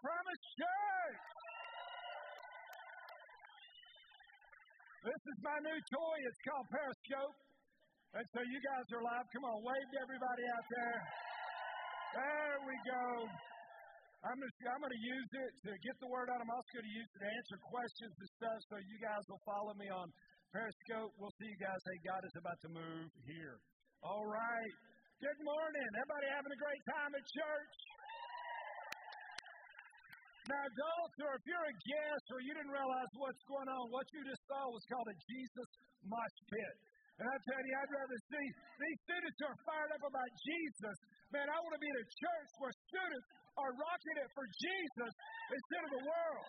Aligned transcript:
Promise 0.00 0.44
Church. 0.58 1.22
This 5.04 5.22
is 5.28 5.38
my 5.44 5.58
new 5.60 5.78
toy. 5.92 6.16
It's 6.24 6.42
called 6.48 6.66
Periscope. 6.72 7.36
And 8.14 8.24
so 8.30 8.40
you 8.40 8.58
guys 8.62 8.86
are 8.94 9.04
live. 9.04 9.26
Come 9.34 9.44
on, 9.44 9.58
wave 9.60 9.88
to 9.92 9.98
everybody 10.00 10.44
out 10.54 10.66
there. 10.70 10.98
There 12.14 12.56
we 12.64 12.76
go. 12.86 13.06
I'm 14.24 14.38
just, 14.40 14.56
I'm 14.64 14.80
going 14.80 14.94
to 14.94 15.04
use 15.04 15.30
it 15.34 15.52
to 15.68 15.70
get 15.84 15.96
the 16.00 16.08
word 16.08 16.32
out. 16.32 16.40
I'm 16.40 16.48
also 16.48 16.70
going 16.80 16.88
to 16.88 16.96
use 16.96 17.10
it 17.10 17.18
to 17.20 17.28
answer 17.28 17.56
questions 17.60 18.14
and 18.16 18.30
stuff. 18.40 18.58
So 18.72 18.74
you 18.80 18.96
guys 19.04 19.20
will 19.28 19.42
follow 19.44 19.76
me 19.76 19.92
on 19.92 20.08
Periscope. 20.48 21.12
We'll 21.20 21.34
see 21.36 21.52
you 21.52 21.60
guys. 21.60 21.76
Hey, 21.84 21.98
God 22.06 22.22
is 22.24 22.34
about 22.40 22.56
to 22.64 22.70
move 22.72 23.10
here. 23.28 23.60
All 24.00 24.24
right. 24.24 24.74
Good 25.20 25.40
morning. 25.44 25.88
Everybody 26.00 26.26
having 26.32 26.54
a 26.54 26.60
great 26.64 26.82
time 26.96 27.12
at 27.12 27.24
church? 27.28 27.74
Now, 30.44 30.60
adults, 30.60 31.16
or 31.24 31.40
if 31.40 31.44
you're 31.48 31.68
a 31.72 31.76
guest 31.80 32.24
or 32.28 32.38
you 32.44 32.52
didn't 32.52 32.68
realize 32.68 33.10
what's 33.16 33.40
going 33.48 33.64
on, 33.64 33.88
what 33.88 34.04
you 34.12 34.20
just 34.28 34.44
saw 34.44 34.68
was 34.68 34.84
called 34.92 35.08
a 35.08 35.16
Jesus 35.24 35.68
mosh 36.04 36.38
pit. 36.52 36.74
And 37.16 37.24
I 37.24 37.36
tell 37.48 37.62
you, 37.64 37.74
I'd 37.80 37.94
rather 37.94 38.18
see 38.28 38.46
these 38.76 38.98
students 39.08 39.36
who 39.40 39.46
are 39.48 39.60
fired 39.64 39.92
up 39.96 40.04
about 40.04 40.30
Jesus. 40.44 40.96
Man, 41.32 41.48
I 41.48 41.56
want 41.56 41.72
to 41.72 41.80
be 41.80 41.88
in 41.88 41.96
a 41.96 42.08
church 42.12 42.50
where 42.60 42.74
students 42.92 43.26
are 43.56 43.72
rocking 43.72 44.16
it 44.20 44.28
for 44.36 44.44
Jesus 44.52 45.12
instead 45.48 45.82
of 45.88 45.90
the 45.96 46.02
world. 46.12 46.48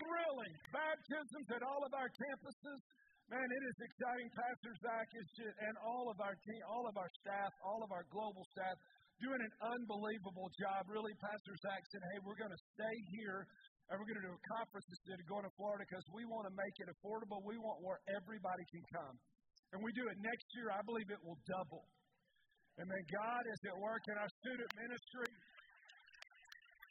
Thrilling 0.00 0.54
baptisms 0.72 1.46
at 1.52 1.62
all 1.68 1.82
of 1.84 1.92
our 1.92 2.08
campuses. 2.08 2.80
Man, 3.28 3.44
it 3.44 3.62
is 3.68 3.78
exciting. 3.92 4.28
Pastor 4.32 4.72
Zach 4.80 5.08
is 5.20 5.28
just, 5.36 5.56
and 5.68 5.74
all 5.84 6.08
of 6.08 6.16
our 6.24 6.36
team, 6.48 6.62
all 6.64 6.88
of 6.88 6.96
our 6.96 7.12
staff, 7.20 7.52
all 7.60 7.84
of 7.84 7.92
our 7.92 8.08
global 8.08 8.44
staff 8.56 8.76
doing 9.22 9.38
an 9.38 9.54
unbelievable 9.62 10.50
job. 10.58 10.90
Really, 10.90 11.14
Pastor 11.22 11.54
Zach 11.62 11.82
said, 11.94 12.02
hey, 12.10 12.18
we're 12.26 12.38
going 12.38 12.50
to 12.50 12.62
stay 12.74 12.96
here 13.14 13.46
and 13.90 13.94
we're 13.96 14.08
going 14.10 14.18
to 14.18 14.28
do 14.28 14.34
a 14.34 14.44
conference 14.58 14.86
instead 14.90 15.18
of 15.22 15.26
going 15.30 15.46
to 15.46 15.52
Florida 15.54 15.86
because 15.86 16.06
we 16.10 16.26
want 16.26 16.50
to 16.50 16.54
make 16.58 16.76
it 16.82 16.90
affordable. 16.90 17.38
We 17.46 17.56
want 17.62 17.78
where 17.86 18.02
everybody 18.10 18.66
can 18.74 18.82
come. 18.90 19.14
And 19.72 19.78
we 19.80 19.94
do 19.94 20.04
it 20.10 20.16
next 20.20 20.46
year, 20.58 20.74
I 20.74 20.82
believe 20.84 21.08
it 21.08 21.22
will 21.22 21.38
double. 21.48 21.86
And 22.80 22.88
then 22.88 23.02
God 23.08 23.42
is 23.46 23.60
at 23.68 23.76
work 23.78 24.02
in 24.10 24.16
our 24.18 24.30
student 24.42 24.70
ministry. 24.74 25.30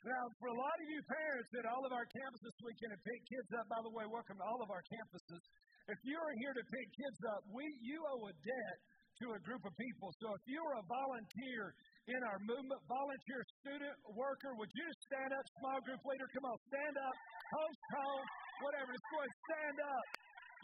Now, 0.01 0.23
for 0.41 0.49
a 0.49 0.57
lot 0.57 0.77
of 0.81 0.85
you 0.89 1.01
parents 1.05 1.51
at 1.61 1.65
all 1.69 1.83
of 1.85 1.93
our 1.93 2.07
campuses 2.09 2.41
this 2.41 2.59
weekend 2.65 2.89
and 2.89 3.01
pick 3.05 3.21
kids 3.29 3.49
up, 3.53 3.65
by 3.69 3.81
the 3.85 3.93
way, 3.93 4.05
welcome 4.09 4.37
to 4.41 4.45
all 4.45 4.61
of 4.65 4.69
our 4.73 4.81
campuses. 4.89 5.41
If 5.89 5.99
you 6.05 6.17
are 6.17 6.35
here 6.41 6.53
to 6.57 6.63
pick 6.65 6.87
kids 6.89 7.19
up, 7.33 7.41
we 7.53 7.65
you 7.85 8.01
owe 8.01 8.29
a 8.29 8.33
debt 8.33 8.77
to 9.21 9.25
a 9.37 9.39
group 9.45 9.61
of 9.61 9.73
people. 9.77 10.09
So 10.17 10.33
if 10.33 10.43
you 10.49 10.57
are 10.57 10.81
a 10.81 10.85
volunteer 10.89 11.73
in 12.11 12.21
our 12.27 12.39
movement, 12.43 12.81
volunteer 12.91 13.41
student 13.63 13.95
worker, 14.11 14.51
would 14.59 14.71
you 14.75 14.87
stand 15.07 15.31
up, 15.31 15.45
small 15.63 15.79
group 15.87 16.01
leader? 16.03 16.27
Come 16.35 16.45
on, 16.51 16.57
stand 16.67 16.95
up, 16.99 17.15
host 17.55 17.81
home, 17.95 18.25
whatever. 18.67 18.91
Just 18.91 19.07
go 19.07 19.17
ahead, 19.23 19.35
stand 19.47 19.77
up. 19.79 20.05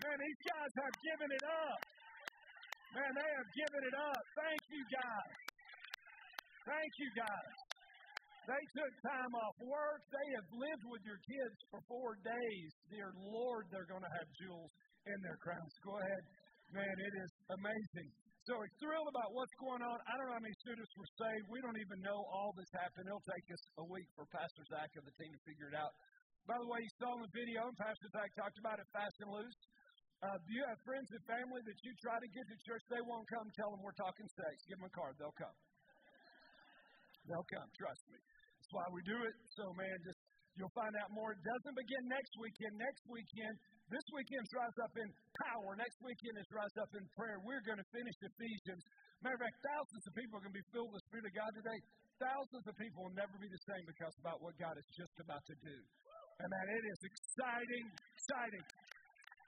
Man, 0.03 0.17
these 0.19 0.41
guys 0.43 0.71
have 0.83 0.95
given 1.01 1.29
it 1.31 1.45
up. 1.47 1.79
Man, 2.95 3.11
they 3.15 3.29
have 3.31 3.49
given 3.55 3.81
it 3.87 3.95
up. 3.95 4.21
Thank 4.37 4.61
you, 4.71 4.83
guys. 4.91 5.35
Thank 6.67 6.91
you, 6.99 7.09
guys. 7.15 7.55
They 8.47 8.63
took 8.79 8.93
time 9.03 9.31
off 9.43 9.55
work. 9.59 9.99
They 10.07 10.27
have 10.39 10.47
lived 10.55 10.85
with 10.87 11.03
your 11.03 11.19
kids 11.19 11.57
for 11.67 11.79
four 11.91 12.15
days. 12.23 12.69
Dear 12.87 13.11
Lord, 13.27 13.67
they're 13.71 13.87
going 13.91 14.03
to 14.03 14.13
have 14.19 14.27
jewels 14.39 14.71
in 15.03 15.17
their 15.19 15.35
crowns. 15.43 15.73
Go 15.83 15.99
ahead. 15.99 16.23
Man, 16.71 16.95
it 16.95 17.13
is 17.23 17.31
amazing. 17.51 18.26
So 18.47 18.55
we're 18.55 18.71
thrilled 18.79 19.11
about 19.11 19.35
what's 19.35 19.51
going 19.59 19.83
on. 19.83 19.99
I 20.07 20.15
don't 20.15 20.31
know 20.31 20.39
how 20.39 20.45
many 20.47 20.55
students 20.63 20.87
were 20.95 21.11
saved. 21.19 21.51
We 21.51 21.59
don't 21.59 21.75
even 21.83 21.99
know 21.99 22.15
all 22.31 22.55
this 22.55 22.71
happened. 22.71 23.11
It'll 23.11 23.27
take 23.27 23.43
us 23.51 23.59
a 23.75 23.85
week 23.91 24.07
for 24.15 24.23
Pastor 24.31 24.63
Zach 24.71 24.87
and 24.95 25.03
the 25.03 25.11
team 25.19 25.35
to 25.35 25.41
figure 25.43 25.67
it 25.67 25.75
out. 25.75 25.91
By 26.47 26.55
the 26.55 26.63
way, 26.63 26.79
you 26.79 26.87
saw 26.95 27.11
in 27.19 27.27
the 27.27 27.33
video, 27.35 27.67
and 27.67 27.75
Pastor 27.75 28.07
Zach 28.15 28.31
talked 28.39 28.55
about 28.63 28.79
it 28.79 28.87
fast 28.95 29.19
and 29.19 29.35
loose. 29.35 29.59
Uh, 30.23 30.39
do 30.47 30.51
you 30.55 30.63
have 30.63 30.79
friends 30.87 31.11
and 31.11 31.19
family 31.27 31.59
that 31.59 31.75
you 31.83 31.91
try 31.99 32.15
to 32.23 32.29
get 32.31 32.47
to 32.47 32.55
church? 32.63 32.83
They 32.87 33.03
won't 33.03 33.27
come. 33.27 33.51
Tell 33.51 33.67
them 33.67 33.83
we're 33.83 33.99
talking 33.99 34.23
sex. 34.31 34.63
Give 34.71 34.79
them 34.79 34.87
a 34.87 34.95
card. 34.95 35.19
They'll 35.19 35.35
come. 35.35 35.57
They'll 37.27 37.49
come. 37.51 37.67
Trust 37.75 38.03
me. 38.07 38.15
That's 38.15 38.71
why 38.71 38.87
we 38.95 39.03
do 39.03 39.27
it. 39.27 39.35
So, 39.59 39.75
man, 39.75 39.95
just 40.07 40.23
you'll 40.55 40.71
find 40.71 40.95
out 41.03 41.11
more. 41.11 41.35
It 41.35 41.43
doesn't 41.43 41.75
begin 41.75 42.03
next 42.07 42.31
weekend. 42.39 42.79
Next 42.79 43.03
weekend, 43.11 43.59
this 43.87 44.03
weekend's 44.11 44.51
Rise 44.51 44.77
Up 44.83 44.91
in 44.99 45.07
Power. 45.47 45.79
Next 45.79 45.95
weekend 46.03 46.35
is 46.35 46.47
Rise 46.51 46.75
Up 46.75 46.91
in 46.91 47.07
Prayer. 47.15 47.39
We're 47.39 47.63
going 47.63 47.79
to 47.79 47.89
finish 47.95 48.17
Ephesians. 48.19 48.83
Matter 49.23 49.39
of 49.39 49.43
fact, 49.47 49.57
thousands 49.63 50.03
of 50.03 50.11
people 50.11 50.33
are 50.35 50.43
going 50.43 50.55
to 50.55 50.59
be 50.59 50.69
filled 50.75 50.91
with 50.91 50.99
the 50.99 51.07
Spirit 51.07 51.25
of 51.31 51.33
God 51.39 51.51
today. 51.55 51.79
Thousands 52.19 52.65
of 52.67 52.75
people 52.75 53.07
will 53.07 53.15
never 53.15 53.31
be 53.39 53.47
the 53.47 53.63
same 53.63 53.83
because 53.87 54.11
about 54.19 54.43
what 54.43 54.59
God 54.59 54.75
is 54.75 54.87
just 54.91 55.15
about 55.23 55.39
to 55.47 55.55
do. 55.63 55.77
And 56.43 56.47
man, 56.51 56.67
it 56.67 56.83
is 56.83 56.99
exciting, 57.07 57.85
exciting. 58.11 58.65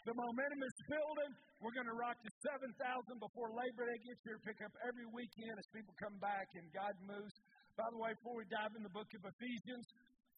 The 0.07 0.15
momentum 0.15 0.61
is 0.63 0.77
building. 0.87 1.31
We're 1.59 1.75
going 1.75 1.91
to 1.91 1.99
rock 1.99 2.15
to 2.23 2.31
7,000 2.39 2.71
before 3.19 3.51
Labor 3.51 3.91
Day 3.91 3.99
gets 4.07 4.23
here. 4.23 4.39
Pick 4.39 4.63
up 4.63 4.71
every 4.87 5.07
weekend 5.11 5.59
as 5.59 5.67
people 5.75 5.91
come 5.99 6.15
back 6.23 6.47
and 6.55 6.63
God 6.71 6.95
moves. 7.03 7.35
By 7.75 7.91
the 7.91 7.99
way, 7.99 8.15
before 8.15 8.39
we 8.39 8.47
dive 8.47 8.71
in 8.79 8.87
the 8.87 8.95
book 8.95 9.11
of 9.19 9.21
Ephesians, 9.35 9.83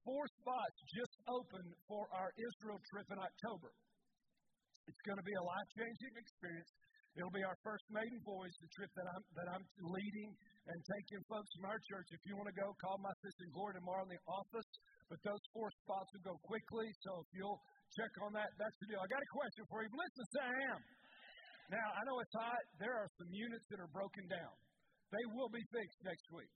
four 0.01 0.25
spots 0.41 0.77
just 0.89 1.13
open 1.29 1.69
for 1.85 2.09
our 2.17 2.33
Israel 2.33 2.81
trip 2.89 3.05
in 3.13 3.21
October. 3.21 3.69
It's 4.89 5.01
going 5.05 5.19
to 5.19 5.27
be 5.27 5.35
a 5.37 5.45
life 5.45 5.69
changing 5.77 6.13
experience. 6.17 6.71
It'll 7.19 7.35
be 7.35 7.43
our 7.43 7.59
first 7.59 7.83
maiden 7.91 8.19
voyage, 8.23 8.55
the 8.63 8.71
trip 8.71 8.91
that 8.95 9.03
I'm, 9.03 9.23
that 9.35 9.47
I'm 9.51 9.65
leading 9.83 10.31
and 10.71 10.79
taking 10.79 11.19
folks 11.27 11.51
from 11.59 11.67
our 11.67 11.79
church. 11.91 12.07
If 12.15 12.23
you 12.23 12.39
want 12.39 12.47
to 12.47 12.55
go, 12.55 12.71
call 12.79 12.95
my 13.03 13.11
sister 13.19 13.51
Gloria 13.51 13.83
tomorrow 13.83 14.07
in 14.07 14.11
the 14.15 14.21
office. 14.31 14.69
But 15.11 15.19
those 15.27 15.43
four 15.51 15.67
spots 15.83 16.07
will 16.15 16.23
go 16.31 16.35
quickly, 16.47 16.87
so 17.03 17.11
if 17.19 17.29
you'll 17.35 17.59
check 17.99 18.13
on 18.23 18.31
that, 18.39 18.47
that's 18.55 18.77
the 18.79 18.87
deal. 18.87 19.03
I 19.03 19.09
got 19.11 19.19
a 19.19 19.31
question 19.35 19.63
for 19.67 19.83
you. 19.83 19.91
Listen, 19.91 20.23
say 20.31 20.47
I. 20.47 20.79
Now, 21.67 21.87
I 21.91 22.01
know 22.07 22.15
it's 22.23 22.35
hot. 22.35 22.63
There 22.79 22.95
are 22.95 23.07
some 23.19 23.31
units 23.31 23.67
that 23.75 23.79
are 23.83 23.91
broken 23.91 24.23
down. 24.31 24.55
They 25.11 25.25
will 25.35 25.51
be 25.51 25.63
fixed 25.71 25.99
next 26.07 26.27
week. 26.31 26.51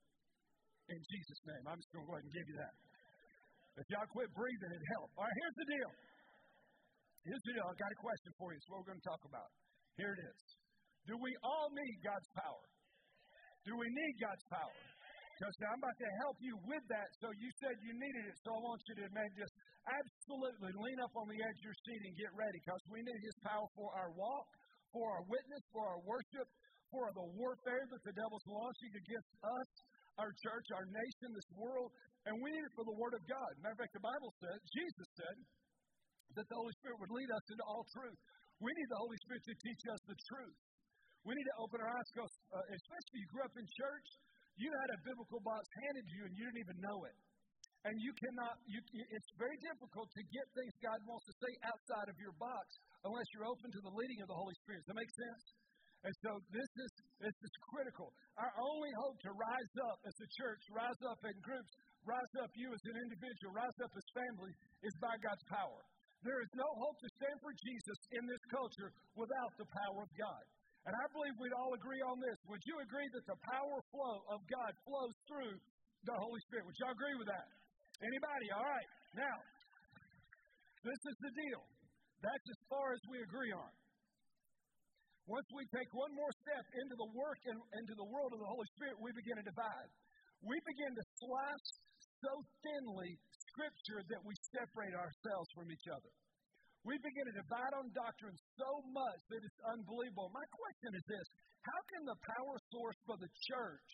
In 0.88 1.00
Jesus' 1.04 1.42
name. 1.52 1.64
I'm 1.68 1.80
just 1.84 1.92
going 1.92 2.04
to 2.04 2.08
go 2.08 2.16
ahead 2.16 2.24
and 2.24 2.36
give 2.36 2.48
you 2.48 2.58
that. 2.64 2.76
If 3.76 3.86
y'all 3.92 4.08
quit 4.08 4.32
breathing, 4.32 4.72
it'd 4.72 4.88
help. 4.96 5.12
All 5.20 5.28
right, 5.28 5.36
here's 5.36 5.58
the 5.60 5.68
deal. 5.68 5.92
Here's 7.26 7.42
the 7.42 7.58
deal. 7.58 7.66
I've 7.66 7.82
got 7.82 7.90
a 7.90 7.98
question 7.98 8.32
for 8.38 8.54
you. 8.54 8.58
It's 8.62 8.70
what 8.70 8.86
we're 8.86 8.94
going 8.94 9.02
to 9.02 9.10
talk 9.10 9.24
about. 9.26 9.50
Here 9.98 10.14
it 10.14 10.22
is. 10.30 10.42
Do 11.10 11.18
we 11.18 11.34
all 11.42 11.74
need 11.74 11.98
God's 12.06 12.30
power? 12.38 12.66
Do 13.66 13.74
we 13.74 13.90
need 13.90 14.14
God's 14.22 14.46
power? 14.54 14.78
Because 15.34 15.58
I'm 15.66 15.82
about 15.82 15.98
to 15.98 16.10
help 16.22 16.38
you 16.38 16.54
with 16.70 16.86
that. 16.94 17.10
So 17.18 17.34
you 17.34 17.50
said 17.58 17.74
you 17.82 17.98
needed 17.98 18.30
it. 18.30 18.38
So 18.46 18.54
I 18.54 18.62
want 18.62 18.78
you 18.86 18.96
to 19.02 19.10
man, 19.10 19.26
just 19.34 19.52
absolutely 19.90 20.70
lean 20.78 21.00
up 21.02 21.14
on 21.18 21.26
the 21.28 21.40
edge 21.42 21.58
of 21.60 21.66
your 21.66 21.80
seat 21.82 22.02
and 22.06 22.14
get 22.14 22.30
ready. 22.38 22.62
Because 22.62 22.84
we 22.94 23.02
need 23.02 23.20
His 23.26 23.38
power 23.42 23.66
for 23.74 23.90
our 23.98 24.14
walk, 24.14 24.46
for 24.94 25.10
our 25.18 25.26
witness, 25.26 25.66
for 25.74 25.82
our 25.82 26.02
worship, 26.06 26.48
for 26.94 27.10
the 27.10 27.26
warfare 27.42 27.84
that 27.90 28.02
the 28.06 28.14
devil's 28.14 28.46
launching 28.46 28.94
against 29.02 29.32
us, 29.42 29.70
our 30.22 30.30
church, 30.46 30.68
our 30.78 30.86
nation, 30.88 31.34
this 31.34 31.50
world. 31.58 31.90
And 32.30 32.38
we 32.38 32.54
need 32.54 32.64
it 32.70 32.74
for 32.78 32.86
the 32.86 32.96
Word 33.02 33.18
of 33.18 33.24
God. 33.26 33.50
Matter 33.66 33.76
of 33.76 33.82
fact, 33.82 33.98
the 33.98 34.06
Bible 34.06 34.32
says, 34.40 34.62
Jesus 34.78 35.10
said, 35.18 35.36
that 36.36 36.48
the 36.52 36.58
Holy 36.60 36.76
Spirit 36.84 36.98
would 37.00 37.14
lead 37.16 37.30
us 37.32 37.46
into 37.52 37.66
all 37.68 37.84
truth. 37.96 38.20
We 38.60 38.72
need 38.72 38.90
the 38.92 39.02
Holy 39.02 39.20
Spirit 39.28 39.44
to 39.48 39.56
teach 39.60 39.84
us 39.92 40.02
the 40.08 40.18
truth. 40.32 40.60
We 41.26 41.34
need 41.34 41.48
to 41.50 41.58
open 41.60 41.82
our 41.82 41.92
eyes 41.92 42.08
because, 42.14 42.34
uh, 42.54 42.66
especially 42.70 43.18
you 43.20 43.28
grew 43.34 43.44
up 43.44 43.56
in 43.58 43.66
church, 43.66 44.08
you 44.56 44.70
had 44.72 44.90
a 44.96 45.00
biblical 45.04 45.42
box 45.44 45.68
handed 45.84 46.06
to 46.06 46.14
you 46.16 46.24
and 46.30 46.34
you 46.38 46.44
didn't 46.48 46.62
even 46.64 46.78
know 46.80 47.00
it. 47.10 47.18
And 47.86 47.94
you 48.02 48.12
cannot, 48.18 48.58
you, 48.66 48.82
it's 49.14 49.32
very 49.38 49.58
difficult 49.62 50.10
to 50.10 50.22
get 50.34 50.46
things 50.58 50.74
God 50.82 50.98
wants 51.06 51.26
to 51.30 51.34
say 51.38 51.52
outside 51.70 52.08
of 52.10 52.18
your 52.18 52.34
box 52.42 52.66
unless 53.06 53.28
you're 53.34 53.46
open 53.46 53.70
to 53.70 53.82
the 53.86 53.94
leading 53.94 54.20
of 54.26 54.28
the 54.30 54.38
Holy 54.38 54.58
Spirit. 54.66 54.82
Does 54.82 54.90
that 54.90 54.98
make 54.98 55.14
sense? 55.14 55.44
And 56.06 56.14
so 56.22 56.38
this 56.54 56.72
is 56.86 56.92
this 57.18 57.38
is 57.42 57.54
critical. 57.74 58.14
Our 58.38 58.54
only 58.62 58.94
hope 59.02 59.18
to 59.26 59.32
rise 59.34 59.74
up 59.90 59.98
as 60.06 60.14
a 60.22 60.30
church, 60.38 60.62
rise 60.70 61.02
up 61.10 61.18
in 61.26 61.34
groups, 61.42 61.74
rise 62.06 62.34
up 62.46 62.54
you 62.54 62.70
as 62.70 62.84
an 62.86 62.98
individual, 63.10 63.58
rise 63.58 63.78
up 63.82 63.90
as 63.90 64.06
family, 64.14 64.54
is 64.86 64.94
by 65.02 65.18
God's 65.18 65.46
power. 65.50 65.82
There 66.26 66.42
is 66.42 66.52
no 66.58 66.66
hope 66.82 66.98
to 67.06 67.10
stand 67.22 67.38
for 67.38 67.54
Jesus 67.54 68.00
in 68.18 68.26
this 68.26 68.44
culture 68.50 68.90
without 69.14 69.54
the 69.62 69.70
power 69.70 70.02
of 70.02 70.12
God. 70.18 70.44
And 70.90 70.94
I 70.98 71.06
believe 71.14 71.38
we'd 71.38 71.54
all 71.54 71.74
agree 71.78 72.02
on 72.02 72.18
this. 72.18 72.38
Would 72.50 72.66
you 72.66 72.82
agree 72.82 73.10
that 73.14 73.26
the 73.30 73.38
power 73.46 73.78
flow 73.94 74.18
of 74.34 74.42
God 74.50 74.72
flows 74.90 75.18
through 75.30 75.54
the 76.02 76.18
Holy 76.18 76.42
Spirit? 76.50 76.66
Would 76.66 76.78
y'all 76.82 76.98
agree 76.98 77.18
with 77.22 77.30
that? 77.30 77.48
Anybody? 78.02 78.48
All 78.58 78.66
right. 78.66 78.90
Now, 79.14 79.38
this 80.82 81.02
is 81.06 81.18
the 81.22 81.32
deal. 81.46 81.62
That's 82.26 82.46
as 82.50 82.60
far 82.74 82.98
as 82.98 83.02
we 83.06 83.22
agree 83.22 83.54
on. 83.54 83.72
Once 85.30 85.46
we 85.54 85.66
take 85.74 85.90
one 85.94 86.14
more 86.14 86.34
step 86.42 86.66
into 86.86 86.96
the 87.02 87.10
work 87.18 87.42
and 87.50 87.58
into 87.82 87.94
the 87.98 88.08
world 88.10 88.34
of 88.34 88.42
the 88.42 88.50
Holy 88.50 88.70
Spirit, 88.78 88.98
we 88.98 89.10
begin 89.14 89.42
to 89.42 89.46
divide. 89.46 89.90
We 90.42 90.58
begin 90.70 90.90
to 90.90 91.04
slice 91.22 91.70
so 92.22 92.34
thinly 92.62 93.18
Scripture 93.56 94.04
that 94.12 94.22
we 94.28 94.36
separate 94.52 94.92
ourselves 95.00 95.50
from 95.56 95.72
each 95.72 95.88
other. 95.88 96.12
We 96.84 97.00
begin 97.00 97.26
to 97.32 97.36
divide 97.40 97.74
on 97.80 97.88
doctrine 97.96 98.36
so 98.60 98.70
much 98.92 99.22
that 99.32 99.42
it's 99.42 99.62
unbelievable. 99.64 100.30
My 100.36 100.46
question 100.52 100.92
is 100.92 101.06
this 101.08 101.28
How 101.64 101.82
can 101.96 102.04
the 102.04 102.20
power 102.36 102.56
source 102.70 103.00
for 103.08 103.18
the 103.18 103.32
church 103.48 103.90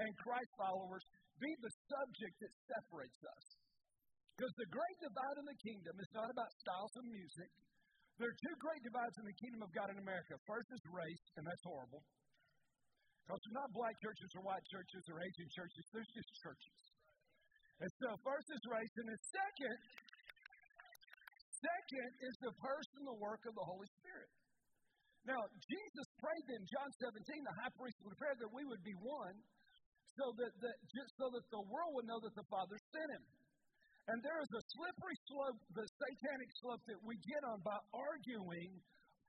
and 0.00 0.10
Christ 0.16 0.50
followers 0.56 1.04
be 1.36 1.52
the 1.60 1.72
subject 1.90 2.34
that 2.40 2.52
separates 2.70 3.20
us. 3.26 3.44
Because 4.32 4.54
the 4.56 4.70
great 4.72 4.98
divide 5.02 5.36
in 5.42 5.46
the 5.46 5.58
kingdom 5.60 5.94
is 6.00 6.10
not 6.16 6.30
about 6.30 6.50
styles 6.64 6.94
of 6.96 7.04
music. 7.04 7.50
There 8.16 8.30
are 8.30 8.38
two 8.40 8.56
great 8.62 8.82
divides 8.86 9.16
in 9.20 9.26
the 9.28 9.38
kingdom 9.38 9.60
of 9.66 9.70
God 9.74 9.92
in 9.92 9.98
America. 10.00 10.38
First 10.48 10.68
is 10.72 10.82
race, 10.88 11.24
and 11.36 11.44
that's 11.44 11.64
horrible. 11.66 12.00
Because 13.26 13.40
there's 13.44 13.58
not 13.60 13.70
black 13.76 13.96
churches 14.00 14.30
or 14.34 14.42
white 14.42 14.66
churches 14.72 15.02
or 15.10 15.20
Asian 15.20 15.48
churches, 15.52 15.84
there's 15.92 16.12
just 16.16 16.30
churches. 16.42 16.91
And 17.82 17.90
so 17.98 18.14
first 18.22 18.46
is 18.46 18.62
race, 18.70 18.94
and 18.94 19.10
then 19.10 19.20
second, 19.26 19.78
second 21.50 22.10
is 22.22 22.34
the 22.38 22.54
personal 22.62 23.18
work 23.18 23.42
of 23.42 23.58
the 23.58 23.66
Holy 23.66 23.90
Spirit. 23.98 24.30
Now, 25.26 25.42
Jesus 25.66 26.06
prayed 26.22 26.46
in 26.54 26.62
John 26.70 26.90
17, 27.02 27.42
the 27.42 27.56
high 27.58 27.74
priest 27.74 27.98
would 28.06 28.14
pray 28.22 28.38
that 28.38 28.50
we 28.54 28.62
would 28.70 28.86
be 28.86 28.94
one, 29.02 29.34
so 30.14 30.30
that, 30.30 30.54
just 30.94 31.10
so 31.18 31.26
that 31.34 31.42
the 31.50 31.62
world 31.66 31.90
would 31.98 32.06
know 32.06 32.22
that 32.22 32.34
the 32.38 32.46
Father 32.46 32.78
sent 32.94 33.10
him. 33.18 33.24
And 34.10 34.18
there 34.22 34.38
is 34.42 34.50
a 34.54 34.62
slippery 34.78 35.18
slope, 35.26 35.58
the 35.74 35.86
satanic 35.86 36.50
slope 36.62 36.82
that 36.86 37.02
we 37.02 37.18
get 37.22 37.42
on 37.50 37.66
by 37.66 37.78
arguing 37.94 38.78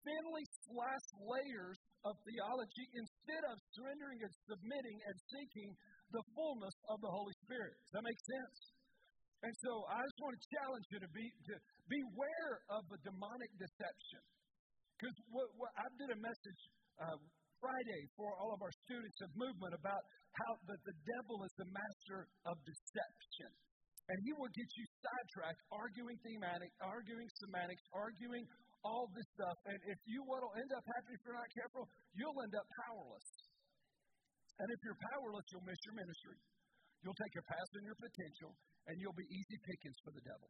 thinly 0.06 0.46
sliced 0.66 1.14
layers 1.26 1.80
of 2.06 2.14
theology 2.22 2.86
instead 2.94 3.44
of 3.50 3.56
surrendering 3.74 4.22
and 4.22 4.34
submitting 4.46 4.98
and 5.10 5.16
seeking 5.30 5.70
the 6.14 6.24
fullness 6.38 6.78
of 6.94 7.02
the 7.02 7.10
Holy 7.10 7.36
Spirit. 7.42 7.74
Does 7.90 7.94
that 7.98 8.06
make 8.06 8.22
sense? 8.22 8.58
And 9.44 9.54
so 9.60 9.72
I 9.92 10.00
just 10.00 10.20
want 10.24 10.34
to 10.40 10.44
challenge 10.56 10.86
you 10.94 11.00
to 11.04 11.12
be 11.12 11.26
to 11.52 11.54
beware 11.92 12.54
of 12.72 12.84
a 12.88 12.98
demonic 13.04 13.52
deception. 13.60 14.24
Because 14.96 15.18
what, 15.36 15.50
what, 15.60 15.72
I 15.76 15.84
did 16.00 16.16
a 16.16 16.20
message 16.22 16.62
uh, 17.02 17.20
Friday 17.60 18.02
for 18.16 18.32
all 18.40 18.56
of 18.56 18.64
our 18.64 18.72
students 18.88 19.20
of 19.20 19.30
movement 19.36 19.76
about 19.76 20.00
how 20.40 20.52
the, 20.64 20.78
the 20.88 20.96
devil 21.04 21.44
is 21.44 21.54
the 21.60 21.68
master 21.68 22.30
of 22.48 22.56
deception. 22.64 23.52
And 24.08 24.18
he 24.24 24.32
will 24.36 24.52
get 24.52 24.70
you 24.80 24.86
sidetracked, 25.00 25.62
arguing 25.72 26.20
thematic, 26.24 26.72
arguing 26.84 27.28
semantics, 27.44 27.84
arguing 27.96 28.48
all 28.84 29.08
this 29.16 29.28
stuff. 29.36 29.58
And 29.68 29.80
if 29.88 30.00
you 30.08 30.24
what'll 30.28 30.56
end 30.60 30.72
up 30.76 30.84
happening 30.88 31.16
if 31.16 31.24
you're 31.24 31.40
not 31.40 31.52
careful, 31.56 31.84
you'll 32.16 32.40
end 32.44 32.56
up 32.56 32.68
powerless. 32.88 33.28
And 34.62 34.68
if 34.70 34.80
you're 34.86 35.02
powerless, 35.14 35.46
you'll 35.50 35.66
miss 35.66 35.82
your 35.88 35.98
ministry. 35.98 36.38
You'll 37.02 37.18
take 37.20 37.34
your 37.36 37.48
past 37.50 37.72
and 37.76 37.84
your 37.84 38.00
potential, 38.00 38.52
and 38.88 38.96
you'll 39.02 39.18
be 39.18 39.28
easy 39.28 39.58
pickings 39.66 40.00
for 40.06 40.12
the 40.16 40.24
devil. 40.24 40.48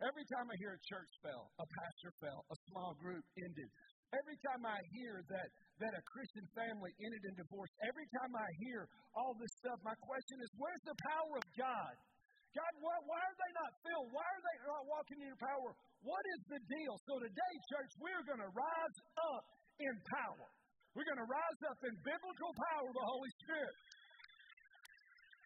Every 0.00 0.24
time 0.32 0.48
I 0.48 0.56
hear 0.56 0.72
a 0.72 0.82
church 0.88 1.12
fell, 1.20 1.52
a 1.60 1.66
pastor 1.68 2.10
fell, 2.24 2.40
a 2.48 2.56
small 2.72 2.96
group 2.96 3.20
ended, 3.36 3.68
every 4.16 4.38
time 4.48 4.64
I 4.64 4.80
hear 4.96 5.20
that, 5.28 5.48
that 5.84 5.92
a 5.92 6.02
Christian 6.08 6.46
family 6.56 6.88
ended 7.04 7.22
in 7.28 7.34
divorce, 7.36 7.68
every 7.84 8.08
time 8.16 8.32
I 8.32 8.48
hear 8.64 8.88
all 9.12 9.36
this 9.36 9.52
stuff, 9.60 9.76
my 9.84 9.94
question 10.00 10.40
is 10.40 10.48
where's 10.56 10.84
the 10.88 10.96
power 11.04 11.34
of 11.36 11.46
God? 11.52 11.94
God, 12.50 12.72
why, 12.82 12.96
why 13.06 13.20
are 13.20 13.38
they 13.38 13.52
not 13.54 13.72
filled? 13.84 14.08
Why 14.10 14.26
are 14.26 14.42
they 14.42 14.58
not 14.66 14.82
walking 14.90 15.18
in 15.22 15.28
your 15.30 15.38
power? 15.38 15.70
What 16.02 16.24
is 16.34 16.40
the 16.50 16.60
deal? 16.66 16.94
So 17.06 17.14
today, 17.22 17.54
church, 17.70 17.92
we're 18.02 18.24
going 18.26 18.42
to 18.42 18.50
rise 18.50 18.98
up 19.36 19.44
in 19.78 19.94
power. 20.18 20.48
We're 20.94 21.06
going 21.06 21.22
to 21.22 21.30
rise 21.30 21.60
up 21.70 21.78
in 21.86 21.94
biblical 22.02 22.50
power 22.50 22.86
of 22.90 22.94
the 22.98 23.06
Holy 23.06 23.32
Spirit. 23.46 23.76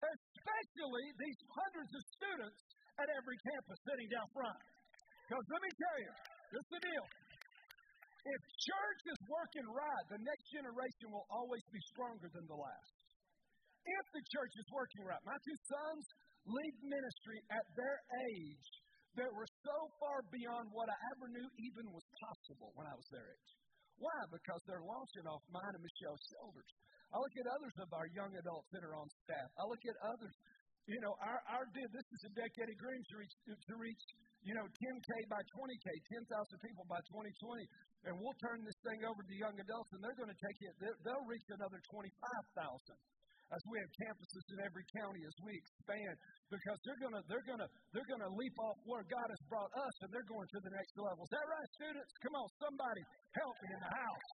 Especially 0.04 1.06
these 1.20 1.40
hundreds 1.52 1.92
of 1.92 2.02
students 2.16 2.60
at 2.96 3.08
every 3.12 3.36
campus 3.44 3.78
sitting 3.84 4.08
down 4.08 4.28
front. 4.32 4.60
Because 5.28 5.44
let 5.48 5.60
me 5.60 5.72
tell 5.76 5.98
you, 6.00 6.12
this 6.52 6.64
is 6.64 6.72
the 6.72 6.82
deal. 6.84 7.06
If 8.24 8.40
church 8.56 9.02
is 9.12 9.20
working 9.28 9.68
right, 9.68 10.04
the 10.08 10.20
next 10.24 10.46
generation 10.48 11.12
will 11.12 11.28
always 11.28 11.64
be 11.68 11.80
stronger 11.92 12.28
than 12.32 12.48
the 12.48 12.56
last. 12.56 12.92
If 13.84 14.04
the 14.16 14.24
church 14.32 14.54
is 14.56 14.68
working 14.72 15.04
right, 15.04 15.20
my 15.28 15.36
two 15.44 15.58
sons 15.68 16.04
lead 16.48 16.76
ministry 16.88 17.38
at 17.52 17.64
their 17.76 18.00
age 18.32 18.68
that 19.20 19.28
were 19.28 19.48
so 19.60 19.76
far 20.00 20.24
beyond 20.32 20.72
what 20.72 20.88
I 20.88 20.96
ever 21.12 21.28
knew 21.28 21.48
even 21.68 21.84
was 21.92 22.04
possible 22.16 22.72
when 22.80 22.88
I 22.88 22.96
was 22.96 23.04
their 23.12 23.28
age. 23.28 23.52
Why? 23.98 24.18
Because 24.30 24.60
they're 24.66 24.84
launching 24.84 25.26
off 25.26 25.42
mine 25.50 25.74
and 25.74 25.82
Michelle's 25.82 26.24
shoulders. 26.34 26.70
I 27.14 27.16
look 27.18 27.34
at 27.38 27.46
others 27.46 27.74
of 27.78 27.88
our 27.94 28.08
young 28.10 28.32
adults 28.34 28.68
that 28.74 28.82
are 28.82 28.96
on 28.98 29.06
staff. 29.22 29.48
I 29.54 29.64
look 29.70 29.82
at 29.86 29.96
others 30.02 30.34
you 30.84 31.00
know, 31.00 31.16
our, 31.16 31.40
our 31.48 31.64
this 31.72 32.08
is 32.12 32.22
a 32.28 32.32
decade 32.36 32.68
of 32.68 32.76
dreams 32.76 33.06
to 33.08 33.16
reach, 33.16 33.34
to, 33.48 33.52
to 33.56 33.74
reach, 33.80 34.04
you 34.44 34.52
know, 34.52 34.68
10K 34.68 35.10
by 35.32 35.40
20K, 35.40 35.88
10,000 36.28 36.28
people 36.60 36.84
by 36.84 37.00
2020. 37.08 37.64
And 38.04 38.12
we'll 38.20 38.36
turn 38.36 38.60
this 38.68 38.76
thing 38.84 39.00
over 39.08 39.24
to 39.24 39.32
young 39.32 39.56
adults, 39.56 39.88
and 39.96 40.04
they're 40.04 40.18
going 40.20 40.28
to 40.28 40.40
take 40.44 40.58
it, 40.60 40.72
they'll 41.00 41.24
reach 41.24 41.48
another 41.56 41.80
25,000 41.88 42.12
as 43.54 43.62
we 43.70 43.78
have 43.78 43.92
campuses 44.02 44.44
in 44.50 44.58
every 44.66 44.82
county 44.90 45.22
as 45.22 45.36
we 45.46 45.54
expand 45.54 46.14
because 46.50 46.78
they're 46.82 46.98
to 46.98 47.22
they're 47.30 47.46
to 47.62 47.68
they're 47.94 48.10
to 48.10 48.32
leap 48.34 48.56
off 48.58 48.78
where 48.82 49.06
God 49.06 49.28
has 49.30 49.42
brought 49.46 49.70
us 49.70 49.94
and 50.02 50.10
they're 50.10 50.26
going 50.26 50.48
to 50.50 50.58
the 50.66 50.72
next 50.74 50.94
level. 50.98 51.22
Is 51.22 51.32
that 51.32 51.46
right, 51.46 51.70
students? 51.78 52.12
Come 52.26 52.34
on, 52.34 52.46
somebody 52.58 53.02
help 53.38 53.54
me 53.62 53.68
in 53.70 53.80
the 53.80 53.94
house. 53.94 54.28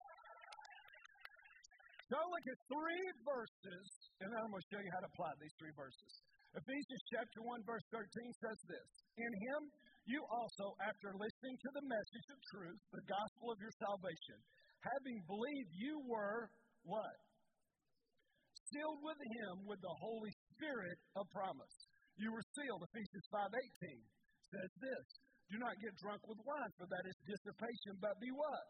So 2.09 2.19
look 2.19 2.43
at 2.43 2.59
three 2.67 3.07
verses, 3.23 3.87
and 4.19 4.27
then 4.27 4.35
I'm 4.43 4.51
going 4.51 4.59
to 4.59 4.67
show 4.67 4.83
you 4.83 4.91
how 4.91 4.99
to 4.99 5.09
apply 5.15 5.31
these 5.39 5.55
three 5.55 5.71
verses. 5.79 6.11
Ephesians 6.51 7.03
chapter 7.07 7.39
1, 7.39 7.63
verse 7.63 7.87
13 7.95 8.03
says 8.43 8.59
this 8.67 8.87
In 9.15 9.31
him 9.31 9.61
you 10.11 10.19
also, 10.27 10.75
after 10.83 11.15
listening 11.15 11.55
to 11.55 11.69
the 11.71 11.85
message 11.87 12.27
of 12.35 12.39
truth, 12.51 12.79
the 12.91 13.05
gospel 13.07 13.55
of 13.55 13.63
your 13.63 13.71
salvation, 13.79 14.43
having 14.83 15.23
believed 15.23 15.71
you 15.71 16.03
were 16.03 16.51
what? 16.83 17.15
Sealed 18.71 19.03
with 19.03 19.19
him 19.19 19.67
with 19.67 19.83
the 19.83 19.95
Holy 19.99 20.31
Spirit 20.55 20.97
of 21.19 21.27
promise. 21.35 21.75
You 22.15 22.31
were 22.31 22.45
sealed. 22.55 22.87
Ephesians 22.87 23.27
5:18 23.27 23.99
says 24.47 24.71
this. 24.79 25.07
Do 25.51 25.59
not 25.59 25.75
get 25.83 25.91
drunk 25.99 26.23
with 26.23 26.39
wine, 26.47 26.71
for 26.79 26.87
that 26.87 27.03
is 27.03 27.17
dissipation, 27.27 27.99
but 27.99 28.15
be 28.23 28.31
what? 28.31 28.65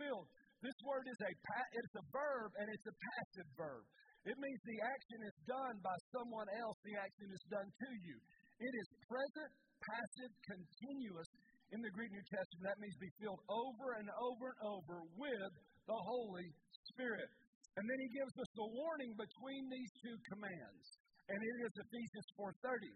Filled. 0.00 0.28
This 0.64 0.78
word 0.88 1.04
is 1.04 1.20
a 1.20 1.32
it's 1.76 1.96
a 2.00 2.04
verb 2.08 2.50
and 2.56 2.66
it's 2.72 2.86
a 2.88 2.96
passive 2.96 3.48
verb. 3.52 3.84
It 4.24 4.38
means 4.38 4.60
the 4.64 4.80
action 4.80 5.20
is 5.28 5.36
done 5.44 5.76
by 5.82 5.96
someone 6.14 6.48
else, 6.62 6.78
the 6.86 6.96
action 6.96 7.28
is 7.34 7.44
done 7.50 7.68
to 7.68 7.90
you. 8.06 8.16
It 8.62 8.72
is 8.72 8.88
present, 9.10 9.52
passive, 9.82 10.32
continuous 10.46 11.28
in 11.74 11.82
the 11.82 11.90
Greek 11.90 12.14
New 12.14 12.24
Testament. 12.30 12.64
That 12.64 12.78
means 12.78 12.94
be 13.02 13.12
filled 13.18 13.42
over 13.50 13.98
and 13.98 14.08
over 14.22 14.54
and 14.54 14.60
over 14.62 14.96
with 15.18 15.52
the 15.84 15.98
Holy 15.98 16.48
Spirit. 16.94 17.28
And 17.76 17.84
then 17.88 17.98
he 18.04 18.10
gives 18.12 18.34
us 18.36 18.50
the 18.52 18.68
warning 18.68 19.12
between 19.16 19.62
these 19.72 19.92
two 20.04 20.16
commands. 20.28 20.84
And 21.28 21.38
it 21.40 21.56
is 21.64 21.72
Ephesians 21.80 22.28
4:30. 22.36 22.92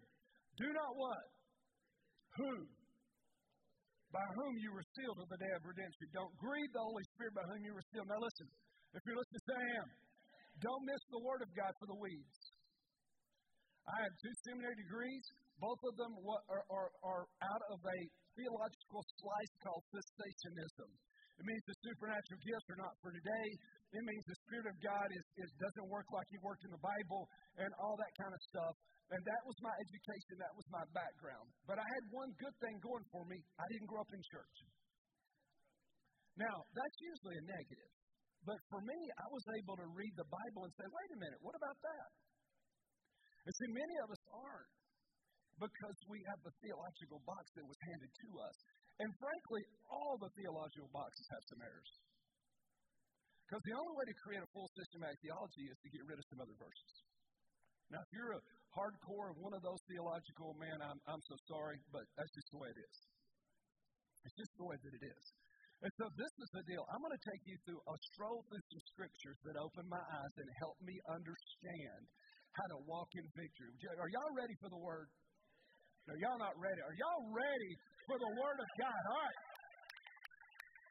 Do 0.61 0.69
not 0.73 0.93
what? 0.97 1.25
Who? 2.37 2.53
By 4.13 4.27
whom 4.37 4.53
you 4.61 4.73
were 4.73 4.85
sealed 4.97 5.17
to 5.21 5.27
the 5.29 5.41
day 5.41 5.53
of 5.57 5.65
redemption. 5.65 6.07
Don't 6.13 6.35
grieve 6.37 6.73
the 6.73 6.85
Holy 6.85 7.05
Spirit 7.17 7.35
by 7.35 7.45
whom 7.49 7.61
you 7.65 7.73
were 7.73 7.87
sealed. 7.93 8.09
Now 8.09 8.21
listen, 8.21 8.49
if 8.93 9.01
you're 9.05 9.17
listening, 9.17 9.45
say 9.49 9.57
I 9.57 9.69
am. 9.81 9.89
Don't 10.61 10.85
miss 10.89 11.03
the 11.13 11.21
Word 11.21 11.41
of 11.45 11.51
God 11.53 11.73
for 11.81 11.87
the 11.89 11.99
weeds. 12.01 12.37
I 13.87 13.97
have 14.03 14.15
two 14.19 14.35
seminary 14.45 14.77
degrees. 14.77 15.25
Both 15.61 15.81
of 15.89 15.95
them 15.97 16.13
are, 16.21 16.65
are, 16.69 16.91
are 17.01 17.25
out 17.45 17.65
of 17.73 17.81
a 17.81 17.99
theological 18.37 19.03
slice 19.21 19.55
called 19.65 19.85
cessationism. 19.89 20.91
It 21.37 21.45
means 21.45 21.63
the 21.69 21.77
supernatural 21.85 22.41
gifts 22.41 22.69
are 22.73 22.81
not 22.81 22.95
for 23.05 23.13
today. 23.13 23.49
It 23.93 24.03
means 24.09 24.25
the 24.25 24.41
Spirit 24.49 24.67
of 24.73 24.77
God 24.81 25.09
is, 25.13 25.25
is, 25.45 25.51
doesn't 25.61 25.89
work 25.93 26.09
like 26.11 26.29
He 26.33 26.41
worked 26.41 26.65
in 26.65 26.73
the 26.73 26.81
Bible 26.81 27.29
and 27.61 27.71
all 27.77 27.97
that 27.97 28.13
kind 28.17 28.33
of 28.33 28.41
stuff. 28.49 28.75
And 29.13 29.21
that 29.23 29.43
was 29.47 29.57
my 29.63 29.75
education. 29.77 30.35
That 30.41 30.55
was 30.57 30.67
my 30.73 30.83
background. 30.97 31.47
But 31.69 31.79
I 31.79 31.87
had 31.87 32.05
one 32.11 32.33
good 32.41 32.57
thing 32.59 32.77
going 32.83 33.07
for 33.13 33.23
me. 33.29 33.39
I 33.61 33.67
didn't 33.71 33.87
grow 33.87 34.03
up 34.03 34.11
in 34.11 34.23
church. 34.33 34.57
Now, 36.41 36.57
that's 36.75 36.99
usually 37.01 37.37
a 37.39 37.45
negative. 37.47 37.93
But 38.45 38.59
for 38.71 38.81
me, 38.83 38.99
I 39.19 39.27
was 39.31 39.45
able 39.61 39.77
to 39.79 39.89
read 39.95 40.15
the 40.17 40.29
Bible 40.29 40.67
and 40.67 40.73
say, 40.75 40.87
wait 40.87 41.11
a 41.15 41.19
minute, 41.19 41.41
what 41.43 41.57
about 41.57 41.79
that? 41.83 42.09
And 43.47 43.53
see, 43.55 43.71
many 43.71 43.97
of 44.03 44.09
us 44.11 44.23
aren't 44.31 44.73
because 45.57 45.99
we 46.11 46.21
have 46.29 46.41
the 46.45 46.53
theological 46.61 47.23
box 47.25 47.49
that 47.57 47.65
was 47.65 47.79
handed 47.81 48.11
to 48.13 48.29
us. 48.45 48.57
And 49.01 49.13
frankly, 49.21 49.63
all 49.93 50.17
the 50.17 50.33
theological 50.33 50.89
boxes 50.89 51.27
have 51.29 51.45
some 51.53 51.61
errors. 51.61 51.93
Because 53.45 53.63
the 53.63 53.77
only 53.79 53.95
way 53.95 54.07
to 54.11 54.17
create 54.27 54.43
a 54.43 54.51
full 54.51 54.67
systematic 54.75 55.21
theology 55.23 55.71
is 55.71 55.79
to 55.79 55.89
get 55.93 56.03
rid 56.09 56.19
of 56.19 56.27
some 56.33 56.41
other 56.43 56.57
verses. 56.59 56.93
Now, 57.93 58.03
if 58.03 58.11
you're 58.11 58.35
a 58.35 58.43
hardcore 58.75 59.31
of 59.31 59.39
one 59.39 59.55
of 59.55 59.63
those 59.63 59.79
theological, 59.87 60.59
man, 60.59 60.83
I'm, 60.83 60.99
I'm 61.07 61.23
so 61.31 61.37
sorry, 61.47 61.79
but 61.95 62.03
that's 62.19 62.33
just 62.35 62.51
the 62.51 62.59
way 62.59 62.69
it 62.75 62.81
is. 62.83 62.97
It's 64.27 64.37
just 64.43 64.53
the 64.59 64.67
way 64.67 64.75
that 64.75 64.95
it 64.99 65.05
is. 65.07 65.25
And 65.87 65.93
so 66.01 66.11
this 66.19 66.33
is 66.43 66.49
the 66.57 66.65
deal. 66.67 66.83
I'm 66.91 66.99
going 67.05 67.15
to 67.15 67.27
take 67.31 67.43
you 67.47 67.57
through 67.63 67.79
a 67.79 67.97
stroll 68.11 68.43
through 68.49 68.65
some 68.73 68.83
scriptures 68.97 69.39
that 69.47 69.55
open 69.61 69.87
my 69.87 70.01
eyes 70.01 70.35
and 70.41 70.49
help 70.59 70.75
me 70.83 70.99
understand 71.07 72.01
how 72.57 72.67
to 72.75 72.79
walk 72.89 73.13
in 73.15 73.23
victory. 73.37 73.71
Are 74.01 74.11
y'all 74.11 74.35
ready 74.35 74.57
for 74.59 74.73
the 74.73 74.81
word? 74.81 75.07
No, 76.07 76.15
y'all 76.23 76.39
not 76.39 76.55
ready. 76.55 76.79
Are 76.87 76.95
y'all 76.95 77.27
ready 77.35 77.73
for 78.07 78.15
the 78.15 78.31
word 78.39 78.59
of 78.63 78.69
God? 78.79 79.03
All 79.11 79.19
right. 79.27 79.41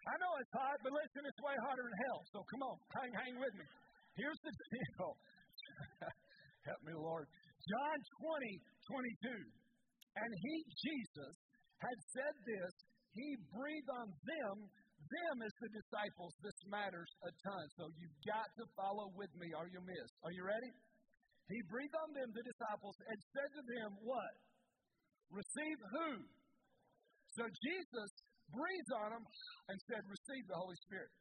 I 0.06 0.14
know 0.22 0.32
it's 0.38 0.54
hot, 0.54 0.78
but 0.84 0.92
listen, 0.92 1.24
it's 1.24 1.42
way 1.42 1.56
hotter 1.66 1.82
than 1.88 1.98
hell. 2.06 2.22
So 2.36 2.38
come 2.52 2.62
on, 2.68 2.76
hang, 3.00 3.12
hang 3.26 3.36
with 3.40 3.56
me. 3.56 3.66
Here's 4.20 4.42
the 4.44 4.54
deal. 4.76 5.10
Help 6.70 6.82
me, 6.84 6.94
Lord. 7.00 7.26
John 7.66 7.98
20, 8.44 8.60
22. 9.24 9.40
And 10.20 10.32
he, 10.36 10.56
Jesus, 10.84 11.34
had 11.80 11.98
said 12.12 12.36
this, 12.46 12.74
he 13.16 13.40
breathed 13.56 13.92
on 13.96 14.12
them, 14.12 14.56
them 14.68 15.36
as 15.42 15.54
the 15.64 15.72
disciples. 15.72 16.36
This 16.44 16.60
matters 16.68 17.10
a 17.24 17.32
ton. 17.40 17.66
So 17.80 17.88
you've 17.96 18.20
got 18.28 18.52
to 18.60 18.64
follow 18.76 19.10
with 19.16 19.32
me 19.40 19.56
or 19.56 19.72
you'll 19.72 19.88
miss. 19.88 20.10
Are 20.28 20.36
you 20.36 20.44
ready? 20.44 20.72
He 21.48 21.60
breathed 21.72 21.96
on 22.04 22.12
them, 22.12 22.30
the 22.36 22.44
disciples, 22.44 22.98
and 23.08 23.18
said 23.32 23.50
to 23.56 23.64
them, 23.64 23.90
What? 24.04 24.34
Receive 25.32 25.80
who? 25.92 26.10
So 27.36 27.44
Jesus 27.44 28.10
breathed 28.52 28.94
on 28.96 29.10
them 29.18 29.26
and 29.70 29.78
said, 29.90 30.02
Receive 30.08 30.46
the 30.48 30.60
Holy 30.60 30.78
Spirit. 30.88 31.12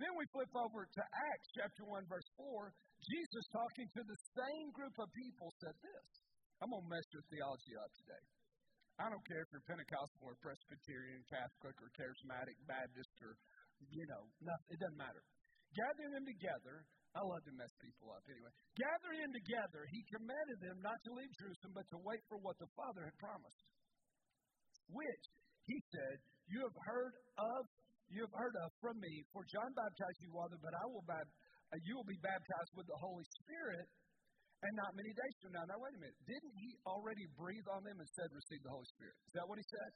Then 0.00 0.12
we 0.16 0.24
flip 0.32 0.50
over 0.56 0.88
to 0.88 1.02
Acts 1.02 1.48
chapter 1.58 1.84
1, 1.84 2.08
verse 2.08 2.28
4. 2.38 2.72
Jesus, 3.02 3.44
talking 3.50 3.88
to 3.98 4.02
the 4.06 4.18
same 4.38 4.70
group 4.72 4.94
of 4.98 5.10
people, 5.12 5.50
said 5.58 5.74
this. 5.82 6.08
I'm 6.62 6.70
going 6.70 6.86
to 6.86 6.92
mess 6.94 7.06
your 7.10 7.26
theology 7.26 7.74
up 7.74 7.90
today. 7.98 8.24
I 9.02 9.10
don't 9.10 9.24
care 9.26 9.42
if 9.42 9.50
you're 9.50 9.66
Pentecostal 9.66 10.22
or 10.22 10.38
Presbyterian, 10.38 11.26
Catholic 11.26 11.74
or 11.82 11.90
Charismatic, 11.98 12.54
Baptist 12.70 13.10
or, 13.24 13.34
you 13.90 14.06
know, 14.06 14.22
it 14.70 14.78
doesn't 14.78 15.00
matter. 15.00 15.26
Gathering 15.74 16.14
them 16.14 16.26
together, 16.28 16.86
I 17.12 17.20
love 17.20 17.44
to 17.44 17.52
mess 17.52 17.72
people 17.76 18.08
up 18.08 18.24
anyway. 18.24 18.48
Gathering 18.72 19.20
them 19.20 19.34
together, 19.36 19.84
he 19.92 20.00
commanded 20.16 20.58
them 20.64 20.80
not 20.80 20.96
to 21.04 21.10
leave 21.12 21.28
Jerusalem, 21.36 21.76
but 21.76 21.86
to 21.92 21.98
wait 22.00 22.24
for 22.24 22.40
what 22.40 22.56
the 22.56 22.70
Father 22.72 23.04
had 23.04 23.16
promised. 23.20 23.60
Which, 24.88 25.24
he 25.68 25.76
said, 25.92 26.16
you 26.48 26.64
have 26.64 26.78
heard 26.88 27.14
of, 27.36 27.60
you 28.08 28.24
have 28.24 28.32
heard 28.32 28.56
of 28.64 28.72
from 28.80 28.96
me. 28.96 29.24
For 29.36 29.44
John 29.44 29.70
baptized 29.76 30.20
you 30.24 30.32
water, 30.32 30.56
but 30.56 30.72
I 30.72 30.84
will 30.88 31.04
baptize, 31.04 31.36
uh, 31.72 31.80
you 31.84 31.96
will 31.96 32.08
be 32.08 32.20
baptized 32.20 32.72
with 32.76 32.88
the 32.88 32.96
Holy 33.00 33.24
Spirit 33.44 33.88
and 34.64 34.72
not 34.76 34.96
many 34.96 35.12
days 35.12 35.36
from 35.44 35.52
now. 35.52 35.64
Now, 35.68 35.80
wait 35.80 35.96
a 35.96 36.00
minute. 36.00 36.16
Didn't 36.24 36.56
he 36.56 36.70
already 36.88 37.28
breathe 37.36 37.68
on 37.72 37.84
them 37.84 37.96
and 38.00 38.08
said, 38.16 38.28
receive 38.32 38.62
the 38.64 38.72
Holy 38.72 38.88
Spirit? 38.96 39.16
Is 39.28 39.34
that 39.36 39.44
what 39.48 39.60
he 39.60 39.66
said? 39.68 39.90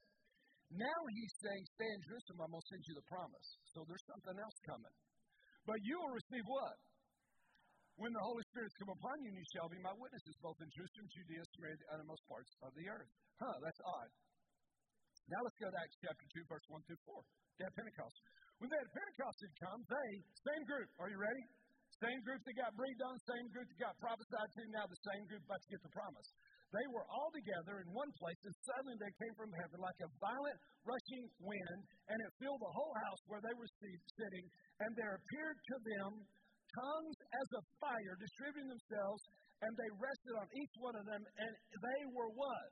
Now 0.75 1.01
he's 1.15 1.35
saying, 1.39 1.63
stay 1.79 1.87
in 1.87 2.01
Jerusalem, 2.03 2.43
I'm 2.43 2.51
going 2.51 2.65
to 2.65 2.71
send 2.75 2.83
you 2.91 2.95
the 2.99 3.07
promise. 3.07 3.49
So 3.71 3.87
there's 3.87 4.03
something 4.11 4.37
else 4.37 4.59
coming. 4.67 4.95
But 5.63 5.79
you 5.87 5.95
will 6.03 6.15
receive 6.15 6.47
what? 6.51 6.77
When 7.97 8.13
the 8.13 8.25
Holy 8.29 8.45
Spirit 8.53 8.69
come 8.77 8.93
upon 8.93 9.17
you, 9.25 9.33
and 9.33 9.41
you 9.41 9.47
shall 9.57 9.73
be 9.73 9.81
my 9.81 9.95
witnesses, 9.97 10.37
both 10.45 10.61
in 10.61 10.69
Jerusalem, 10.69 11.09
Judea, 11.17 11.43
Samaria, 11.57 11.81
the 11.81 11.89
uttermost 11.97 12.25
parts 12.29 12.53
of 12.61 12.71
the 12.77 12.85
earth. 12.93 13.09
Huh, 13.41 13.57
that's 13.65 13.81
odd. 13.81 14.11
Now 15.33 15.41
let's 15.41 15.57
go 15.57 15.73
to 15.73 15.79
Acts 15.81 15.97
chapter 16.05 16.27
2, 16.37 16.45
verse 16.45 16.67
1 16.69 16.85
through 16.85 17.01
4. 17.09 17.25
They 17.57 17.65
had 17.65 17.73
Pentecost. 17.73 18.17
When 18.61 18.69
they 18.69 18.77
had 18.77 18.91
Pentecost 18.93 19.39
had 19.41 19.55
come, 19.65 19.81
they, 19.89 20.11
same 20.45 20.63
group, 20.69 20.89
are 21.01 21.09
you 21.09 21.17
ready? 21.17 21.45
Same 22.05 22.21
group 22.21 22.45
that 22.45 22.57
got 22.61 22.77
breathed 22.77 23.01
on, 23.01 23.17
same 23.25 23.49
group 23.49 23.65
that 23.73 23.81
got 23.81 23.97
prophesied 23.97 24.51
to, 24.53 24.63
now 24.77 24.85
the 24.85 25.01
same 25.01 25.25
group 25.33 25.41
about 25.49 25.61
to 25.65 25.71
get 25.73 25.81
the 25.81 25.93
promise. 25.97 26.29
They 26.77 26.87
were 26.93 27.09
all 27.09 27.33
together 27.33 27.81
in 27.81 27.89
one 27.97 28.13
place, 28.21 28.37
and 28.45 28.53
suddenly 28.69 28.97
there 29.01 29.17
came 29.17 29.35
from 29.41 29.49
heaven 29.57 29.81
like 29.81 29.97
a 30.05 30.11
violent 30.21 30.59
rushing 30.85 31.25
wind, 31.41 31.81
and 32.13 32.19
it 32.21 32.31
filled 32.37 32.61
the 32.61 32.75
whole 32.77 32.95
house 33.09 33.23
where 33.33 33.41
they 33.41 33.55
were 33.57 33.71
sitting, 33.73 34.45
and 34.85 34.91
there 35.01 35.17
appeared 35.17 35.57
to 35.57 35.77
them 35.81 36.11
tongues 36.77 37.17
as 37.33 37.49
of 37.57 37.63
fire 37.81 38.15
distributing 38.21 38.69
themselves, 38.69 39.23
and 39.65 39.73
they 39.73 39.91
rested 39.97 40.35
on 40.37 40.49
each 40.53 40.75
one 40.77 40.97
of 41.01 41.05
them, 41.09 41.23
and 41.25 41.53
they 41.73 42.01
were 42.13 42.31
what? 42.37 42.69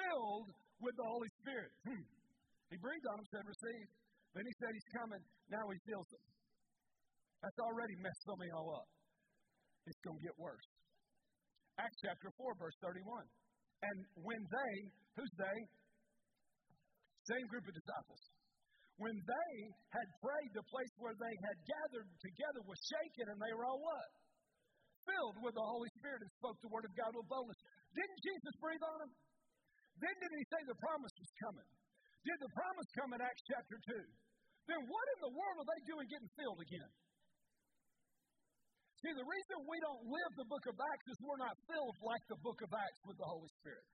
Filled 0.00 0.48
with 0.80 0.94
the 0.96 1.06
Holy 1.08 1.30
Spirit. 1.44 1.72
Hmm. 1.84 2.04
He 2.72 2.76
breathed 2.80 3.06
on 3.12 3.20
them, 3.20 3.28
said, 3.28 3.44
Receive. 3.44 3.86
Then 4.32 4.44
he 4.44 4.54
said, 4.60 4.70
He's 4.72 4.90
coming. 4.96 5.22
Now 5.52 5.64
he 5.70 5.78
fills 5.86 6.08
them. 6.10 6.24
That's 7.44 7.60
already 7.60 7.96
messed 8.00 8.24
some 8.24 8.40
of 8.40 8.46
y'all 8.48 8.72
up. 8.80 8.88
It's 9.86 10.00
going 10.02 10.18
to 10.18 10.24
get 10.24 10.34
worse. 10.40 10.66
Acts 11.78 12.00
chapter 12.02 12.32
4, 12.34 12.56
verse 12.58 12.74
31. 12.80 13.04
And 13.84 13.96
when 14.24 14.40
they, 14.40 14.74
who's 15.14 15.34
they? 15.36 15.58
Same 17.28 17.46
group 17.46 17.68
of 17.68 17.74
disciples. 17.76 18.22
When 18.96 19.12
they 19.12 19.52
had 19.92 20.08
prayed, 20.24 20.50
the 20.56 20.64
place 20.72 20.94
where 20.96 21.12
they 21.20 21.34
had 21.44 21.58
gathered 21.68 22.08
together 22.16 22.60
was 22.64 22.80
shaken, 22.80 23.28
and 23.28 23.38
they 23.40 23.52
were 23.52 23.68
all 23.68 23.80
what? 23.80 24.08
Filled 25.04 25.36
with 25.44 25.52
the 25.52 25.68
Holy 25.68 25.90
Spirit 26.00 26.24
and 26.24 26.32
spoke 26.40 26.56
the 26.64 26.72
word 26.72 26.88
of 26.88 26.96
God 26.96 27.12
with 27.12 27.28
boldness. 27.28 27.60
Didn't 27.92 28.20
Jesus 28.24 28.54
breathe 28.56 28.82
on 28.82 28.98
them? 29.04 29.12
Then 30.00 30.16
did 30.16 30.32
he 30.32 30.44
say 30.48 30.60
the 30.64 30.80
promise 30.80 31.14
was 31.20 31.30
coming? 31.44 31.68
Did 32.24 32.38
the 32.40 32.52
promise 32.56 32.88
come 32.96 33.10
in 33.14 33.20
Acts 33.22 33.44
chapter 33.46 33.76
2? 33.78 34.02
Then 34.66 34.80
what 34.90 35.06
in 35.14 35.18
the 35.28 35.32
world 35.36 35.56
are 35.62 35.68
they 35.70 35.80
doing 35.86 36.06
getting 36.10 36.32
filled 36.34 36.58
again? 36.58 36.90
See, 39.04 39.12
the 39.14 39.28
reason 39.28 39.56
we 39.68 39.78
don't 39.78 40.04
live 40.08 40.32
the 40.40 40.48
book 40.50 40.64
of 40.66 40.74
Acts 40.74 41.06
is 41.06 41.16
we're 41.22 41.38
not 41.38 41.54
filled 41.68 41.96
like 42.02 42.24
the 42.26 42.40
book 42.42 42.58
of 42.64 42.70
Acts 42.74 43.00
with 43.06 43.16
the 43.20 43.28
Holy 43.28 43.50
Spirit. 43.62 43.86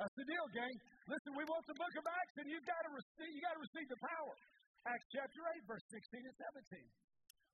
That's 0.00 0.16
the 0.16 0.26
deal, 0.26 0.46
gang. 0.56 0.76
Listen, 1.10 1.32
we 1.36 1.44
want 1.44 1.64
the 1.68 1.76
book 1.76 1.94
of 1.98 2.04
Acts, 2.08 2.36
and 2.40 2.46
you've 2.48 2.68
got 2.68 2.82
to 2.86 2.92
receive, 2.94 3.30
you 3.32 3.40
got 3.44 3.54
to 3.58 3.62
receive 3.62 3.88
the 3.90 4.00
power. 4.00 4.34
Acts 4.88 5.08
chapter 5.14 5.40
8, 5.62 5.70
verse 5.70 5.86
16 5.90 6.26
and 6.26 6.36
17. 6.72 6.82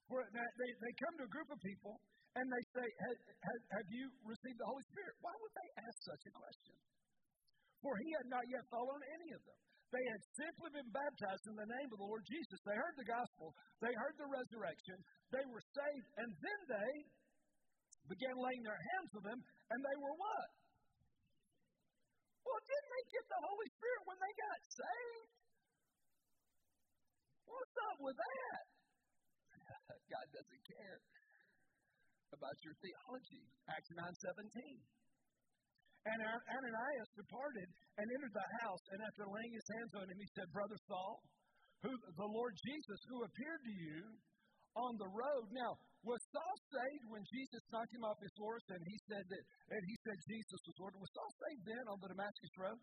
Where 0.08 0.24
they, 0.32 0.70
they 0.80 0.92
come 0.96 1.14
to 1.20 1.24
a 1.28 1.32
group 1.32 1.50
of 1.52 1.60
people 1.60 2.00
and 2.32 2.46
they 2.48 2.64
say, 2.72 2.86
have, 2.86 3.18
have, 3.44 3.62
have 3.76 3.88
you 3.92 4.08
received 4.24 4.56
the 4.56 4.68
Holy 4.68 4.84
Spirit? 4.88 5.14
Why 5.20 5.34
would 5.36 5.54
they 5.58 5.68
ask 5.84 5.96
such 6.06 6.24
a 6.28 6.32
question? 6.32 6.76
For 7.84 7.92
he 8.00 8.08
had 8.16 8.28
not 8.32 8.44
yet 8.48 8.64
fallen 8.72 8.96
on 8.96 9.02
any 9.20 9.30
of 9.36 9.42
them. 9.44 9.58
They 9.88 10.04
had 10.04 10.22
simply 10.36 10.70
been 10.76 10.90
baptized 10.92 11.44
in 11.48 11.56
the 11.56 11.68
name 11.68 11.88
of 11.92 11.98
the 12.00 12.08
Lord 12.08 12.24
Jesus. 12.28 12.60
They 12.64 12.76
heard 12.76 12.96
the 13.00 13.08
gospel, 13.08 13.56
they 13.80 13.92
heard 13.96 14.16
the 14.20 14.28
resurrection, 14.28 15.00
they 15.32 15.44
were 15.48 15.64
saved, 15.64 16.08
and 16.20 16.28
then 16.28 16.60
they 16.68 16.92
began 18.12 18.36
laying 18.36 18.64
their 18.64 18.82
hands 18.96 19.10
on 19.16 19.24
them, 19.32 19.40
and 19.40 19.78
they 19.80 19.96
were 20.00 20.16
what? 20.16 20.48
Didn't 22.68 22.90
they 22.92 23.04
get 23.08 23.24
the 23.24 23.40
Holy 23.40 23.68
Spirit 23.72 24.02
when 24.04 24.18
they 24.20 24.34
got 24.36 24.58
saved? 24.68 25.32
What's 27.48 27.76
up 27.88 27.98
with 28.04 28.16
that? 28.20 28.64
God 30.12 30.26
doesn't 30.36 30.64
care 30.68 31.00
about 32.36 32.56
your 32.60 32.76
theology. 32.84 33.44
Acts 33.72 33.88
9 33.96 34.04
17. 34.04 34.52
And 36.08 36.18
Ananias 36.24 37.10
departed 37.16 37.68
and 38.00 38.06
entered 38.08 38.32
the 38.36 38.48
house, 38.64 38.84
and 38.96 39.00
after 39.04 39.28
laying 39.28 39.52
his 39.52 39.68
hands 39.76 39.92
on 39.98 40.04
him, 40.08 40.16
he 40.16 40.28
said, 40.32 40.48
Brother 40.56 40.78
Saul, 40.88 41.20
who 41.84 41.92
the 41.92 42.30
Lord 42.32 42.54
Jesus, 42.64 43.00
who 43.12 43.28
appeared 43.28 43.62
to 43.64 43.74
you 43.76 44.00
on 44.78 44.92
the 44.96 45.10
road. 45.10 45.46
Now, 45.52 45.76
was 46.06 46.20
Saul 46.30 46.56
saved 46.70 47.04
when 47.10 47.24
Jesus 47.26 47.62
knocked 47.74 47.90
him 47.90 48.06
off 48.06 48.18
his 48.22 48.34
horse 48.38 48.64
and 48.70 48.80
he 48.86 48.96
said 49.10 49.24
that 49.26 49.42
and 49.74 49.82
he 49.82 49.96
said 50.06 50.16
Jesus 50.30 50.60
was 50.62 50.76
Lord? 50.78 50.94
Was 50.98 51.10
Saul 51.10 51.32
saved 51.48 51.64
then 51.66 51.84
on 51.90 51.98
the 51.98 52.10
Damascus 52.14 52.54
road? 52.58 52.78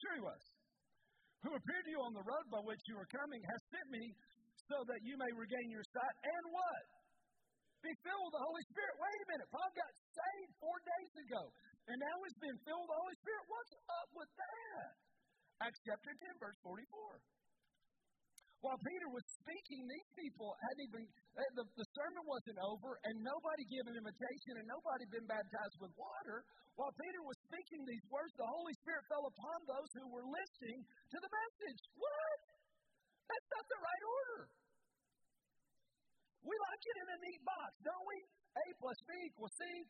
Sure 0.00 0.14
he 0.16 0.24
was. 0.24 0.42
Who 1.44 1.52
appeared 1.52 1.84
to 1.84 1.92
you 1.92 2.00
on 2.00 2.14
the 2.16 2.24
road 2.24 2.46
by 2.48 2.62
which 2.64 2.80
you 2.88 2.96
were 2.96 3.08
coming 3.12 3.40
has 3.44 3.60
sent 3.70 3.88
me 3.92 4.04
so 4.66 4.82
that 4.88 5.00
you 5.04 5.14
may 5.20 5.30
regain 5.36 5.68
your 5.70 5.84
sight 5.92 6.16
and 6.24 6.44
what? 6.50 6.84
Be 7.84 7.92
filled 8.02 8.24
with 8.26 8.34
the 8.34 8.44
Holy 8.44 8.64
Spirit. 8.72 8.94
Wait 8.98 9.20
a 9.20 9.26
minute. 9.30 9.48
Paul 9.52 9.70
got 9.76 9.92
saved 9.94 10.52
four 10.58 10.78
days 10.80 11.12
ago. 11.28 11.42
And 11.86 11.96
now 12.02 12.16
he's 12.26 12.40
been 12.42 12.58
filled 12.66 12.82
with 12.82 12.90
the 12.90 12.98
Holy 12.98 13.16
Spirit. 13.22 13.44
What's 13.46 13.74
up 13.86 14.08
with 14.16 14.30
that? 14.34 14.90
Acts 15.62 15.80
chapter 15.86 16.10
10, 16.10 16.42
verse 16.42 16.58
44. 16.66 16.82
While 18.64 18.80
Peter 18.80 19.08
was 19.12 19.24
speaking, 19.44 19.84
these 19.84 20.10
people 20.16 20.56
hadn't 20.58 20.84
even, 20.88 21.02
eh, 21.06 21.50
the, 21.54 21.64
the 21.76 21.86
sermon 21.92 22.24
wasn't 22.24 22.58
over, 22.64 22.96
and 23.04 23.14
nobody 23.20 23.64
gave 23.68 23.84
an 23.86 23.96
invitation, 24.00 24.52
and 24.58 24.66
nobody 24.66 25.04
been 25.12 25.28
baptized 25.28 25.76
with 25.78 25.92
water. 25.94 26.42
While 26.74 26.92
Peter 26.96 27.20
was 27.24 27.36
speaking 27.46 27.84
these 27.84 28.06
words, 28.08 28.32
the 28.36 28.48
Holy 28.48 28.74
Spirit 28.80 29.04
fell 29.12 29.24
upon 29.28 29.58
those 29.68 29.90
who 30.00 30.06
were 30.08 30.26
listening 30.26 30.80
to 30.84 31.18
the 31.20 31.30
message. 31.30 31.80
What? 32.00 32.40
That's 33.28 33.48
not 33.52 33.64
the 33.68 33.80
right 33.80 34.04
order. 34.08 34.40
We 36.46 36.54
like 36.56 36.82
it 36.86 36.96
in 37.02 37.08
a 37.10 37.18
neat 37.26 37.42
box, 37.42 37.70
don't 37.82 38.06
we? 38.06 38.18
A 38.56 38.66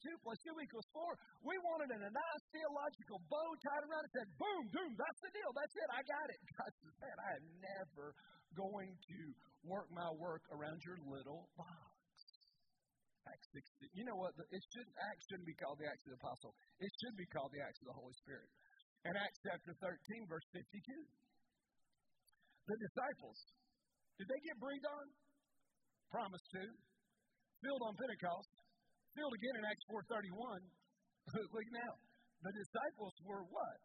2 0.06 0.22
plus 0.22 0.38
2 0.46 0.54
equals 0.62 0.86
4. 0.94 1.02
We 1.42 1.58
wanted 1.66 1.90
in 1.90 2.02
a 2.06 2.12
nice 2.14 2.44
theological 2.54 3.18
bow 3.26 3.50
tied 3.58 3.84
around 3.90 4.06
it, 4.06 4.12
said, 4.14 4.30
boom, 4.38 4.64
boom, 4.70 4.92
that's 4.94 5.20
the 5.26 5.32
deal. 5.34 5.50
That's 5.50 5.74
it. 5.74 5.88
I 5.90 6.02
got 6.06 6.26
it. 6.30 6.40
God 6.54 6.70
says, 6.78 6.94
man, 7.02 7.16
I 7.18 7.30
am 7.42 7.46
never 7.58 8.06
going 8.54 8.94
to 8.94 9.18
work 9.66 9.90
my 9.90 10.10
work 10.14 10.46
around 10.54 10.78
your 10.86 11.02
little 11.02 11.50
box. 11.58 11.90
Acts 13.26 13.50
16. 13.82 13.90
You 13.98 14.06
know 14.06 14.14
what? 14.14 14.38
It 14.38 14.62
should 14.70 14.86
Acts 15.10 15.26
shouldn't 15.26 15.50
be 15.50 15.58
called 15.58 15.82
the 15.82 15.90
Acts 15.90 16.06
of 16.06 16.14
the 16.14 16.20
Apostle. 16.22 16.54
It 16.78 16.92
should 17.02 17.16
be 17.18 17.26
called 17.34 17.50
the 17.50 17.58
Acts 17.58 17.82
of 17.82 17.90
the 17.90 17.96
Holy 17.98 18.14
Spirit. 18.22 18.46
In 19.02 19.18
Acts 19.18 19.42
chapter 19.42 19.74
13, 19.82 20.30
verse 20.30 20.46
52. 20.54 20.62
The 22.70 22.76
disciples, 22.78 23.38
did 24.18 24.30
they 24.30 24.40
get 24.46 24.62
breathed 24.62 24.86
on? 24.86 25.06
Promised 26.06 26.46
to 26.54 26.62
filled 27.66 27.82
on 27.82 27.94
Pentecost, 27.96 28.50
filled 29.16 29.34
again 29.34 29.54
in 29.56 29.64
Acts 29.64 29.84
4.31. 29.88 30.60
Look 31.56 31.68
now. 31.72 31.92
The 32.44 32.52
disciples 32.52 33.16
were 33.24 33.42
what? 33.48 33.78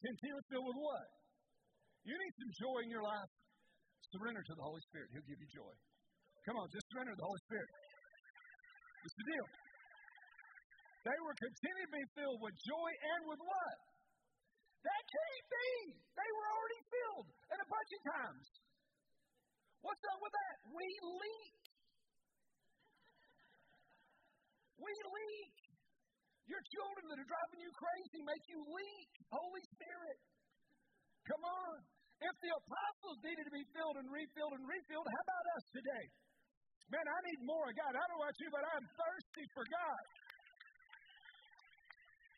Continually 0.00 0.46
filled 0.48 0.66
with 0.66 0.80
what? 0.80 1.06
You 2.08 2.16
need 2.16 2.34
some 2.40 2.52
joy 2.58 2.78
in 2.82 2.90
your 2.90 3.04
life. 3.04 3.30
Surrender 4.10 4.42
to 4.42 4.54
the 4.58 4.64
Holy 4.64 4.82
Spirit. 4.90 5.08
He'll 5.14 5.28
give 5.28 5.38
you 5.38 5.50
joy. 5.54 5.74
Come 6.48 6.58
on, 6.58 6.66
just 6.74 6.84
surrender 6.90 7.14
to 7.14 7.20
the 7.20 7.28
Holy 7.28 7.42
Spirit. 7.46 7.70
It's 9.06 9.16
the 9.16 9.26
deal. 9.30 9.48
They 11.06 11.18
were 11.22 11.36
continually 11.38 11.86
to 11.86 11.94
be 11.94 12.04
filled 12.18 12.40
with 12.42 12.54
joy 12.62 12.90
and 12.90 13.20
with 13.30 13.40
what? 13.42 13.76
That 14.82 15.02
can't 15.06 15.46
be. 15.46 15.70
They 16.18 16.30
were 16.34 16.46
already 16.50 16.80
filled 16.90 17.28
and 17.54 17.58
a 17.62 17.68
bunch 17.70 17.90
of 17.94 18.00
times. 18.10 18.46
What's 19.82 20.04
up 20.10 20.18
with 20.18 20.34
that? 20.34 20.56
We 20.74 20.86
leak. 21.22 21.61
We 24.82 24.92
leak. 25.14 25.56
Your 26.50 26.62
children 26.74 27.04
that 27.06 27.18
are 27.22 27.30
driving 27.30 27.60
you 27.62 27.70
crazy 27.70 28.20
make 28.26 28.44
you 28.50 28.58
leak. 28.66 29.10
Holy 29.30 29.62
Spirit. 29.78 30.18
Come 31.30 31.44
on. 31.46 31.76
If 32.22 32.34
the 32.42 32.50
apostles 32.54 33.18
needed 33.22 33.46
to 33.46 33.54
be 33.54 33.64
filled 33.74 33.98
and 33.98 34.06
refilled 34.10 34.54
and 34.58 34.64
refilled, 34.66 35.06
how 35.06 35.22
about 35.22 35.46
us 35.58 35.64
today? 35.74 36.04
Man, 36.90 37.06
I 37.06 37.18
need 37.30 37.40
more 37.46 37.66
of 37.66 37.74
God. 37.74 37.94
I 37.94 38.02
don't 38.04 38.10
know 38.14 38.22
about 38.26 38.38
you, 38.38 38.48
but 38.50 38.62
I'm 38.62 38.86
thirsty 38.94 39.46
for 39.54 39.64
God. 39.64 40.02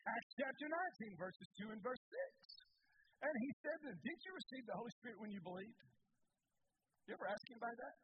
Acts 0.05 0.33
chapter 0.37 0.67
19, 1.01 1.17
verses 1.17 1.47
2 1.65 1.73
and 1.73 1.81
verse 1.81 2.01
6. 2.01 3.25
And 3.25 3.33
he 3.41 3.49
said 3.65 3.77
to 3.81 3.85
them, 3.89 3.99
Did 4.05 4.17
you 4.21 4.31
receive 4.37 4.63
the 4.69 4.77
Holy 4.77 4.93
Spirit 5.01 5.17
when 5.17 5.33
you 5.33 5.41
believed? 5.41 5.81
You 7.09 7.17
ever 7.17 7.25
ask 7.25 7.41
anybody 7.49 7.77
that? 7.77 7.95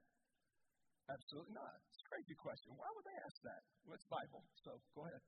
Absolutely 1.10 1.56
not. 1.58 1.76
It's 1.90 2.04
a 2.04 2.10
crazy 2.12 2.36
question. 2.38 2.70
Why 2.78 2.90
would 2.94 3.06
they 3.08 3.20
ask 3.26 3.38
that? 3.48 3.62
Well, 3.84 3.96
it's 3.98 4.10
Bible, 4.12 4.44
so 4.62 4.72
go 4.94 5.02
ahead. 5.08 5.24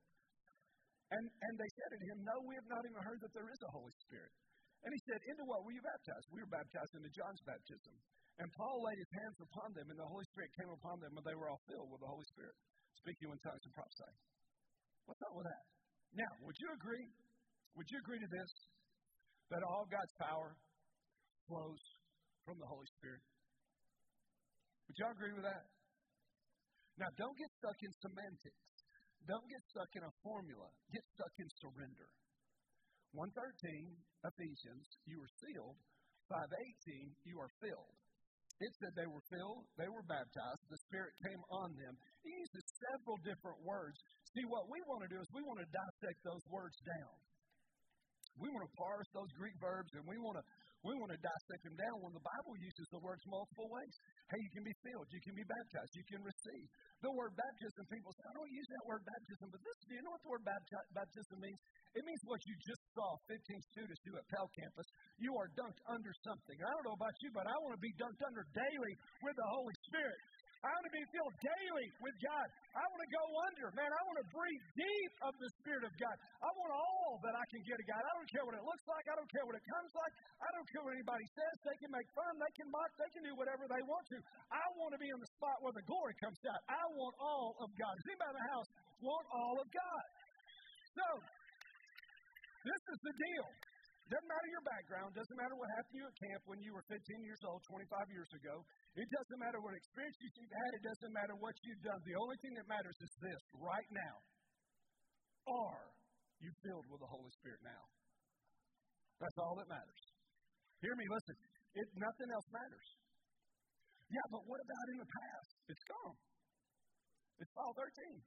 And, 1.13 1.25
and 1.29 1.53
they 1.57 1.71
said 1.77 1.89
to 1.93 1.99
him, 2.09 2.17
No, 2.25 2.35
we 2.45 2.57
have 2.57 2.69
not 2.69 2.83
even 2.89 3.01
heard 3.05 3.21
that 3.21 3.33
there 3.33 3.49
is 3.49 3.61
a 3.61 3.71
Holy 3.73 3.93
Spirit. 4.05 4.33
And 4.83 4.91
he 4.91 5.01
said, 5.05 5.19
Into 5.29 5.45
what 5.45 5.61
were 5.61 5.75
you 5.75 5.83
baptized? 5.83 6.27
We 6.33 6.41
were 6.41 6.51
baptized 6.51 6.93
into 6.97 7.11
John's 7.13 7.43
baptism. 7.45 7.93
And 8.41 8.49
Paul 8.57 8.81
laid 8.81 8.97
his 8.97 9.13
hands 9.13 9.37
upon 9.45 9.69
them, 9.77 9.87
and 9.93 9.97
the 9.99 10.09
Holy 10.09 10.25
Spirit 10.33 10.49
came 10.57 10.71
upon 10.73 10.97
them, 11.05 11.13
and 11.13 11.21
they 11.21 11.37
were 11.37 11.53
all 11.53 11.61
filled 11.69 11.89
with 11.93 12.01
the 12.01 12.09
Holy 12.09 12.25
Spirit, 12.33 12.55
speaking 12.97 13.29
in 13.29 13.37
tongues 13.45 13.61
and 13.61 13.73
prophesying. 13.77 14.19
What's 15.05 15.21
up 15.21 15.33
with 15.37 15.45
that? 15.45 15.63
Now, 16.17 16.31
would 16.41 16.57
you 16.57 16.69
agree? 16.73 17.05
Would 17.77 17.89
you 17.93 17.97
agree 18.01 18.21
to 18.25 18.29
this? 18.33 18.51
That 19.53 19.61
all 19.61 19.85
God's 19.85 20.15
power 20.17 20.57
flows 21.45 21.81
from 22.41 22.57
the 22.57 22.65
Holy 22.65 22.89
Spirit? 22.97 23.21
Would 24.87 24.97
y'all 24.99 25.15
agree 25.15 25.33
with 25.33 25.47
that? 25.47 25.65
Now, 26.99 27.09
don't 27.17 27.37
get 27.37 27.49
stuck 27.57 27.79
in 27.81 27.91
semantics. 28.03 28.63
Don't 29.25 29.47
get 29.47 29.63
stuck 29.71 29.89
in 29.95 30.03
a 30.03 30.13
formula. 30.21 30.67
Get 30.91 31.05
stuck 31.15 31.33
in 31.39 31.47
surrender. 31.63 32.09
113, 33.13 33.93
Ephesians, 34.25 34.85
you 35.05 35.21
were 35.21 35.31
sealed. 35.41 35.77
518, 36.29 37.13
you 37.23 37.37
are 37.39 37.51
filled. 37.61 37.95
It 38.61 38.71
said 38.79 38.93
they 38.93 39.09
were 39.09 39.25
filled, 39.27 39.65
they 39.75 39.89
were 39.89 40.05
baptized, 40.05 40.61
the 40.69 40.79
Spirit 40.87 41.13
came 41.25 41.41
on 41.49 41.73
them. 41.73 41.93
He 42.21 42.31
uses 42.31 42.63
several 42.89 43.17
different 43.25 43.59
words. 43.65 43.97
See, 44.31 44.45
what 44.45 44.69
we 44.69 44.79
want 44.85 45.03
to 45.03 45.11
do 45.11 45.19
is 45.19 45.27
we 45.33 45.43
want 45.43 45.59
to 45.59 45.67
dissect 45.67 46.21
those 46.23 46.45
words 46.47 46.77
down. 46.85 47.13
We 48.41 48.49
want 48.49 48.65
to 48.65 48.73
parse 48.73 49.09
those 49.13 49.31
Greek 49.37 49.53
verbs 49.61 49.91
and 49.93 50.03
we 50.09 50.17
want 50.17 50.41
to 50.41 50.45
we 50.83 50.91
want 50.99 51.15
to 51.15 51.19
dissect 51.23 51.63
them 51.63 51.79
down 51.79 51.95
when 52.03 52.11
the 52.11 52.19
Bible 52.19 52.59
uses 52.59 52.83
the 52.91 52.99
words 52.99 53.23
multiple 53.23 53.71
ways. 53.71 53.95
Hey, 54.27 54.35
you 54.35 54.51
can 54.51 54.67
be 54.67 54.75
filled, 54.83 55.07
you 55.15 55.23
can 55.23 55.31
be 55.31 55.47
baptized, 55.47 55.95
you 55.95 56.03
can 56.11 56.19
receive. 56.19 56.67
The 56.99 57.07
word 57.15 57.31
baptism, 57.39 57.87
people 57.87 58.11
say, 58.11 58.23
I 58.27 58.35
don't 58.35 58.51
use 58.51 58.67
that 58.67 58.83
word 58.83 59.03
baptism, 59.07 59.47
but 59.47 59.63
this, 59.63 59.79
do 59.87 59.95
you 59.95 60.03
know 60.03 60.11
what 60.11 60.23
the 60.27 60.31
word 60.35 60.43
baptism 60.43 61.39
means? 61.39 61.59
It 61.95 62.03
means 62.03 62.19
what 62.27 62.43
you 62.43 62.55
just 62.67 62.83
saw 62.99 63.15
15 63.31 63.71
students 63.71 63.99
do 64.03 64.11
at 64.19 64.27
Pell 64.27 64.51
Campus. 64.59 64.87
You 65.23 65.31
are 65.39 65.47
dunked 65.55 65.79
under 65.87 66.11
something. 66.27 66.57
I 66.59 66.67
don't 66.67 66.85
know 66.91 66.99
about 66.99 67.15
you, 67.23 67.31
but 67.31 67.47
I 67.47 67.55
want 67.63 67.79
to 67.79 67.83
be 67.83 67.95
dunked 67.95 68.19
under 68.27 68.43
daily 68.51 68.93
with 69.23 69.35
the 69.39 69.47
Holy 69.55 69.75
Spirit. 69.87 70.19
I 70.63 70.71
want 70.71 70.87
to 70.87 70.95
be 70.95 71.03
filled 71.11 71.35
daily 71.43 71.87
with 71.99 72.15
God. 72.23 72.47
I 72.71 72.83
want 72.87 73.01
to 73.03 73.11
go 73.11 73.25
under. 73.51 73.67
Man, 73.75 73.91
I 73.91 74.01
want 74.07 74.19
to 74.23 74.27
breathe 74.31 74.63
deep 74.79 75.11
of 75.27 75.33
the 75.35 75.49
Spirit 75.59 75.83
of 75.83 75.91
God. 75.99 76.15
I 76.39 76.49
want 76.55 76.71
all 76.71 76.92
that 77.21 77.35
I 77.37 77.45
can 77.53 77.61
get 77.67 77.77
a 77.77 77.85
God. 77.85 78.01
I 78.01 78.13
don't 78.17 78.31
care 78.31 78.45
what 78.47 78.55
it 78.57 78.65
looks 78.65 78.85
like. 78.89 79.05
I 79.05 79.15
don't 79.19 79.29
care 79.29 79.45
what 79.45 79.57
it 79.59 79.65
comes 79.67 79.91
like. 79.93 80.13
I 80.41 80.49
don't 80.57 80.67
care 80.73 80.81
what 80.81 80.93
anybody 80.97 81.25
says. 81.37 81.55
They 81.61 81.77
can 81.77 81.91
make 81.93 82.09
fun. 82.17 82.31
They 82.39 82.53
can 82.57 82.67
mock. 82.73 82.91
They 82.97 83.11
can 83.13 83.23
do 83.27 83.33
whatever 83.37 83.63
they 83.69 83.83
want 83.85 84.05
to. 84.13 84.17
I 84.49 84.65
want 84.81 84.91
to 84.97 84.99
be 84.99 85.09
in 85.11 85.19
the 85.19 85.29
spot 85.37 85.57
where 85.61 85.75
the 85.75 85.85
glory 85.85 86.15
comes 86.17 86.39
out. 86.49 86.61
I 86.71 86.83
want 86.97 87.15
all 87.21 87.53
of 87.61 87.69
God. 87.77 87.93
Does 87.93 88.07
anybody 88.09 88.31
in 88.33 88.37
the 88.39 88.49
house 88.57 88.69
want 89.03 89.25
all 89.29 89.55
of 89.61 89.67
God? 89.69 90.05
So, 90.93 91.07
this 92.63 92.81
is 92.89 92.99
the 93.03 93.13
deal. 93.13 93.47
Doesn't 94.11 94.29
matter 94.29 94.49
your 94.51 94.65
background, 94.67 95.09
doesn't 95.15 95.39
matter 95.39 95.55
what 95.55 95.71
happened 95.79 95.95
to 95.95 95.99
you 96.03 96.05
at 96.05 96.15
camp 96.19 96.41
when 96.45 96.59
you 96.59 96.75
were 96.75 96.83
15 96.91 97.01
years 97.23 97.39
old, 97.47 97.63
25 97.65 97.87
years 98.11 98.29
ago. 98.35 98.61
It 98.99 99.07
doesn't 99.09 99.39
matter 99.39 99.63
what 99.63 99.73
experience 99.73 100.19
you've 100.19 100.53
had, 100.53 100.69
it 100.75 100.83
doesn't 100.85 101.13
matter 101.15 101.35
what 101.39 101.55
you've 101.63 101.81
done. 101.81 101.97
The 102.03 102.19
only 102.19 102.37
thing 102.43 102.53
that 102.59 102.67
matters 102.67 102.97
is 102.99 103.13
this 103.23 103.41
right 103.57 103.89
now. 103.95 104.15
Are 105.43 105.87
you 106.43 106.51
filled 106.59 106.87
with 106.91 106.99
the 106.99 107.07
Holy 107.07 107.31
Spirit 107.39 107.63
now? 107.63 107.83
That's 109.23 109.37
all 109.39 109.55
that 109.55 109.69
matters. 109.71 110.03
Hear 110.83 110.95
me, 110.99 111.07
listen. 111.07 111.35
It, 111.79 111.87
nothing 111.95 112.29
else 112.35 112.47
matters. 112.51 112.87
Yeah, 114.11 114.27
but 114.29 114.43
what 114.45 114.59
about 114.59 114.85
in 114.91 114.97
the 114.99 115.09
past? 115.09 115.49
It's 115.71 115.85
gone. 115.87 116.17
It's 117.39 117.51
fall 117.55 117.71
13. 117.73 118.19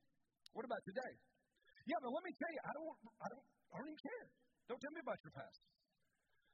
What 0.57 0.65
about 0.65 0.83
today? 0.89 1.13
Yeah, 1.85 2.01
but 2.01 2.11
let 2.11 2.25
me 2.25 2.33
tell 2.35 2.53
you, 2.57 2.63
I 2.65 2.73
don't, 2.73 2.97
I 3.23 3.27
don't, 3.31 3.47
I 3.71 3.75
don't 3.79 3.91
even 3.93 4.03
care. 4.03 4.27
Don't 4.67 4.81
tell 4.81 4.95
me 4.97 5.01
about 5.05 5.21
your 5.23 5.35
past. 5.37 5.61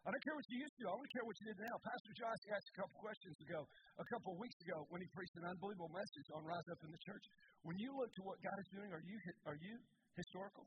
I 0.02 0.10
don't 0.10 0.24
care 0.26 0.34
what 0.34 0.46
you 0.50 0.58
used 0.58 0.76
to. 0.82 0.84
I 0.90 0.94
don't 0.98 1.12
care 1.14 1.24
what 1.24 1.36
you 1.38 1.46
did 1.46 1.58
now. 1.62 1.74
Pastor 1.78 2.12
Josh 2.18 2.42
asked 2.50 2.68
a 2.74 2.76
couple 2.82 2.96
questions 2.98 3.36
ago, 3.38 3.60
a 4.02 4.06
couple 4.10 4.34
weeks 4.34 4.58
ago, 4.66 4.82
when 4.90 4.98
he 4.98 5.06
preached 5.14 5.36
an 5.38 5.46
unbelievable 5.46 5.94
message 5.94 6.28
on 6.34 6.42
Rise 6.42 6.68
Up 6.74 6.80
in 6.82 6.90
the 6.90 7.02
Church. 7.06 7.24
When 7.62 7.78
you 7.78 7.94
look 7.94 8.10
to 8.18 8.22
what 8.26 8.42
God 8.42 8.58
is 8.58 8.68
doing, 8.74 8.90
are 8.90 9.04
you 9.06 9.16
are 9.46 9.58
you 9.62 9.74
historical? 10.18 10.66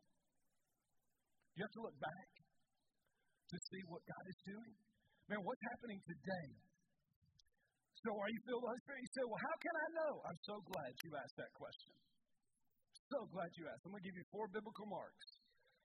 You 1.56 1.64
have 1.64 1.76
to 1.80 1.84
look 1.88 1.98
back 2.04 2.28
to 3.52 3.58
see 3.72 3.82
what 3.88 4.04
God 4.04 4.26
is 4.28 4.40
doing. 4.44 4.74
Man, 5.32 5.42
what's 5.42 5.64
happening 5.72 6.00
today? 6.04 6.48
So, 8.04 8.14
are 8.14 8.30
you 8.30 8.40
filled 8.46 8.62
with 8.62 8.70
the 8.70 8.74
Holy 8.76 8.84
Spirit? 8.86 9.02
You 9.02 9.14
say, 9.16 9.26
"Well, 9.26 9.42
how 9.42 9.56
can 9.58 9.76
I 9.76 9.88
know?" 9.98 10.14
I'm 10.30 10.40
so 10.46 10.56
glad 10.62 10.92
you 11.02 11.12
asked 11.18 11.38
that 11.42 11.54
question. 11.58 11.94
So 13.10 13.18
glad 13.34 13.50
you 13.58 13.66
asked. 13.66 13.82
I'm 13.88 13.94
going 13.94 14.04
to 14.04 14.08
give 14.08 14.18
you 14.18 14.28
four 14.30 14.46
biblical 14.52 14.86
marks 14.86 15.26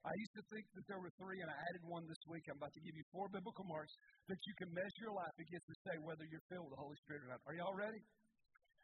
I 0.01 0.13
used 0.17 0.33
to 0.33 0.45
think 0.49 0.65
that 0.73 0.85
there 0.89 0.97
were 0.97 1.13
three, 1.21 1.37
and 1.45 1.49
I 1.53 1.53
added 1.53 1.85
one 1.85 2.01
this 2.09 2.17
week. 2.25 2.41
I'm 2.49 2.57
about 2.57 2.73
to 2.73 2.81
give 2.81 2.97
you 2.97 3.05
four 3.13 3.29
biblical 3.29 3.61
marks 3.69 3.93
that 4.33 4.41
you 4.49 4.53
can 4.57 4.73
measure 4.73 5.01
your 5.05 5.13
life 5.13 5.37
against 5.37 5.69
to 5.69 5.77
say 5.85 5.95
whether 6.01 6.25
you're 6.25 6.45
filled 6.49 6.65
with 6.65 6.73
the 6.73 6.81
Holy 6.81 6.97
Spirit 7.05 7.29
or 7.29 7.37
not. 7.37 7.41
Are 7.45 7.53
y'all 7.53 7.77
ready? 7.77 8.01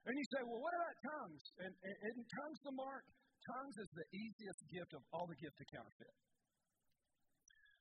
And 0.05 0.13
you 0.13 0.27
say, 0.29 0.41
well, 0.45 0.61
what 0.61 0.73
about 0.77 0.95
tongues? 1.01 1.43
And, 1.65 1.73
and, 1.73 1.97
and 2.05 2.15
tongues 2.21 2.59
the 2.69 2.75
mark? 2.77 3.03
Tongues 3.49 3.75
is 3.81 3.89
the 3.97 4.07
easiest 4.13 4.61
gift 4.69 4.91
of 4.93 5.01
all 5.09 5.25
the 5.25 5.37
gifts 5.41 5.57
to 5.57 5.65
counterfeit. 5.73 6.15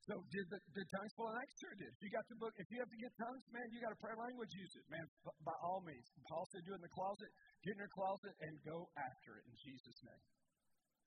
So 0.07 0.23
did 0.31 0.47
the 0.47 0.59
did 0.71 0.87
tongues 0.95 1.11
in 1.19 1.35
Acts? 1.35 1.55
Sure 1.59 1.75
did. 1.83 1.91
You 1.99 2.09
got 2.15 2.23
the 2.31 2.39
book, 2.39 2.55
if 2.63 2.71
you 2.71 2.79
have 2.79 2.87
to 2.87 3.01
get 3.03 3.11
tongues, 3.19 3.43
man, 3.51 3.67
you 3.75 3.83
got 3.83 3.91
to 3.91 3.99
pray 3.99 4.15
language, 4.15 4.55
use 4.55 4.71
it, 4.79 4.87
man. 4.87 5.03
By 5.43 5.55
all 5.67 5.83
means. 5.83 6.07
Paul 6.31 6.47
said, 6.55 6.63
do 6.63 6.71
it 6.71 6.79
in 6.79 6.87
the 6.87 6.95
closet. 6.95 7.27
Get 7.67 7.75
in 7.75 7.83
your 7.83 7.91
closet 7.91 8.35
and 8.39 8.55
go 8.63 8.87
after 8.95 9.43
it 9.43 9.45
in 9.51 9.55
Jesus' 9.59 9.99
name. 10.07 10.25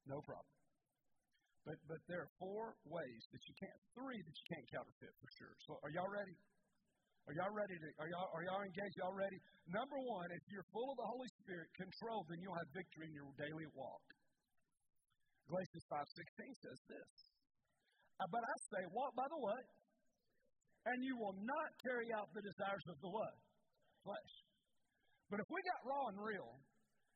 No 0.03 0.19
problem. 0.27 0.51
But, 1.63 1.79
but 1.87 2.03
there 2.11 2.27
are 2.27 2.31
four 2.43 2.75
ways 2.91 3.23
that 3.31 3.39
you 3.47 3.55
can't, 3.55 3.79
three 3.95 4.19
that 4.19 4.35
you 4.35 4.45
can't 4.51 4.67
counterfeit 4.67 5.15
for 5.15 5.29
sure. 5.39 5.55
So 5.63 5.79
are 5.79 5.91
y'all 5.95 6.11
ready? 6.11 6.35
Are 7.31 7.35
y'all 7.39 7.55
ready 7.55 7.79
to, 7.79 7.87
are 8.03 8.09
y'all, 8.11 8.29
are 8.35 8.43
y'all 8.43 8.63
engaged? 8.67 8.95
Y'all 8.99 9.15
ready? 9.15 9.39
Number 9.71 9.95
one, 10.11 10.27
if 10.35 10.43
you're 10.51 10.67
full 10.75 10.91
of 10.91 10.97
the 10.99 11.07
Holy 11.07 11.29
Spirit, 11.39 11.71
control, 11.79 12.27
then 12.27 12.43
you'll 12.43 12.57
have 12.57 12.67
victory 12.75 13.07
in 13.07 13.15
your 13.15 13.31
daily 13.39 13.67
walk. 13.79 14.03
Galatians 15.47 15.85
5.16 15.87 16.67
says 16.67 16.79
this. 16.91 17.38
But 18.19 18.43
I 18.43 18.55
say, 18.75 18.83
walk 18.91 19.15
by 19.15 19.27
the 19.31 19.39
what? 19.39 19.63
And 20.91 20.99
you 21.03 21.15
will 21.15 21.35
not 21.39 21.69
carry 21.79 22.11
out 22.11 22.27
the 22.35 22.43
desires 22.43 22.85
of 22.91 22.99
the 22.99 23.11
what? 23.11 23.35
Flesh. 24.03 24.33
But 25.31 25.39
if 25.39 25.47
we 25.47 25.59
got 25.63 25.79
raw 25.87 26.11
and 26.11 26.19
real, 26.19 26.51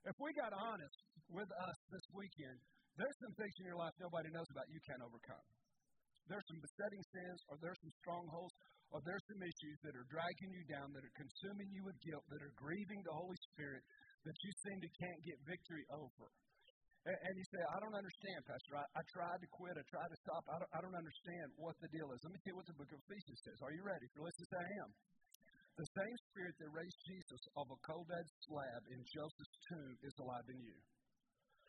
if 0.07 0.15
we 0.19 0.31
got 0.39 0.55
honest 0.55 0.99
with 1.27 1.49
us 1.49 1.77
this 1.91 2.05
weekend, 2.15 2.59
there's 2.95 3.17
some 3.19 3.33
things 3.35 3.55
in 3.59 3.65
your 3.67 3.79
life 3.79 3.95
nobody 3.97 4.29
knows 4.31 4.47
about 4.53 4.69
you 4.69 4.79
can't 4.85 5.01
overcome. 5.01 5.47
There's 6.29 6.45
some 6.47 6.61
besetting 6.63 7.03
sins, 7.11 7.39
or 7.51 7.59
there's 7.59 7.79
some 7.83 7.91
strongholds, 7.99 8.55
or 8.95 9.03
there's 9.03 9.25
some 9.27 9.41
issues 9.43 9.77
that 9.83 9.97
are 9.97 10.07
dragging 10.07 10.51
you 10.55 10.63
down, 10.71 10.93
that 10.95 11.03
are 11.03 11.15
consuming 11.19 11.67
you 11.73 11.83
with 11.83 11.97
guilt, 11.99 12.23
that 12.31 12.39
are 12.39 12.55
grieving 12.55 13.01
the 13.03 13.15
Holy 13.17 13.39
Spirit, 13.51 13.83
that 14.23 14.37
you 14.39 14.51
seem 14.63 14.77
to 14.79 14.89
can't 15.03 15.21
get 15.25 15.37
victory 15.43 15.83
over. 15.91 16.27
And, 17.03 17.35
you 17.35 17.43
say, 17.51 17.59
I 17.59 17.77
don't 17.83 17.97
understand, 17.99 18.39
Pastor. 18.47 18.79
I, 18.79 18.85
I 18.95 19.03
tried 19.11 19.39
to 19.43 19.49
quit. 19.51 19.75
I 19.75 19.83
tried 19.91 20.07
to 20.07 20.19
stop. 20.23 20.43
I 20.47 20.55
don't, 20.55 20.71
I 20.71 20.79
don't 20.79 20.95
understand 20.95 21.51
what 21.59 21.75
the 21.83 21.91
deal 21.91 22.07
is. 22.15 22.23
Let 22.23 22.31
me 22.31 22.39
tell 22.47 22.55
you 22.55 22.59
what 22.63 22.67
the 22.71 22.79
book 22.79 22.91
of 22.95 22.99
Ephesians 23.11 23.39
says. 23.43 23.59
Are 23.59 23.75
you 23.75 23.83
ready? 23.83 24.07
For 24.15 24.23
listen 24.23 24.39
to 24.39 24.49
say 24.55 24.59
I 24.63 24.71
am. 24.87 24.89
The 25.75 25.89
same 25.99 26.17
spirit 26.31 26.55
that 26.63 26.69
raised 26.71 26.99
Jesus 27.03 27.41
off 27.59 27.67
a 27.67 27.79
cold 27.83 28.07
dead 28.07 28.27
slab 28.47 28.81
in 28.87 29.03
Joseph's 29.03 29.57
tomb 29.67 29.93
is 29.99 30.15
alive 30.21 30.47
in 30.47 30.59
you. 30.63 30.77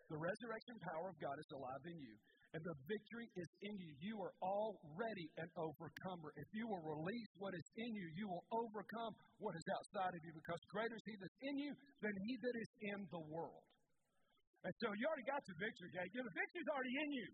The 0.06 0.20
resurrection 0.22 0.76
power 0.86 1.10
of 1.10 1.18
God 1.18 1.34
is 1.34 1.50
alive 1.50 1.82
in 1.82 1.98
you. 1.98 2.14
And 2.54 2.62
the 2.62 2.76
victory 2.86 3.26
is 3.34 3.50
in 3.66 3.74
you. 3.74 3.90
You 3.98 4.14
are 4.22 4.34
already 4.38 5.26
an 5.42 5.50
overcomer. 5.58 6.30
If 6.38 6.46
you 6.54 6.70
will 6.70 6.84
release 6.86 7.32
what 7.42 7.50
is 7.58 7.66
in 7.74 7.90
you, 7.90 8.06
you 8.14 8.26
will 8.30 8.46
overcome 8.54 9.18
what 9.42 9.58
is 9.58 9.66
outside 9.74 10.14
of 10.14 10.22
you 10.22 10.30
because 10.30 10.62
greater 10.70 10.94
is 10.94 11.02
He 11.02 11.18
that's 11.18 11.38
in 11.42 11.56
you 11.58 11.72
than 11.98 12.14
He 12.22 12.32
that 12.38 12.54
is 12.54 12.70
in 12.94 12.98
the 13.10 13.24
world. 13.26 13.66
And 14.64 14.72
so 14.80 14.88
you 14.96 15.04
already 15.04 15.28
got 15.28 15.44
the 15.44 15.56
victory, 15.60 15.92
Gate. 15.92 16.08
The 16.08 16.24
victory's 16.24 16.70
already 16.72 16.96
in 17.04 17.10
you. 17.12 17.28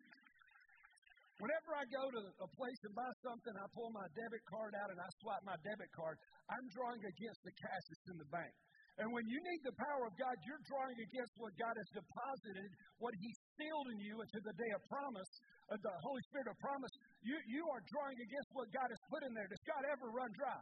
Whenever 1.39 1.71
I 1.73 1.85
go 1.89 2.05
to 2.05 2.21
a 2.45 2.49
place 2.53 2.81
and 2.85 2.93
buy 2.93 3.09
something, 3.25 3.55
I 3.57 3.65
pull 3.73 3.89
my 3.97 4.05
debit 4.13 4.45
card 4.45 4.77
out 4.77 4.93
and 4.93 5.01
I 5.01 5.09
swipe 5.25 5.41
my 5.47 5.57
debit 5.65 5.89
card. 5.97 6.21
I'm 6.53 6.67
drawing 6.69 7.01
against 7.01 7.41
the 7.47 7.55
cash 7.57 7.85
that's 7.89 8.07
in 8.13 8.19
the 8.21 8.29
bank. 8.29 8.53
And 9.01 9.09
when 9.09 9.25
you 9.25 9.41
need 9.41 9.63
the 9.65 9.73
power 9.73 10.05
of 10.05 10.13
God, 10.21 10.37
you're 10.45 10.61
drawing 10.69 10.99
against 11.01 11.33
what 11.41 11.57
God 11.57 11.73
has 11.73 11.89
deposited, 11.97 12.69
what 13.01 13.17
He 13.17 13.33
sealed 13.57 13.89
in 13.97 13.99
you 14.05 14.21
into 14.21 14.41
the 14.45 14.53
day 14.53 14.71
of 14.77 14.85
promise, 14.93 15.31
uh, 15.73 15.81
the 15.81 15.95
Holy 16.05 16.21
Spirit 16.29 16.53
of 16.53 16.57
promise. 16.61 16.93
You, 17.25 17.39
you 17.49 17.65
are 17.73 17.81
drawing 17.89 18.19
against 18.21 18.51
what 18.53 18.69
God 18.77 18.93
has 18.93 19.01
put 19.09 19.25
in 19.25 19.33
there. 19.33 19.49
Does 19.49 19.65
God 19.65 19.83
ever 19.89 20.13
run 20.13 20.29
dry? 20.37 20.61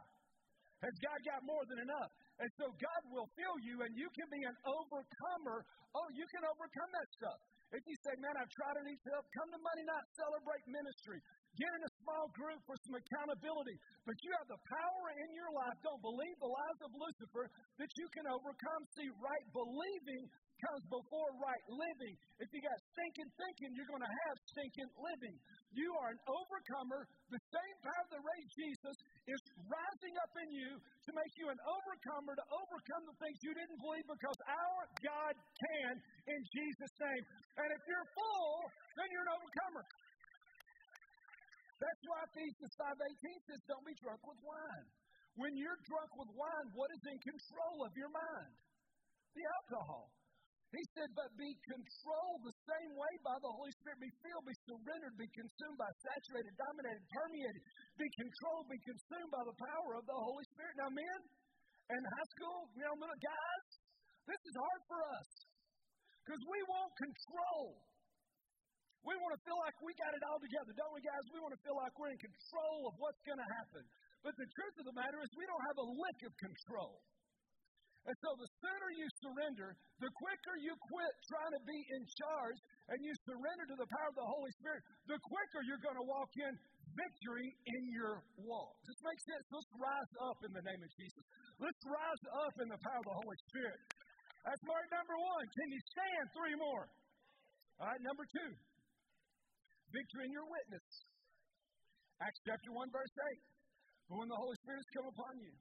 Has 0.79 0.95
God 1.03 1.19
got 1.27 1.41
more 1.43 1.63
than 1.67 1.79
enough? 1.83 2.11
And 2.39 2.49
so 2.55 2.71
God 2.71 3.01
will 3.11 3.27
fill 3.35 3.57
you, 3.67 3.83
and 3.83 3.91
you 3.99 4.07
can 4.15 4.27
be 4.31 4.41
an 4.47 4.55
overcomer. 4.63 5.67
Oh, 5.91 6.07
you 6.15 6.23
can 6.31 6.43
overcome 6.47 6.91
that 6.95 7.09
stuff. 7.19 7.39
If 7.69 7.83
you 7.85 7.93
say, 8.01 8.17
man, 8.17 8.33
I've 8.33 8.49
tried 8.49 8.81
to 8.81 8.83
need 8.87 8.97
help, 9.13 9.27
come 9.29 9.49
to 9.53 9.59
Monday 9.61 9.85
Night 9.85 10.07
Celebrate 10.17 10.65
Ministry. 10.71 11.21
Get 11.53 11.69
in 11.69 11.81
a 11.85 11.91
small 12.01 12.25
group 12.33 12.57
for 12.65 12.73
some 12.81 12.97
accountability. 12.97 13.77
But 14.07 14.17
you 14.25 14.31
have 14.41 14.49
the 14.49 14.61
power 14.65 15.05
in 15.21 15.29
your 15.37 15.51
life. 15.53 15.77
Don't 15.85 16.01
believe 16.01 16.37
the 16.41 16.49
lies 16.49 16.79
of 16.81 16.91
Lucifer 16.97 17.45
that 17.77 17.91
you 17.93 18.07
can 18.09 18.25
overcome. 18.25 18.81
See, 18.97 19.09
right 19.21 19.45
believing 19.53 20.23
comes 20.65 20.83
before 20.91 21.29
right 21.39 21.65
living. 21.69 22.15
If 22.41 22.49
you 22.51 22.59
got 22.59 22.77
stinking 22.91 23.29
thinking, 23.37 23.69
you're 23.77 23.91
going 23.91 24.03
to 24.03 24.15
have 24.27 24.35
stinking 24.49 24.89
living. 24.97 25.35
You 25.71 25.89
are 26.03 26.09
an 26.11 26.21
overcomer. 26.25 27.05
The 27.31 27.41
same 27.53 27.75
power 27.85 28.05
that 28.17 28.21
raised 28.23 28.51
Jesus 28.57 28.95
rising 29.69 30.15
up 30.17 30.33
in 30.41 30.49
you 30.49 30.69
to 30.81 31.11
make 31.13 31.33
you 31.37 31.47
an 31.53 31.61
overcomer, 31.61 32.33
to 32.33 32.47
overcome 32.49 33.03
the 33.05 33.17
things 33.21 33.37
you 33.45 33.53
didn't 33.53 33.79
believe 33.79 34.05
because 34.09 34.39
our 34.49 34.81
God 35.05 35.33
can 35.37 35.91
in 36.27 36.39
Jesus' 36.49 36.95
name. 36.97 37.23
And 37.61 37.69
if 37.69 37.81
you're 37.85 38.09
full, 38.17 38.55
then 38.97 39.07
you're 39.13 39.25
an 39.29 39.33
overcomer. 39.37 39.85
That's 41.79 42.03
why 42.11 42.19
Ephesians 42.27 42.73
5.18 42.75 43.47
says, 43.47 43.61
don't 43.71 43.85
be 43.87 43.95
drunk 44.03 44.19
with 44.27 44.39
wine. 44.43 44.87
When 45.39 45.55
you're 45.55 45.79
drunk 45.87 46.11
with 46.19 46.31
wine, 46.35 46.67
what 46.75 46.91
is 46.91 47.03
in 47.07 47.17
control 47.23 47.87
of 47.87 47.95
your 47.95 48.11
mind? 48.11 48.51
The 49.31 49.45
alcohol. 49.47 50.11
He 50.69 50.83
said, 50.93 51.09
but 51.17 51.33
be 51.33 51.49
controlled 51.65 52.45
the 52.45 52.53
same 52.69 52.93
way 52.93 53.13
by 53.25 53.33
the 53.41 53.49
Holy 53.49 53.73
Spirit. 53.81 53.97
Be 54.05 54.13
filled, 54.21 54.45
be 54.45 54.53
surrendered, 54.69 55.17
be 55.17 55.29
consumed 55.33 55.77
by, 55.81 55.89
saturated, 55.97 56.53
dominated, 56.61 57.01
permeated. 57.09 57.61
Be 57.97 58.09
controlled, 58.13 58.69
be 58.69 58.77
consumed 58.85 59.31
by 59.33 59.43
the 59.49 59.57
power 59.57 59.91
of 59.97 60.05
the 60.05 60.13
Holy 60.13 60.45
Spirit. 60.53 60.77
Now, 60.77 60.93
men 60.93 61.19
and 61.89 62.01
high 62.05 62.29
school, 62.37 62.69
you 62.77 62.85
know, 62.85 62.93
guys, 63.01 63.65
this 64.29 64.41
is 64.45 64.55
hard 64.61 64.81
for 64.85 64.99
us 65.09 65.29
because 66.21 66.43
we 66.45 66.59
want 66.69 66.93
control. 67.01 67.81
We 69.01 69.17
want 69.17 69.33
to 69.33 69.41
feel 69.41 69.57
like 69.65 69.73
we 69.81 69.95
got 69.97 70.13
it 70.13 70.21
all 70.29 70.37
together, 70.37 70.69
don't 70.77 70.93
we, 70.93 71.01
guys? 71.01 71.23
We 71.33 71.41
want 71.41 71.55
to 71.57 71.61
feel 71.65 71.73
like 71.81 71.97
we're 71.97 72.13
in 72.13 72.21
control 72.21 72.91
of 72.91 72.93
what's 73.01 73.21
going 73.25 73.41
to 73.41 73.49
happen. 73.57 73.83
But 74.21 74.37
the 74.37 74.45
truth 74.45 74.75
of 74.83 74.85
the 74.85 74.93
matter 74.93 75.17
is, 75.23 75.31
we 75.33 75.47
don't 75.49 75.65
have 75.71 75.79
a 75.81 75.87
lick 75.87 76.19
of 76.29 76.33
control. 76.37 77.01
And 78.09 78.17
so 78.25 78.33
the 78.41 78.49
sooner 78.57 78.89
you 78.97 79.05
surrender, 79.21 79.77
the 80.01 80.09
quicker 80.09 80.55
you 80.65 80.73
quit 80.89 81.13
trying 81.29 81.53
to 81.53 81.61
be 81.61 81.77
in 81.93 82.01
charge 82.17 82.57
and 82.89 82.97
you 83.05 83.13
surrender 83.21 83.69
to 83.69 83.77
the 83.77 83.85
power 83.85 84.09
of 84.09 84.17
the 84.17 84.25
Holy 84.25 84.49
Spirit, 84.57 84.81
the 85.05 85.21
quicker 85.29 85.61
you're 85.69 85.83
going 85.85 85.99
to 86.01 86.07
walk 86.09 86.33
in 86.41 86.57
victory 86.97 87.53
in 87.69 87.83
your 87.93 88.25
walk. 88.49 88.73
Does 88.81 88.97
this 88.97 89.05
make 89.05 89.21
sense? 89.29 89.45
Let's 89.53 89.69
rise 89.77 90.13
up 90.25 90.41
in 90.41 90.51
the 90.57 90.65
name 90.65 90.81
of 90.81 90.89
Jesus. 90.97 91.21
Let's 91.61 91.81
rise 91.85 92.23
up 92.33 92.55
in 92.57 92.67
the 92.73 92.81
power 92.81 92.97
of 92.97 93.07
the 93.13 93.17
Holy 93.21 93.39
Spirit. 93.53 93.77
That's 94.41 94.63
mark 94.65 94.89
number 94.89 95.13
one. 95.13 95.45
Can 95.53 95.67
you 95.69 95.81
stand 95.93 96.23
three 96.33 96.55
more? 96.57 96.85
All 97.77 97.93
right, 97.93 98.01
number 98.01 98.25
two. 98.25 98.51
Victory 99.93 100.25
in 100.25 100.33
your 100.33 100.49
witness. 100.49 100.85
Acts 102.25 102.41
chapter 102.41 102.73
1, 102.73 102.89
verse 102.89 103.15
8. 103.37 103.37
But 104.09 104.15
when 104.17 104.29
the 104.33 104.39
Holy 104.41 104.57
Spirit 104.65 104.81
has 104.81 104.91
come 104.97 105.07
upon 105.13 105.33
you, 105.45 105.53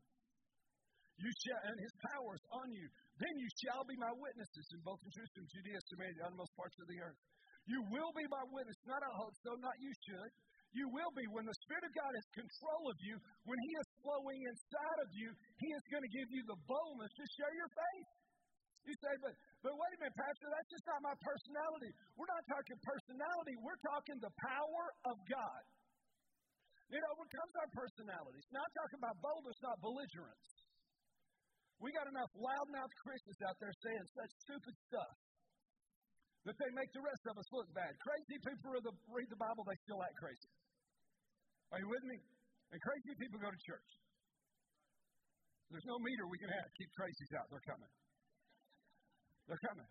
you 1.19 1.31
shall, 1.43 1.61
and 1.67 1.77
his 1.83 1.95
power 2.15 2.31
is 2.39 2.47
on 2.55 2.69
you. 2.71 2.87
Then 3.19 3.35
you 3.35 3.49
shall 3.67 3.83
be 3.83 3.99
my 3.99 4.15
witnesses 4.15 4.67
in 4.71 4.81
both 4.87 5.03
Jerusalem, 5.11 5.47
Judea, 5.51 5.79
Samaria, 5.91 6.15
the 6.15 6.25
uttermost 6.31 6.55
parts 6.55 6.79
of 6.79 6.87
the 6.87 6.99
earth. 7.03 7.19
You 7.67 7.83
will 7.91 8.13
be 8.15 8.25
my 8.31 8.45
witness, 8.55 8.79
not 8.87 9.03
I 9.03 9.13
hope 9.19 9.35
so, 9.45 9.59
not 9.59 9.77
you 9.83 9.93
should. 10.07 10.31
You 10.73 10.87
will 10.95 11.13
be. 11.17 11.25
When 11.35 11.45
the 11.45 11.59
Spirit 11.65 11.85
of 11.85 11.93
God 11.93 12.13
has 12.15 12.27
control 12.33 12.83
of 12.89 12.97
you, 13.03 13.17
when 13.45 13.59
He 13.61 13.73
is 13.77 13.89
flowing 14.05 14.41
inside 14.47 14.99
of 15.03 15.11
you, 15.13 15.29
He 15.59 15.69
is 15.75 15.85
going 15.91 16.05
to 16.05 16.13
give 16.13 16.29
you 16.31 16.43
the 16.47 16.59
boldness 16.65 17.13
to 17.13 17.25
share 17.35 17.53
your 17.57 17.71
faith. 17.73 18.11
You 18.89 18.95
say, 19.05 19.13
but, 19.21 19.35
but 19.61 19.73
wait 19.75 19.93
a 19.97 19.99
minute, 20.01 20.17
Pastor, 20.17 20.49
that's 20.49 20.71
just 20.73 20.87
not 20.89 21.01
my 21.05 21.17
personality. 21.21 21.93
We're 22.17 22.31
not 22.33 22.45
talking 22.49 22.79
personality, 22.81 23.55
we're 23.61 23.83
talking 23.85 24.17
the 24.23 24.33
power 24.39 24.85
of 25.13 25.17
God. 25.29 25.63
It 26.89 27.05
overcomes 27.05 27.55
our 27.61 27.71
personalities. 27.77 28.47
Not 28.49 28.69
talking 28.73 28.97
about 28.97 29.17
boldness, 29.21 29.61
not 29.61 29.77
belligerence. 29.85 30.68
We 31.79 31.95
got 31.95 32.11
enough 32.11 32.31
loudmouth 32.35 32.93
Christians 33.07 33.39
out 33.47 33.55
there 33.63 33.75
saying 33.87 34.05
such 34.19 34.33
stupid 34.43 34.75
stuff 34.91 35.15
that 36.47 36.57
they 36.59 36.71
make 36.75 36.91
the 36.91 37.05
rest 37.05 37.23
of 37.31 37.39
us 37.39 37.49
look 37.55 37.69
bad. 37.71 37.93
Crazy 38.03 38.37
people 38.43 38.75
the, 38.83 38.95
read 39.11 39.31
the 39.31 39.39
Bible, 39.39 39.63
they 39.63 39.79
still 39.87 40.03
act 40.03 40.17
crazy. 40.19 40.51
Are 41.71 41.79
you 41.79 41.89
with 41.91 42.05
me? 42.09 42.19
And 42.75 42.79
crazy 42.83 43.13
people 43.21 43.39
go 43.39 43.51
to 43.53 43.63
church. 43.63 43.91
There's 45.71 45.87
no 45.87 46.01
meter 46.01 46.25
we 46.27 46.41
can 46.41 46.49
have. 46.49 46.69
Keep 46.81 46.91
crazies 46.97 47.33
out. 47.37 47.47
They're 47.53 47.69
coming. 47.69 47.93
They're 49.47 49.65
coming. 49.69 49.91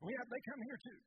We 0.00 0.12
have, 0.16 0.28
they 0.28 0.42
come 0.48 0.60
here 0.64 0.80
too. 0.80 1.00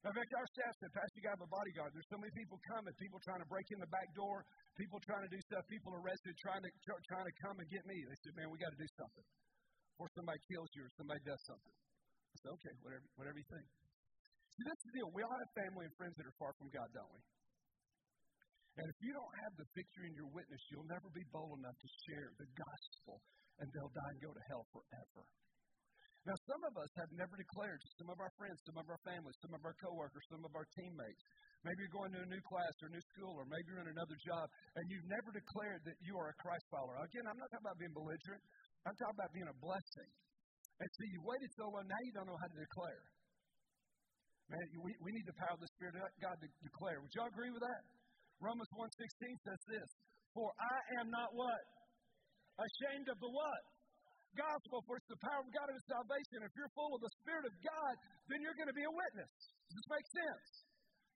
In 0.00 0.16
fact, 0.16 0.32
our 0.32 0.48
staff 0.56 0.72
said, 0.80 0.90
Pastor, 0.96 1.16
you 1.20 1.24
got 1.28 1.36
a 1.36 1.44
bodyguard. 1.44 1.92
There's 1.92 2.08
so 2.08 2.16
many 2.16 2.32
people 2.32 2.56
coming, 2.64 2.88
people 2.96 3.20
trying 3.20 3.44
to 3.44 3.48
break 3.52 3.68
in 3.68 3.84
the 3.84 3.92
back 3.92 4.08
door, 4.16 4.48
people 4.80 4.96
trying 5.04 5.28
to 5.28 5.32
do 5.32 5.36
stuff, 5.44 5.60
people 5.68 5.92
arrested, 5.92 6.32
trying 6.40 6.64
to, 6.64 6.70
trying 7.04 7.28
to 7.28 7.34
come 7.44 7.60
and 7.60 7.68
get 7.68 7.84
me. 7.84 8.00
They 8.08 8.16
said, 8.24 8.32
man, 8.32 8.48
we 8.48 8.56
got 8.56 8.72
to 8.72 8.80
do 8.80 8.88
something. 8.96 9.26
Or 10.00 10.08
somebody 10.16 10.40
kills 10.48 10.72
you 10.72 10.88
or 10.88 10.92
somebody 10.96 11.20
does 11.28 11.42
something. 11.44 11.76
I 11.76 12.36
said, 12.40 12.50
okay, 12.56 12.74
whatever, 12.80 13.04
whatever 13.20 13.36
you 13.36 13.48
think. 13.52 13.66
See, 14.56 14.64
that's 14.64 14.84
the 14.88 14.92
deal. 14.96 15.08
We 15.12 15.20
all 15.20 15.36
have 15.36 15.52
family 15.68 15.84
and 15.84 15.94
friends 16.00 16.16
that 16.16 16.24
are 16.24 16.38
far 16.40 16.56
from 16.56 16.72
God, 16.72 16.88
don't 16.96 17.12
we? 17.12 17.20
And 18.80 18.86
if 18.88 18.98
you 19.04 19.12
don't 19.12 19.36
have 19.44 19.52
the 19.60 19.68
victory 19.76 20.08
in 20.08 20.16
your 20.16 20.32
witness, 20.32 20.62
you'll 20.72 20.88
never 20.88 21.12
be 21.12 21.28
bold 21.28 21.60
enough 21.60 21.76
to 21.76 21.88
share 22.08 22.32
the 22.40 22.48
gospel, 22.56 23.20
and 23.60 23.68
they'll 23.76 23.92
die 23.92 24.12
and 24.16 24.20
go 24.24 24.32
to 24.32 24.42
hell 24.48 24.64
forever. 24.72 25.28
Now, 26.28 26.36
some 26.44 26.62
of 26.68 26.76
us 26.76 26.92
have 27.00 27.08
never 27.16 27.32
declared 27.32 27.80
to 27.80 27.88
some 27.96 28.12
of 28.12 28.20
our 28.20 28.28
friends, 28.36 28.60
some 28.68 28.76
of 28.76 28.84
our 28.92 29.00
families, 29.08 29.36
some 29.40 29.56
of 29.56 29.62
our 29.64 29.72
coworkers, 29.80 30.20
some 30.28 30.44
of 30.44 30.52
our 30.52 30.68
teammates. 30.76 31.22
Maybe 31.64 31.80
you're 31.80 31.96
going 31.96 32.12
to 32.12 32.20
a 32.20 32.28
new 32.28 32.44
class 32.44 32.74
or 32.84 32.88
a 32.88 32.92
new 32.92 33.04
school, 33.16 33.40
or 33.40 33.48
maybe 33.48 33.72
you're 33.72 33.84
in 33.84 33.88
another 33.88 34.18
job, 34.20 34.44
and 34.76 34.84
you've 34.92 35.08
never 35.08 35.32
declared 35.32 35.80
that 35.88 35.96
you 36.04 36.12
are 36.20 36.28
a 36.28 36.36
Christ 36.40 36.64
follower. 36.68 37.00
Again, 37.00 37.24
I'm 37.24 37.40
not 37.40 37.48
talking 37.48 37.64
about 37.64 37.80
being 37.80 37.96
belligerent. 37.96 38.42
I'm 38.84 38.96
talking 39.00 39.16
about 39.16 39.32
being 39.32 39.48
a 39.48 39.56
blessing. 39.64 40.10
And 40.80 40.88
so 40.92 41.00
you 41.08 41.20
waited 41.24 41.50
so 41.56 41.64
long, 41.72 41.84
now 41.88 42.00
you 42.04 42.12
don't 42.12 42.28
know 42.28 42.40
how 42.40 42.48
to 42.52 42.58
declare. 42.60 43.04
Man, 44.52 44.64
we, 44.84 44.92
we 45.00 45.10
need 45.16 45.24
the 45.24 45.36
power 45.40 45.56
of 45.56 45.62
the 45.64 45.72
Spirit 45.76 45.96
of 45.96 46.04
God 46.20 46.36
to 46.36 46.48
declare. 46.64 47.00
Would 47.00 47.12
y'all 47.16 47.32
agree 47.32 47.52
with 47.52 47.64
that? 47.64 47.82
Romans 48.40 48.68
1.16 48.76 48.92
says 49.44 49.60
this, 49.72 49.88
For 50.36 50.48
I 50.52 50.76
am 51.00 51.08
not 51.12 51.32
what? 51.32 51.64
Ashamed 52.60 53.08
of 53.08 53.16
the 53.20 53.30
what? 53.32 53.62
Gospel, 54.36 54.82
for 54.86 54.98
it's 54.98 55.10
the 55.10 55.20
power 55.22 55.42
of 55.42 55.50
God 55.50 55.68
of 55.70 55.78
salvation. 55.86 56.44
If 56.46 56.52
you're 56.54 56.72
full 56.76 56.92
of 56.94 57.00
the 57.02 57.12
Spirit 57.22 57.44
of 57.46 57.54
God, 57.62 57.92
then 58.30 58.38
you're 58.42 58.56
going 58.58 58.70
to 58.70 58.76
be 58.76 58.86
a 58.86 58.94
witness. 58.94 59.32
Does 59.70 59.76
this 59.78 59.88
make 59.90 60.06
sense? 60.10 60.46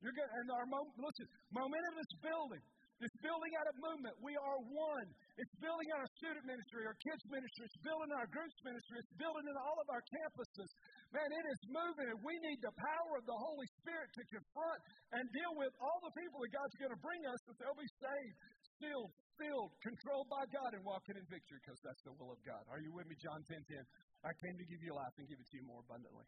You're 0.02 0.16
going, 0.16 0.32
and 0.36 0.46
our 0.52 0.68
moment, 0.68 0.94
listen, 1.00 1.26
momentum 1.54 1.96
is 1.96 2.12
building. 2.20 2.64
It's 3.02 3.18
building 3.18 3.52
out 3.58 3.66
of 3.66 3.74
movement. 3.82 4.14
We 4.22 4.38
are 4.38 4.58
one. 4.70 5.08
It's 5.34 5.54
building 5.58 5.88
out 5.90 6.06
our 6.06 6.12
student 6.14 6.46
ministry, 6.46 6.86
our 6.86 6.94
kids 7.02 7.20
ministry. 7.26 7.66
It's 7.66 7.82
building 7.82 8.06
in 8.06 8.16
our 8.16 8.30
groups 8.30 8.54
ministry. 8.62 9.02
It's 9.02 9.14
building 9.18 9.44
in 9.50 9.56
all 9.58 9.76
of 9.82 9.88
our 9.90 10.04
campuses. 10.14 10.70
Man, 11.10 11.26
it 11.26 11.46
is 11.50 11.60
moving, 11.74 12.06
and 12.14 12.20
we 12.22 12.38
need 12.46 12.62
the 12.62 12.70
power 12.70 13.12
of 13.18 13.26
the 13.26 13.34
Holy 13.34 13.66
Spirit 13.82 14.08
to 14.14 14.22
confront 14.30 14.78
and 15.18 15.22
deal 15.34 15.52
with 15.58 15.74
all 15.82 15.98
the 16.06 16.14
people 16.14 16.38
that 16.46 16.52
God's 16.54 16.76
going 16.78 16.94
to 16.94 17.02
bring 17.02 17.22
us 17.26 17.40
that 17.50 17.56
they'll 17.58 17.82
be 17.82 17.92
saved, 17.98 18.36
filled, 18.80 19.12
filled, 19.38 19.70
controlled 19.82 20.28
by 20.30 20.44
God, 20.50 20.70
and 20.74 20.82
walking 20.86 21.16
in 21.18 21.26
victory 21.26 21.58
because 21.62 21.80
that's 21.82 22.02
the 22.06 22.14
will 22.14 22.32
of 22.34 22.40
God. 22.46 22.62
Are 22.70 22.80
you 22.80 22.90
with 22.94 23.06
me? 23.06 23.16
John 23.20 23.40
10 23.44 23.58
10. 23.60 23.82
I 24.24 24.32
came 24.40 24.56
to 24.56 24.66
give 24.66 24.80
you 24.80 24.92
life 24.96 25.14
and 25.20 25.26
give 25.28 25.38
it 25.38 25.48
to 25.50 25.56
you 25.60 25.64
more 25.68 25.82
abundantly. 25.84 26.26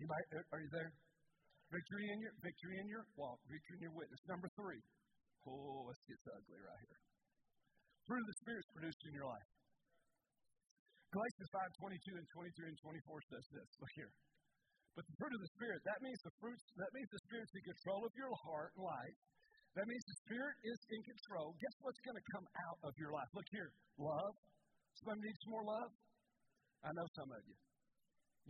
Anybody, 0.00 0.24
uh, 0.32 0.54
are 0.56 0.60
you 0.62 0.70
there? 0.72 0.90
Victory 1.70 2.06
in 2.10 2.18
your 2.18 2.34
victory 2.42 2.76
in 2.82 2.86
your 2.90 3.04
walk, 3.14 3.38
victory 3.46 3.78
in 3.78 3.82
your 3.86 3.94
witness. 3.94 4.20
Number 4.26 4.48
three. 4.58 4.82
Oh, 5.48 5.88
let's 5.88 6.02
get 6.04 6.20
ugly 6.28 6.60
right 6.60 6.82
here. 6.84 7.00
Fruit 8.04 8.20
of 8.20 8.28
the 8.28 8.38
Spirit 8.42 8.60
is 8.60 8.70
produced 8.74 9.02
in 9.08 9.12
your 9.16 9.28
life. 9.28 9.48
Galatians 11.10 11.50
5, 11.50 11.82
22 11.96 12.22
and 12.22 12.26
23 12.28 12.70
and 12.70 12.78
24 12.86 13.30
says 13.34 13.44
this. 13.50 13.68
Look 13.80 13.92
here. 13.98 14.12
But 14.94 15.06
the 15.06 15.14
fruit 15.18 15.34
of 15.34 15.42
the 15.42 15.52
Spirit, 15.58 15.80
that 15.86 16.00
means 16.02 16.20
the 16.22 16.34
fruits, 16.42 16.64
that 16.76 16.90
means 16.94 17.08
the 17.10 17.22
Spirit's 17.26 17.54
in 17.54 17.64
control 17.66 18.02
of 18.04 18.12
your 18.14 18.34
heart 18.46 18.70
and 18.74 18.84
life. 18.84 19.16
That 19.78 19.86
means 19.86 20.02
the 20.02 20.18
Spirit 20.26 20.56
is 20.66 20.80
in 20.90 21.00
control. 21.06 21.54
Guess 21.62 21.76
what's 21.86 22.02
going 22.02 22.18
to 22.18 22.26
come 22.34 22.46
out 22.66 22.78
of 22.90 22.92
your 22.98 23.14
life? 23.14 23.30
Look 23.30 23.46
here. 23.54 23.70
Love. 24.02 24.34
Somebody 24.98 25.30
needs 25.30 25.38
some 25.46 25.54
more 25.54 25.66
love? 25.66 25.90
I 26.82 26.90
know 26.90 27.06
some 27.14 27.30
of 27.30 27.42
you. 27.46 27.56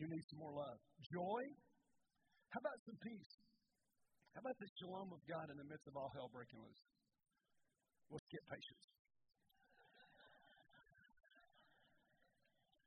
You 0.01 0.07
need 0.09 0.25
some 0.33 0.41
more 0.41 0.55
love. 0.57 0.79
Joy. 1.13 1.43
How 2.57 2.59
about 2.65 2.79
some 2.89 2.99
peace? 3.05 3.33
How 4.33 4.41
about 4.41 4.57
the 4.57 4.69
shalom 4.81 5.11
of 5.13 5.21
God 5.29 5.47
in 5.53 5.57
the 5.61 5.69
midst 5.69 5.87
of 5.91 5.95
all 5.99 6.09
hell 6.17 6.31
breaking 6.33 6.63
loose? 6.63 6.83
Let's 8.09 8.27
get 8.33 8.43
patience. 8.49 8.85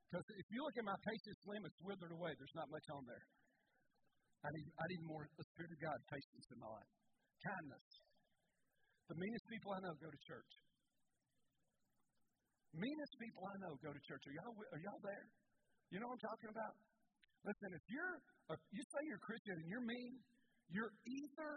Because 0.08 0.26
if 0.36 0.46
you 0.50 0.60
look 0.62 0.76
at 0.78 0.86
my 0.86 0.98
patience 1.06 1.38
limb, 1.48 1.64
it's 1.64 1.80
withered 1.82 2.12
away. 2.12 2.32
There's 2.38 2.56
not 2.58 2.68
much 2.70 2.86
on 2.92 3.02
there. 3.06 3.24
I 4.44 4.48
need, 4.52 4.68
I 4.76 4.84
need 4.90 5.02
more 5.08 5.24
the 5.24 5.46
Spirit 5.54 5.72
of 5.72 5.80
God 5.80 5.96
patience 6.10 6.46
in 6.52 6.58
my 6.60 6.70
life. 6.70 6.90
Kindness. 7.40 7.86
The 9.08 9.16
meanest 9.20 9.44
people 9.52 9.70
I 9.76 9.80
know 9.84 9.94
go 10.00 10.08
to 10.08 10.20
church. 10.24 10.52
Meanest 12.74 13.14
people 13.20 13.42
I 13.44 13.56
know 13.62 13.72
go 13.78 13.90
to 13.92 14.02
church. 14.08 14.22
Are 14.26 14.34
y'all, 14.34 14.56
are 14.56 14.82
y'all 14.82 15.02
there? 15.04 15.26
You 15.92 16.00
know 16.00 16.08
what 16.10 16.18
I'm 16.18 16.26
talking 16.26 16.50
about? 16.50 16.74
Listen, 17.44 17.70
if 17.76 17.84
you're 17.92 18.16
you 18.72 18.82
say 18.82 19.00
you're 19.08 19.20
Christian 19.20 19.56
and 19.60 19.68
you're 19.68 19.84
mean, 19.84 20.16
you're 20.72 20.92
either 21.04 21.52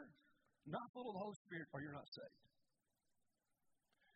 not 0.67 0.83
full 0.91 1.07
of 1.07 1.13
the 1.15 1.23
Holy 1.23 1.39
Spirit 1.47 1.67
or 1.71 1.79
you're 1.79 1.95
not 1.95 2.07
saved. 2.11 2.43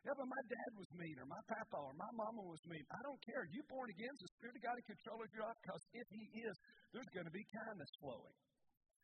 Yeah, 0.02 0.18
but 0.18 0.26
my 0.26 0.44
dad 0.50 0.72
was 0.82 0.90
mean, 0.98 1.14
or 1.22 1.30
my 1.30 1.38
papa, 1.46 1.78
or 1.78 1.94
my 1.94 2.10
mama 2.18 2.42
was 2.42 2.58
mean. 2.66 2.82
I 2.90 2.98
don't 3.06 3.22
care. 3.22 3.46
You 3.54 3.62
born 3.70 3.86
again, 3.86 4.10
the 4.18 4.34
Spirit 4.34 4.58
of 4.58 4.64
God 4.66 4.74
in 4.74 4.86
control 4.90 5.22
of 5.22 5.30
your 5.30 5.46
life, 5.46 5.60
because 5.62 5.84
if 5.94 6.08
He 6.10 6.26
is, 6.42 6.56
there's 6.90 7.12
going 7.14 7.30
to 7.30 7.36
be 7.36 7.46
kindness 7.54 7.92
flowing. 8.02 8.34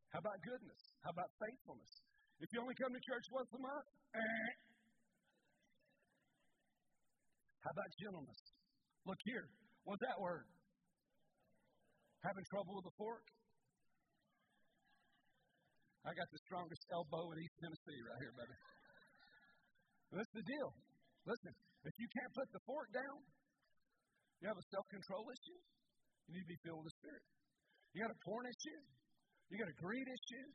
How 0.10 0.26
about 0.26 0.42
goodness? 0.42 0.82
How 1.06 1.14
about 1.14 1.30
faithfulness? 1.38 1.94
If 2.40 2.48
you 2.54 2.62
only 2.62 2.78
come 2.78 2.94
to 2.94 3.02
church 3.02 3.26
once 3.34 3.50
a 3.50 3.62
month, 3.62 3.88
eh. 4.14 4.50
How 7.66 7.72
about 7.74 7.90
gentleness? 7.98 8.42
Look 9.10 9.18
here. 9.26 9.50
What's 9.84 10.04
that 10.06 10.20
word? 10.22 10.46
Having 12.22 12.46
trouble 12.54 12.78
with 12.78 12.88
a 12.88 12.96
fork? 12.96 13.26
I 16.06 16.16
got 16.16 16.30
the 16.32 16.42
strongest 16.48 16.84
elbow 16.94 17.36
in 17.36 17.44
East 17.44 17.56
Tennessee 17.60 18.00
right 18.06 18.20
here, 18.22 18.34
baby. 18.38 18.58
That's 20.16 20.32
the 20.32 20.46
deal. 20.46 20.70
Listen, 21.28 21.52
if 21.84 21.94
you 22.00 22.08
can't 22.08 22.32
put 22.32 22.48
the 22.56 22.64
fork 22.64 22.88
down, 22.96 23.20
you 24.40 24.48
have 24.48 24.56
a 24.56 24.68
self 24.72 24.86
control 24.88 25.28
issue, 25.28 25.60
you 26.30 26.40
need 26.40 26.46
to 26.48 26.52
be 26.54 26.60
filled 26.64 26.86
with 26.86 26.94
the 26.94 26.96
Spirit. 27.04 27.24
You 27.92 28.08
got 28.08 28.14
a 28.14 28.20
porn 28.24 28.46
issue, 28.48 28.80
you 29.52 29.56
got 29.60 29.68
a 29.68 29.78
greed 29.84 30.08
issue, 30.08 30.48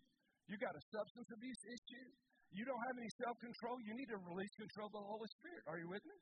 you 0.50 0.56
got 0.58 0.74
a 0.74 0.82
substance 0.90 1.28
abuse 1.30 1.62
issue, 1.66 2.08
you 2.52 2.64
don't 2.66 2.84
have 2.90 2.96
any 2.98 3.12
self 3.22 3.36
control, 3.40 3.76
you 3.82 3.94
need 3.96 4.10
to 4.12 4.18
release 4.22 4.52
control 4.58 4.88
of 4.90 4.94
the 4.96 5.04
Holy 5.06 5.30
Spirit. 5.40 5.62
Are 5.68 5.78
you 5.80 5.88
with 5.88 6.04
me? 6.04 6.18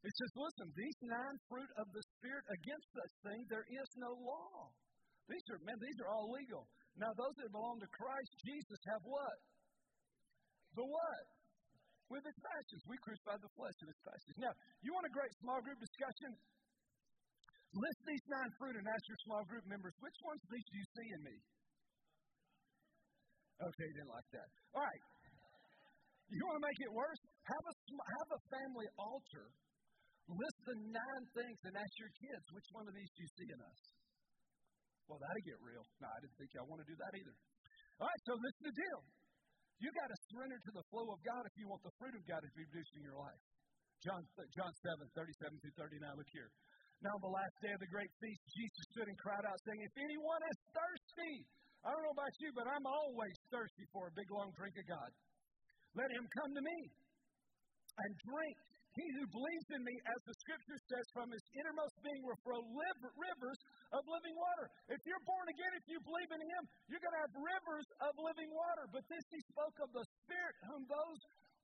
It 0.00 0.12
says, 0.16 0.32
listen, 0.32 0.68
these 0.72 0.98
nine 1.04 1.36
fruit 1.50 1.70
of 1.76 1.86
the 1.92 2.02
Spirit 2.16 2.44
against 2.56 2.88
such 2.96 3.14
thing, 3.20 3.40
there 3.52 3.68
is 3.68 3.88
no 4.00 4.16
law. 4.16 4.72
These 5.28 5.44
are, 5.52 5.60
man, 5.60 5.76
these 5.76 5.98
are 6.00 6.08
all 6.08 6.32
legal. 6.32 6.64
Now, 6.96 7.12
those 7.14 7.36
that 7.36 7.52
belong 7.52 7.78
to 7.84 7.90
Christ 7.92 8.32
Jesus 8.48 8.80
have 8.88 9.04
what? 9.04 9.38
The 10.74 10.86
what? 10.88 11.24
with 12.10 12.26
its 12.26 12.40
passions. 12.42 12.82
We 12.90 12.98
crucify 12.98 13.38
the 13.38 13.52
flesh 13.54 13.76
with 13.80 13.94
its 13.94 14.02
passions. 14.02 14.36
Now, 14.42 14.52
you 14.82 14.90
want 14.90 15.06
a 15.06 15.14
great 15.14 15.30
small 15.38 15.62
group 15.62 15.78
discussion? 15.78 16.34
List 17.70 18.00
these 18.02 18.26
nine 18.26 18.50
fruit 18.58 18.74
and 18.74 18.86
ask 18.90 19.02
your 19.06 19.20
small 19.30 19.46
group 19.46 19.62
members, 19.70 19.94
which 20.02 20.18
ones 20.26 20.42
of 20.42 20.50
these 20.50 20.66
do 20.66 20.74
you 20.74 20.86
see 20.98 21.08
in 21.14 21.20
me? 21.22 21.36
Okay, 23.60 23.88
didn't 23.92 24.08
like 24.08 24.28
that. 24.32 24.48
All 24.72 24.84
right. 24.84 25.02
You 26.30 26.42
want 26.46 26.56
to 26.62 26.64
make 26.64 26.80
it 26.80 26.92
worse? 26.94 27.20
Have 27.44 27.64
a, 27.66 27.74
have 27.76 28.30
a 28.32 28.40
family 28.48 28.88
altar. 28.96 29.46
List 30.30 30.58
the 30.62 30.76
nine 30.94 31.24
things 31.34 31.58
and 31.66 31.74
ask 31.74 31.92
your 31.98 32.12
kids, 32.14 32.44
which 32.54 32.68
one 32.70 32.86
of 32.86 32.94
these 32.94 33.10
do 33.18 33.20
you 33.26 33.30
see 33.34 33.48
in 33.50 33.60
us? 33.60 33.80
Well, 35.10 35.18
that'll 35.18 35.42
get 35.42 35.58
real. 35.58 35.82
No, 35.98 36.06
I 36.06 36.18
didn't 36.22 36.38
think 36.38 36.54
y'all 36.54 36.70
want 36.70 36.86
to 36.86 36.88
do 36.88 36.94
that 37.02 37.12
either. 37.18 37.34
All 37.98 38.06
right, 38.06 38.22
so 38.30 38.32
this 38.38 38.54
is 38.62 38.64
the 38.70 38.76
deal. 38.78 39.00
You 39.82 39.88
got 39.90 40.06
to 40.06 40.18
surrender 40.30 40.58
to 40.60 40.72
the 40.76 40.84
flow 40.92 41.08
of 41.10 41.18
God 41.26 41.42
if 41.50 41.54
you 41.58 41.66
want 41.66 41.82
the 41.82 41.94
fruit 41.98 42.14
of 42.14 42.22
God 42.30 42.40
to 42.46 42.50
be 42.54 42.62
produced 42.68 42.94
in 42.94 43.02
your 43.02 43.18
life. 43.18 43.42
John, 44.06 44.22
John 44.54 44.72
7, 44.86 45.02
37 45.12 45.60
through 45.60 45.76
39. 45.76 46.14
Look 46.14 46.30
here. 46.32 46.48
Now, 47.00 47.16
on 47.16 47.22
the 47.24 47.32
last 47.32 47.56
day 47.64 47.72
of 47.72 47.80
the 47.80 47.90
great 47.90 48.12
feast, 48.20 48.42
Jesus 48.54 48.84
stood 48.92 49.08
and 49.08 49.18
cried 49.18 49.44
out, 49.48 49.56
saying, 49.64 49.80
If 49.82 49.96
anyone 49.98 50.42
is 50.52 50.58
thirsty, 50.68 51.34
I 51.80 51.88
don't 51.96 52.04
know 52.04 52.12
about 52.12 52.34
you, 52.44 52.52
but 52.52 52.68
I'm 52.68 52.84
always 52.84 53.36
thirsty 53.48 53.88
for 53.88 54.08
a 54.08 54.12
big 54.12 54.28
long 54.28 54.52
drink 54.52 54.76
of 54.76 54.84
God. 54.84 55.10
Let 55.96 56.12
him 56.12 56.28
come 56.28 56.52
to 56.52 56.62
me 56.62 56.78
and 57.96 58.10
drink. 58.20 58.56
He 58.90 59.06
who 59.16 59.24
believes 59.30 59.68
in 59.70 59.86
me, 59.86 59.94
as 60.02 60.20
the 60.26 60.34
scripture 60.44 60.80
says, 60.90 61.06
from 61.14 61.30
his 61.30 61.44
innermost 61.54 61.94
being 62.02 62.20
will 62.26 62.36
flow 62.42 62.58
rivers 62.58 63.58
of 63.94 64.02
living 64.02 64.34
water. 64.34 64.66
If 64.90 64.98
you're 65.06 65.24
born 65.24 65.46
again, 65.46 65.72
if 65.78 65.86
you 65.86 65.98
believe 66.02 66.30
in 66.34 66.42
him, 66.42 66.62
you're 66.90 67.00
going 67.00 67.14
to 67.14 67.22
have 67.22 67.34
rivers 67.38 67.86
of 68.02 68.12
living 68.18 68.50
water. 68.50 68.90
But 68.90 69.06
this 69.06 69.22
he 69.30 69.40
spoke 69.46 69.78
of 69.78 69.94
the 69.94 70.04
Spirit, 70.26 70.54
whom 70.66 70.82
those 70.90 71.20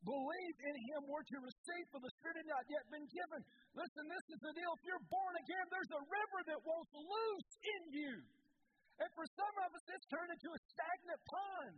believe 0.06 0.56
in 0.70 0.76
him 0.94 1.00
were 1.10 1.26
to 1.26 1.38
receive, 1.42 1.84
for 1.90 1.98
the 1.98 2.12
Spirit 2.22 2.46
had 2.46 2.46
not 2.46 2.64
yet 2.70 2.84
been 2.94 3.06
given. 3.10 3.40
Listen, 3.74 4.04
this 4.06 4.26
is 4.30 4.38
the 4.46 4.52
deal. 4.54 4.70
If 4.78 4.82
you're 4.86 5.06
born 5.10 5.34
again, 5.42 5.66
there's 5.66 5.92
a 5.98 6.02
river 6.06 6.40
that 6.54 6.60
won't 6.62 6.90
loose 6.94 7.50
in 7.58 7.82
you. 7.90 8.14
And 8.96 9.08
for 9.12 9.26
some 9.36 9.54
of 9.60 9.68
us, 9.76 9.84
it's 9.92 10.08
turned 10.08 10.32
into 10.32 10.48
a 10.52 10.60
stagnant 10.72 11.20
pond 11.28 11.76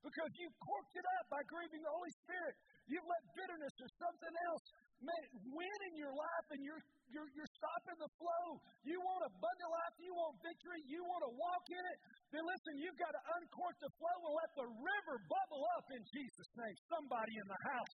because 0.00 0.30
you've 0.38 0.56
corked 0.62 0.94
it 0.96 1.06
up 1.20 1.24
by 1.28 1.42
grieving 1.44 1.82
the 1.84 1.92
Holy 1.92 2.14
Spirit. 2.24 2.54
You've 2.88 3.04
let 3.04 3.22
bitterness 3.36 3.74
or 3.82 3.90
something 4.00 4.34
else 4.48 4.64
win 5.00 5.78
in 5.90 5.94
your 5.96 6.12
life 6.12 6.46
and 6.52 6.60
you're, 6.60 6.82
you're, 7.08 7.28
you're 7.36 7.52
stopping 7.56 7.98
the 8.00 8.12
flow. 8.20 8.46
You 8.84 8.96
want 9.00 9.26
abundant 9.28 9.70
life, 9.70 9.94
you 10.00 10.12
want 10.12 10.36
victory, 10.44 10.80
you 10.88 11.00
want 11.04 11.22
to 11.24 11.32
walk 11.32 11.64
in 11.72 11.84
it. 11.84 11.98
Then 12.32 12.44
listen, 12.44 12.72
you've 12.80 13.00
got 13.00 13.12
to 13.12 13.22
uncork 13.40 13.76
the 13.80 13.92
flow 13.96 14.18
and 14.28 14.34
let 14.36 14.50
the 14.56 14.68
river 14.68 15.16
bubble 15.28 15.64
up 15.76 15.86
in 15.92 16.02
Jesus' 16.04 16.52
name. 16.56 16.76
Somebody 16.88 17.34
in 17.36 17.46
the 17.48 17.60
house 17.74 17.94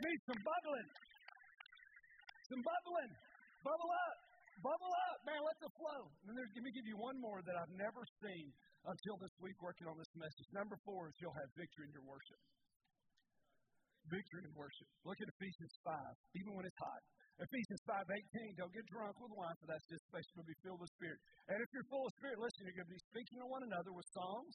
needs 0.00 0.22
some 0.28 0.40
bubbling. 0.44 0.88
Some 2.50 2.62
bubbling. 2.62 3.12
Bubble 3.64 3.92
up. 3.92 4.35
Bubble 4.64 4.92
up, 5.12 5.18
man, 5.28 5.40
let 5.44 5.58
the 5.60 5.72
flow. 5.76 6.02
And 6.26 6.32
there's, 6.36 6.52
let 6.56 6.64
me 6.64 6.72
give 6.72 6.88
you 6.88 6.96
one 6.96 7.16
more 7.20 7.44
that 7.44 7.56
I've 7.60 7.74
never 7.76 8.02
seen 8.24 8.52
until 8.88 9.16
this 9.20 9.34
week 9.40 9.58
working 9.60 9.86
on 9.86 9.96
this 10.00 10.12
message. 10.16 10.48
Number 10.56 10.76
four 10.84 11.12
is 11.12 11.14
you'll 11.20 11.36
have 11.36 11.50
victory 11.56 11.88
in 11.88 11.92
your 11.92 12.06
worship 12.08 12.40
victory 14.10 14.46
in 14.46 14.52
worship. 14.54 14.86
Look 15.02 15.18
at 15.18 15.28
Ephesians 15.38 15.74
5, 15.82 15.98
even 16.38 16.54
when 16.54 16.64
it's 16.66 16.78
hot. 16.78 17.02
Ephesians 17.36 17.82
5:18, 17.84 18.56
don't 18.56 18.72
get 18.72 18.86
drunk 18.88 19.12
with 19.20 19.32
wine, 19.36 19.52
for 19.60 19.66
that's 19.68 19.84
dispensation 19.92 20.40
to 20.40 20.46
be 20.48 20.56
filled 20.64 20.80
with 20.80 20.88
Spirit. 20.96 21.20
And 21.52 21.60
if 21.60 21.68
you're 21.74 21.84
full 21.92 22.08
of 22.08 22.12
Spirit, 22.16 22.40
listen, 22.40 22.64
you're 22.64 22.80
going 22.80 22.88
to 22.88 22.96
be 22.96 23.04
speaking 23.12 23.36
to 23.44 23.46
one 23.46 23.62
another 23.68 23.92
with 23.92 24.08
songs 24.08 24.54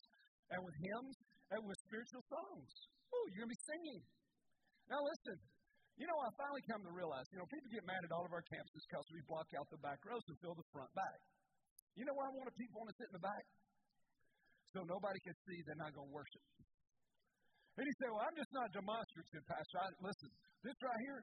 and 0.49 0.59
with 0.65 0.75
hymns 0.81 1.17
and 1.53 1.61
with 1.61 1.77
spiritual 1.85 2.25
songs. 2.25 2.71
Oh, 3.13 3.23
you're 3.29 3.45
going 3.45 3.53
to 3.53 3.57
be 3.59 3.65
singing. 3.69 4.01
Now 4.89 5.01
listen, 5.05 5.37
you 6.01 6.09
know, 6.09 6.17
I 6.17 6.33
finally 6.33 6.65
come 6.65 6.81
to 6.81 6.89
realize, 6.89 7.29
you 7.29 7.37
know, 7.37 7.45
people 7.45 7.69
get 7.69 7.85
mad 7.85 8.01
at 8.01 8.09
all 8.09 8.25
of 8.25 8.33
our 8.33 8.41
campuses 8.49 8.81
because 8.89 9.05
we 9.13 9.21
block 9.29 9.45
out 9.53 9.69
the 9.69 9.77
back 9.85 10.01
rows 10.01 10.25
and 10.25 10.35
fill 10.41 10.57
the 10.57 10.65
front 10.73 10.89
back. 10.97 11.21
You 11.93 12.09
know 12.09 12.17
why 12.17 12.25
I 12.25 12.33
want 12.33 12.49
people 12.57 12.81
to 12.89 12.93
sit 12.97 13.13
in 13.13 13.21
the 13.21 13.21
back? 13.21 13.45
So 14.73 14.81
nobody 14.81 15.21
can 15.21 15.37
see 15.45 15.61
they're 15.61 15.77
not 15.77 15.93
going 15.93 16.09
to 16.09 16.15
worship. 16.15 16.41
And 17.77 17.85
he 17.85 17.93
said, 18.01 18.09
Well, 18.09 18.25
I'm 18.25 18.33
just 18.33 18.49
not 18.49 18.73
demonstrative, 18.73 19.45
Pastor. 19.45 19.77
I, 19.77 19.87
listen, 20.01 20.29
this 20.65 20.73
right 20.81 21.01
here, 21.05 21.21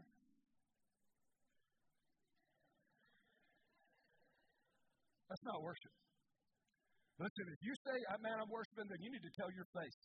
that's 5.27 5.43
not 5.43 5.59
worship. 5.59 5.91
Listen, 7.19 7.45
if 7.51 7.61
you 7.67 7.75
say, 7.83 7.97
I 8.15 8.15
man, 8.23 8.39
I'm 8.39 8.47
worshiping, 8.47 8.87
then 8.87 9.01
you 9.03 9.11
need 9.11 9.27
to 9.27 9.35
tell 9.35 9.51
your 9.51 9.67
face. 9.75 9.99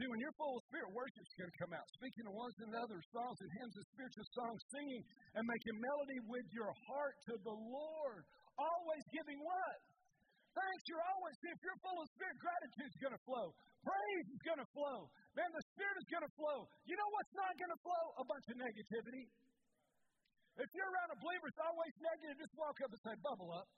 See, 0.00 0.08
when 0.08 0.18
you're 0.24 0.32
full 0.40 0.56
of 0.56 0.64
spirit, 0.72 0.88
worship's 0.96 1.36
going 1.36 1.52
to 1.52 1.58
come 1.60 1.72
out. 1.76 1.84
Speaking 2.00 2.24
to 2.24 2.32
one 2.32 2.48
another, 2.64 2.96
songs 3.12 3.36
and 3.44 3.50
hymns 3.60 3.76
and 3.76 3.86
spiritual 3.92 4.24
songs, 4.32 4.58
singing 4.72 5.02
and 5.36 5.44
making 5.44 5.76
melody 5.76 6.18
with 6.32 6.48
your 6.48 6.72
heart 6.88 7.16
to 7.28 7.36
the 7.44 7.52
Lord. 7.52 8.24
Always 8.56 9.04
giving 9.12 9.36
what? 9.44 9.76
Thanks, 10.56 10.82
you're 10.88 11.04
always, 11.16 11.36
if 11.44 11.60
you're 11.64 11.80
full 11.80 11.96
of 12.00 12.08
spirit, 12.12 12.36
gratitude's 12.40 12.96
going 13.00 13.16
to 13.16 13.22
flow. 13.24 13.52
Praise 13.84 14.26
is 14.32 14.42
going 14.44 14.60
to 14.60 14.68
flow. 14.72 15.08
Man, 15.36 15.48
the 15.52 15.64
spirit 15.76 15.96
is 16.00 16.08
going 16.08 16.24
to 16.24 16.32
flow. 16.36 16.68
You 16.88 16.96
know 16.96 17.08
what's 17.12 17.34
not 17.36 17.52
going 17.56 17.72
to 17.72 17.80
flow? 17.80 18.04
A 18.20 18.24
bunch 18.24 18.46
of 18.52 18.56
negativity. 18.60 19.24
If 20.60 20.68
you're 20.76 20.88
around 20.92 21.10
a 21.16 21.18
believer 21.20 21.48
that's 21.48 21.64
always 21.64 21.92
negative, 22.00 22.36
just 22.44 22.54
walk 22.60 22.76
up 22.84 22.92
and 22.92 23.00
say, 23.00 23.14
bubble 23.24 23.50
up. 23.56 23.68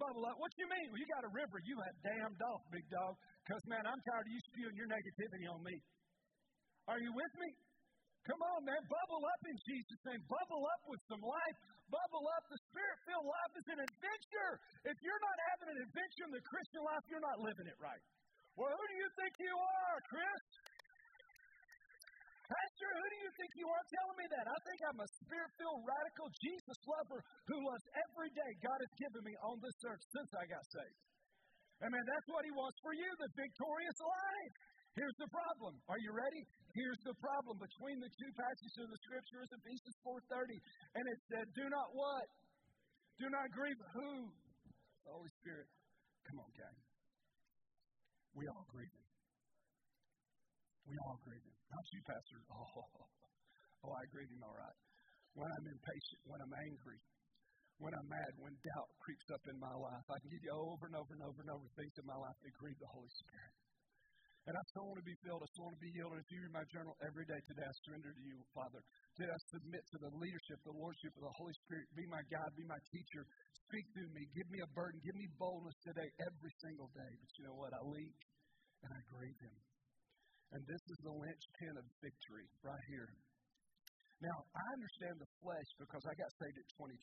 Bubble 0.00 0.24
up. 0.24 0.40
What 0.40 0.48
you 0.56 0.64
mean? 0.64 0.88
Well, 0.88 0.96
you 0.96 1.08
got 1.12 1.28
a 1.28 1.32
river. 1.36 1.60
You 1.60 1.76
have 1.76 1.96
dammed 2.00 2.40
off, 2.48 2.64
big 2.72 2.88
dog. 2.88 3.20
Because, 3.44 3.60
man, 3.68 3.84
I'm 3.84 4.00
tired 4.08 4.24
of 4.24 4.32
you 4.32 4.40
spewing 4.48 4.76
your 4.80 4.88
negativity 4.88 5.44
on 5.44 5.60
me. 5.60 5.76
Are 6.88 6.96
you 6.96 7.12
with 7.12 7.34
me? 7.36 7.52
Come 8.24 8.40
on, 8.40 8.64
man. 8.64 8.80
Bubble 8.88 9.20
up 9.28 9.42
in 9.44 9.56
Jesus' 9.68 10.02
name. 10.08 10.24
Bubble 10.24 10.64
up 10.64 10.82
with 10.88 11.02
some 11.04 11.20
life. 11.20 11.56
Bubble 11.92 12.24
up. 12.32 12.44
The 12.48 12.60
spirit 12.72 12.96
filled 13.04 13.28
life 13.28 13.52
is 13.60 13.66
an 13.76 13.80
adventure. 13.84 14.52
If 14.88 14.96
you're 15.04 15.20
not 15.20 15.36
having 15.52 15.68
an 15.76 15.78
adventure 15.84 16.24
in 16.28 16.32
the 16.32 16.44
Christian 16.48 16.82
life, 16.84 17.04
you're 17.12 17.24
not 17.24 17.38
living 17.44 17.68
it 17.68 17.76
right. 17.76 18.04
Well, 18.56 18.72
who 18.72 18.84
do 18.88 18.96
you 18.96 19.08
think 19.20 19.32
you 19.36 19.56
are, 19.56 19.98
Chris? 20.08 20.42
Pastor, 22.50 22.90
who 22.98 23.06
do 23.06 23.18
you 23.22 23.30
think 23.38 23.50
you 23.62 23.68
are 23.70 23.86
telling 23.94 24.18
me 24.18 24.26
that? 24.26 24.46
I 24.50 24.58
think 24.66 24.78
I'm 24.82 24.98
a 24.98 25.08
spirit 25.22 25.50
filled, 25.54 25.86
radical 25.86 26.26
Jesus 26.42 26.78
lover 26.82 27.22
who 27.46 27.56
loves 27.62 27.86
every 27.94 28.30
day 28.34 28.50
God 28.58 28.74
has 28.74 28.92
given 28.98 29.22
me 29.22 29.34
on 29.46 29.62
this 29.62 29.78
earth 29.86 30.02
since 30.10 30.30
I 30.34 30.44
got 30.50 30.64
saved. 30.66 30.98
Amen. 31.86 32.02
That's 32.10 32.28
what 32.34 32.42
He 32.42 32.50
wants 32.50 32.74
for 32.82 32.90
you 32.90 33.06
the 33.22 33.30
victorious 33.38 33.98
life. 34.02 34.54
Here's 34.98 35.18
the 35.22 35.30
problem. 35.30 35.78
Are 35.86 36.00
you 36.02 36.10
ready? 36.10 36.42
Here's 36.74 36.98
the 37.06 37.14
problem. 37.22 37.54
Between 37.62 38.02
the 38.02 38.10
two 38.18 38.32
passages 38.34 38.74
of 38.82 38.88
the 38.90 39.00
scriptures, 39.06 39.48
in 39.54 39.58
Ephesians 39.62 39.96
4.30, 40.02 40.58
and 40.98 41.04
it 41.06 41.18
said, 41.30 41.46
do 41.54 41.64
not 41.70 41.88
what? 41.94 42.26
Do 43.22 43.30
not 43.30 43.46
grieve 43.54 43.78
who? 43.94 44.26
The 45.06 45.10
Holy 45.14 45.30
Spirit. 45.38 45.70
Come 46.26 46.42
on, 46.42 46.50
gang. 46.58 46.78
We 48.34 48.46
all 48.50 48.66
grieve 48.66 48.94
We 50.90 50.94
all 51.06 51.18
grieve. 51.22 51.49
Not 51.70 51.84
you, 51.94 52.02
Pastor. 52.02 52.38
Oh, 53.82 53.88
oh, 53.88 53.96
I 53.96 54.04
grieve 54.12 54.28
Him 54.28 54.44
all 54.44 54.52
right. 54.52 54.78
When 55.32 55.48
I'm 55.48 55.66
impatient, 55.72 56.20
when 56.28 56.36
I'm 56.42 56.52
angry, 56.52 57.00
when 57.80 57.96
I'm 57.96 58.08
mad, 58.12 58.32
when 58.36 58.52
doubt 58.60 58.90
creeps 59.00 59.24
up 59.32 59.40
in 59.48 59.56
my 59.56 59.72
life, 59.72 60.04
I 60.12 60.18
can 60.20 60.28
give 60.28 60.44
you 60.44 60.52
over 60.52 60.84
and 60.84 60.96
over 61.00 61.12
and 61.16 61.24
over 61.24 61.40
and 61.40 61.48
over 61.48 61.66
things 61.80 61.94
in 61.96 62.04
my 62.04 62.18
life 62.20 62.36
that 62.44 62.52
grieve 62.60 62.76
the 62.76 62.92
Holy 62.92 63.08
Spirit. 63.24 63.54
And 64.48 64.56
I 64.56 64.62
still 64.72 64.88
want 64.88 65.00
to 65.00 65.08
be 65.08 65.16
filled. 65.24 65.40
I 65.40 65.48
still 65.52 65.68
want 65.68 65.76
to 65.80 65.84
be 65.84 65.92
yielded. 65.96 66.20
If 66.20 66.28
you 66.32 66.40
read 66.44 66.56
my 66.56 66.66
journal 66.72 66.96
every 67.04 67.24
day 67.28 67.40
today, 67.44 67.64
I 67.64 67.74
surrender 67.84 68.10
to 68.12 68.24
you, 68.24 68.36
Father. 68.56 68.80
Today 69.16 69.32
I 69.32 69.40
submit 69.52 69.82
to 69.84 69.98
the 70.00 70.12
leadership, 70.16 70.58
the 70.64 70.76
lordship 70.76 71.12
of 71.20 71.22
the 71.28 71.34
Holy 71.40 71.54
Spirit. 71.64 71.86
Be 71.92 72.04
my 72.08 72.24
God, 72.28 72.48
be 72.56 72.64
my 72.64 72.80
teacher. 72.88 73.24
Speak 73.68 73.84
through 73.92 74.10
me. 74.16 74.24
Give 74.32 74.48
me 74.48 74.60
a 74.64 74.70
burden. 74.72 74.96
Give 75.04 75.16
me 75.16 75.28
boldness 75.36 75.76
today, 75.84 76.08
every 76.24 76.52
single 76.60 76.88
day. 76.92 77.12
But 77.16 77.30
you 77.36 77.42
know 77.48 77.56
what? 77.60 77.72
I 77.76 77.80
leak 77.84 78.20
and 78.84 78.90
I 78.92 79.00
grieve 79.12 79.40
Him. 79.44 79.56
And 80.50 80.60
this 80.66 80.82
is 80.90 80.98
the 81.06 81.14
linchpin 81.14 81.74
of 81.78 81.86
victory 82.02 82.46
right 82.66 82.84
here. 82.90 83.10
Now, 84.20 84.36
I 84.52 84.66
understand 84.74 85.16
the 85.22 85.30
flesh 85.40 85.68
because 85.78 86.02
I 86.04 86.14
got 86.18 86.30
saved 86.42 86.58
at 86.58 86.68
22. 86.76 86.98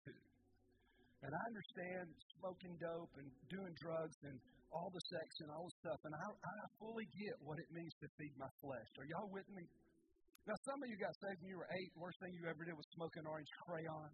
And 1.25 1.31
I 1.33 1.41
understand 1.49 2.05
smoking 2.38 2.75
dope 2.77 3.13
and 3.17 3.27
doing 3.49 3.73
drugs 3.81 4.17
and 4.27 4.38
all 4.69 4.91
the 4.93 5.01
sex 5.10 5.27
and 5.41 5.49
all 5.49 5.65
the 5.65 5.75
stuff. 5.81 5.99
And 6.05 6.13
I, 6.13 6.27
I 6.29 6.55
fully 6.77 7.07
get 7.10 7.36
what 7.41 7.57
it 7.57 7.69
means 7.73 7.89
to 8.03 8.07
feed 8.19 8.36
my 8.38 8.51
flesh. 8.62 8.89
Are 9.01 9.07
y'all 9.07 9.31
with 9.33 9.49
me? 9.49 9.65
Now, 10.45 10.55
some 10.67 10.77
of 10.77 10.88
you 10.91 10.97
got 10.99 11.15
saved 11.23 11.39
when 11.41 11.49
you 11.49 11.57
were 11.57 11.71
eight. 11.73 11.91
Worst 11.97 12.19
thing 12.21 12.31
you 12.38 12.45
ever 12.45 12.63
did 12.67 12.75
was 12.77 12.88
smoke 12.93 13.15
an 13.17 13.25
orange 13.25 13.51
crayon. 13.65 14.10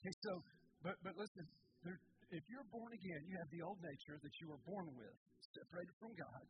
Okay, 0.00 0.14
so, 0.24 0.32
but, 0.82 0.96
but 1.04 1.14
listen, 1.20 1.44
there, 1.84 1.98
if 2.32 2.42
you're 2.48 2.66
born 2.72 2.90
again, 2.96 3.20
you 3.28 3.34
have 3.38 3.50
the 3.52 3.62
old 3.62 3.78
nature 3.78 4.16
that 4.18 4.34
you 4.40 4.46
were 4.50 4.62
born 4.64 4.88
with, 4.96 5.14
separated 5.52 5.94
from 6.00 6.16
God 6.16 6.42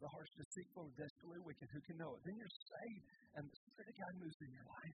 the 0.00 0.08
harsh, 0.12 0.32
deceitful, 0.36 0.84
and 0.88 0.94
desperately 0.96 1.40
wicked, 1.40 1.68
who 1.72 1.80
can 1.88 1.96
know 1.96 2.10
it? 2.12 2.20
Then 2.24 2.36
you're 2.36 2.56
saved, 2.56 3.06
and 3.36 3.42
the 3.48 3.58
Spirit 3.64 3.88
of 3.88 3.96
God 3.96 4.12
moves 4.20 4.38
in 4.44 4.50
your 4.52 4.68
life. 4.68 4.98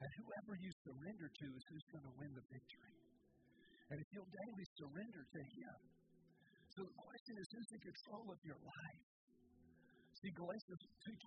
And 0.00 0.10
whoever 0.16 0.52
you 0.56 0.70
surrender 0.86 1.28
to 1.28 1.46
is 1.52 1.62
who's 1.68 1.86
going 1.92 2.06
to 2.08 2.14
win 2.16 2.30
the 2.32 2.46
victory. 2.48 2.94
And 3.90 3.96
if 3.98 4.08
you'll 4.14 4.32
daily 4.32 4.66
surrender 4.78 5.22
to 5.26 5.40
Him. 5.42 5.78
So 6.70 6.80
the 6.86 6.96
question 6.96 7.34
is, 7.36 7.46
who's 7.50 7.70
in 7.74 7.82
control 7.82 8.26
of 8.30 8.38
your 8.46 8.60
life? 8.62 9.04
See, 10.20 10.32
Galatians 10.36 10.82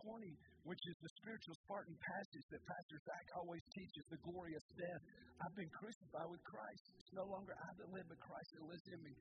2.20, 0.06 0.69
which 0.69 0.84
is 0.86 0.95
the 1.02 1.12
spiritual 1.17 1.58
Spartan 1.65 1.97
passage 1.97 2.45
that 2.54 2.62
Pastor 2.62 2.97
Zach 3.02 3.26
always 3.41 3.63
teaches, 3.73 4.04
the 4.08 4.21
glorious 4.21 4.65
death. 4.78 5.02
I've 5.41 5.58
been 5.58 5.73
crucified 5.73 6.30
with 6.30 6.43
Christ. 6.45 6.84
It's 7.02 7.13
no 7.17 7.26
longer 7.26 7.58
I 7.58 7.69
that 7.73 7.89
live, 7.89 8.06
but 8.06 8.21
Christ 8.21 8.49
that 8.54 8.65
lives 8.69 8.86
in 8.93 8.99
me. 9.02 9.13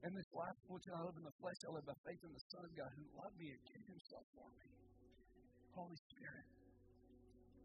And 0.00 0.16
this 0.16 0.30
life 0.32 0.56
which 0.72 0.86
I 0.88 0.96
live 1.04 1.16
in 1.20 1.26
the 1.28 1.36
flesh, 1.44 1.60
I 1.68 1.70
live 1.76 1.84
by 1.84 1.98
faith 2.08 2.22
in 2.24 2.32
the 2.32 2.44
Son 2.48 2.62
of 2.64 2.72
God 2.72 2.90
who 2.96 3.04
loved 3.20 3.36
me 3.36 3.52
and 3.52 3.60
gave 3.68 3.84
himself 3.84 4.24
for 4.32 4.48
me. 4.48 4.68
Holy 5.76 5.98
Spirit, 6.08 6.46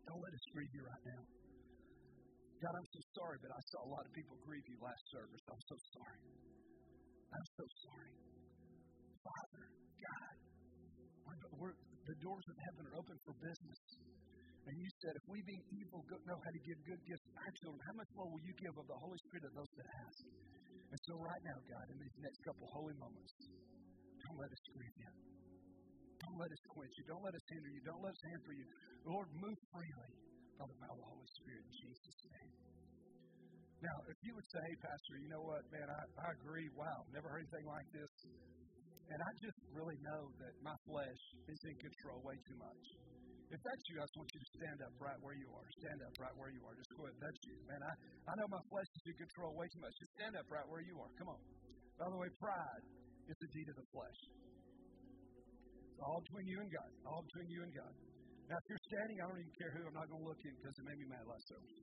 don't 0.03 0.19
let 0.19 0.33
us 0.35 0.45
grieve 0.51 0.73
you 0.75 0.83
right 0.83 1.05
now. 1.15 1.23
God, 2.59 2.73
I'm 2.75 2.89
so 2.91 3.01
sorry, 3.15 3.37
but 3.39 3.51
I 3.55 3.61
saw 3.71 3.79
a 3.87 3.91
lot 3.91 4.03
of 4.03 4.11
people 4.11 4.35
grieve 4.43 4.67
you 4.67 4.77
last 4.83 5.03
service. 5.15 5.43
I'm 5.47 5.63
so 5.63 5.77
sorry. 5.95 6.19
I'm 7.31 7.47
so 7.55 7.65
sorry. 7.87 8.11
Father, 9.23 9.63
God, 9.95 10.35
we're, 11.55 11.75
the 12.03 12.17
doors 12.19 12.45
of 12.51 12.55
heaven 12.67 12.83
are 12.91 12.95
open 12.99 13.15
for 13.23 13.33
business. 13.39 13.79
And 14.65 14.75
you 14.81 14.89
said, 14.97 15.13
if 15.13 15.25
we 15.29 15.37
being 15.45 15.61
evil 15.77 16.01
know 16.25 16.39
how 16.41 16.51
to 16.51 16.61
give 16.65 16.77
good 16.89 17.01
gifts 17.05 17.25
to 17.29 17.33
our 17.37 17.53
children, 17.53 17.81
how 17.85 17.95
much 18.01 18.11
more 18.17 18.27
will 18.33 18.41
you 18.41 18.53
give 18.57 18.73
of 18.73 18.87
the 18.89 18.97
Holy 18.97 19.19
Spirit 19.29 19.45
to 19.45 19.51
those 19.53 19.71
that 19.77 19.87
ask? 20.09 20.25
And 20.89 20.99
so, 21.05 21.13
right 21.21 21.43
now, 21.45 21.57
God, 21.69 21.85
in 21.93 21.97
these 22.01 22.17
next 22.17 22.39
couple 22.41 22.65
holy 22.73 22.97
moments, 22.97 23.33
don't 24.25 24.37
let 24.41 24.49
us 24.49 24.63
grieve 24.73 24.97
you. 24.97 25.11
Don't 26.25 26.37
let 26.41 26.49
us 26.49 26.63
quench 26.73 26.93
you. 26.97 27.05
Don't 27.05 27.21
let 27.21 27.35
us 27.37 27.45
hinder 27.45 27.69
you. 27.69 27.81
Don't 27.85 28.01
let 28.01 28.13
us 28.17 28.23
hamper 28.33 28.53
you. 28.57 28.65
Lord, 29.05 29.27
move 29.37 29.59
freely 29.69 30.11
by 30.57 30.65
the 30.65 30.77
power 30.81 30.97
of 30.97 31.01
the 31.03 31.09
Holy 31.13 31.29
Spirit 31.37 31.61
in 31.61 31.73
Jesus' 31.85 32.19
name. 32.25 32.51
Now, 33.85 33.97
if 34.09 34.17
you 34.25 34.33
would 34.33 34.47
say, 34.49 34.61
hey, 34.65 34.77
Pastor, 34.81 35.13
you 35.21 35.29
know 35.29 35.43
what, 35.45 35.61
man, 35.69 35.85
I, 35.85 36.01
I 36.25 36.29
agree. 36.41 36.65
Wow, 36.73 37.05
never 37.13 37.29
heard 37.29 37.45
anything 37.45 37.67
like 37.69 37.89
this. 37.93 38.11
And 39.13 39.19
I 39.21 39.31
just 39.37 39.59
really 39.69 39.99
know 40.01 40.21
that 40.41 40.53
my 40.65 40.73
flesh 40.89 41.21
is 41.53 41.59
in 41.69 41.75
control 41.77 42.17
way 42.25 42.33
too 42.49 42.57
much. 42.57 42.83
If 43.53 43.61
that's 43.61 43.83
you, 43.93 43.95
I 44.01 44.05
just 44.09 44.17
want 44.17 44.29
you 44.33 44.41
to 44.41 44.49
stand 44.57 44.79
up 44.81 44.93
right 44.97 45.19
where 45.21 45.37
you 45.37 45.49
are. 45.53 45.65
Stand 45.77 45.99
up 46.01 46.13
right 46.17 46.35
where 46.35 46.49
you 46.49 46.61
are. 46.65 46.73
Just 46.73 46.91
go 46.97 47.05
ahead. 47.05 47.17
That's 47.21 47.41
you. 47.45 47.55
Man, 47.69 47.81
I, 47.85 47.93
I 48.25 48.33
know 48.41 48.47
my 48.49 48.63
flesh 48.73 48.89
is 48.89 49.03
in 49.05 49.15
control 49.21 49.53
way 49.53 49.67
too 49.69 49.81
much. 49.85 49.93
Just 50.01 50.13
stand 50.17 50.33
up 50.33 50.47
right 50.49 50.65
where 50.65 50.81
you 50.81 50.95
are. 50.97 51.11
Come 51.21 51.29
on. 51.29 51.41
By 52.01 52.07
the 52.09 52.17
way, 52.17 52.29
pride 52.41 52.83
is 53.29 53.37
the 53.37 53.49
deed 53.53 53.67
of 53.69 53.77
the 53.77 53.87
flesh. 53.93 54.19
It's 55.93 56.01
all 56.01 56.19
between 56.25 56.47
you 56.49 56.57
and 56.59 56.71
God. 56.73 56.89
All 57.05 57.21
between 57.21 57.49
you 57.53 57.61
and 57.63 57.73
God. 57.73 57.93
Now, 58.49 58.57
if 58.61 58.65
you're 58.69 58.85
standing, 58.91 59.17
I 59.21 59.25
don't 59.29 59.41
even 59.41 59.55
care 59.57 59.71
who. 59.77 59.81
I'm 59.89 59.97
not 59.97 60.07
going 60.09 60.21
to 60.21 60.27
look 60.29 60.41
in 60.41 60.53
because 60.57 60.75
it 60.77 60.85
made 60.85 60.99
me 61.01 61.07
mad 61.09 61.25
last 61.25 61.45
service. 61.49 61.77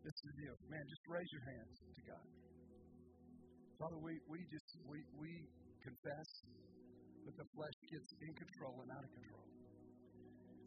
This 0.00 0.14
is 0.16 0.24
the 0.32 0.34
deal. 0.40 0.56
Man, 0.68 0.84
just 0.88 1.04
raise 1.08 1.30
your 1.32 1.44
hands 1.44 1.76
to 1.80 2.02
God. 2.08 2.24
Father, 3.80 3.98
we, 4.00 4.16
we 4.28 4.38
just, 4.48 4.68
we, 4.88 5.00
we 5.16 5.30
confess 5.84 6.28
that 7.24 7.36
the 7.36 7.46
flesh 7.52 7.76
gets 7.88 8.08
in 8.20 8.32
control 8.32 8.80
and 8.80 8.88
out 8.96 9.04
of 9.04 9.12
control. 9.12 9.59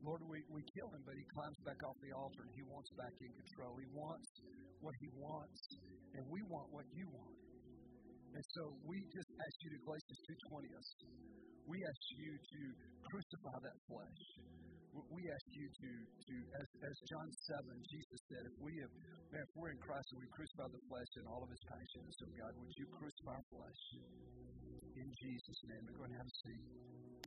Lord, 0.03 0.19
we, 0.27 0.43
we 0.51 0.61
kill 0.75 0.91
him, 0.91 1.03
but 1.07 1.15
he 1.15 1.23
climbs 1.31 1.59
back 1.63 1.79
off 1.87 1.95
the 2.03 2.11
altar 2.11 2.43
and 2.43 2.51
he 2.59 2.63
wants 2.67 2.91
back 2.99 3.15
in 3.23 3.31
control. 3.31 3.71
He 3.79 3.87
wants 3.95 4.29
what 4.83 4.95
he 4.99 5.09
wants, 5.15 5.61
and 6.19 6.23
we 6.27 6.43
want 6.51 6.67
what 6.75 6.83
you 6.91 7.07
want. 7.07 7.39
And 8.35 8.43
so 8.51 8.75
we 8.83 8.99
just 9.15 9.31
ask 9.31 9.55
you 9.63 9.69
to 9.71 9.79
Galatians 9.87 10.19
2.20 10.51 10.75
us. 10.75 10.89
We 11.63 11.77
ask 11.79 12.03
you 12.19 12.31
to 12.35 12.61
crucify 13.07 13.57
that 13.63 13.77
flesh. 13.87 14.23
We 14.93 15.23
ask 15.25 15.47
you 15.55 15.67
to, 15.71 15.89
to 16.03 16.33
as, 16.59 16.67
as 16.83 16.95
John 17.09 17.27
7, 17.63 17.65
Jesus 17.87 18.19
said, 18.29 18.43
if 18.45 18.55
we 18.59 18.75
have, 18.83 18.93
man, 19.31 19.41
if 19.41 19.51
we're 19.55 19.71
in 19.71 19.81
Christ 19.81 20.05
and 20.13 20.19
we 20.21 20.29
crucify 20.35 20.67
the 20.69 20.83
flesh 20.91 21.11
and 21.17 21.25
all 21.31 21.41
of 21.41 21.49
its 21.49 21.63
passions, 21.65 22.11
so 22.19 22.25
God, 22.37 22.51
would 22.59 22.75
you 22.77 22.87
crucify 22.91 23.33
our 23.39 23.47
flesh? 23.49 23.81
In 24.99 25.07
Jesus' 25.09 25.61
name. 25.71 25.81
We're 25.89 26.05
going 26.05 26.13
to 26.13 26.19
have 26.19 26.29
a 26.29 26.37
seat. 26.43 27.22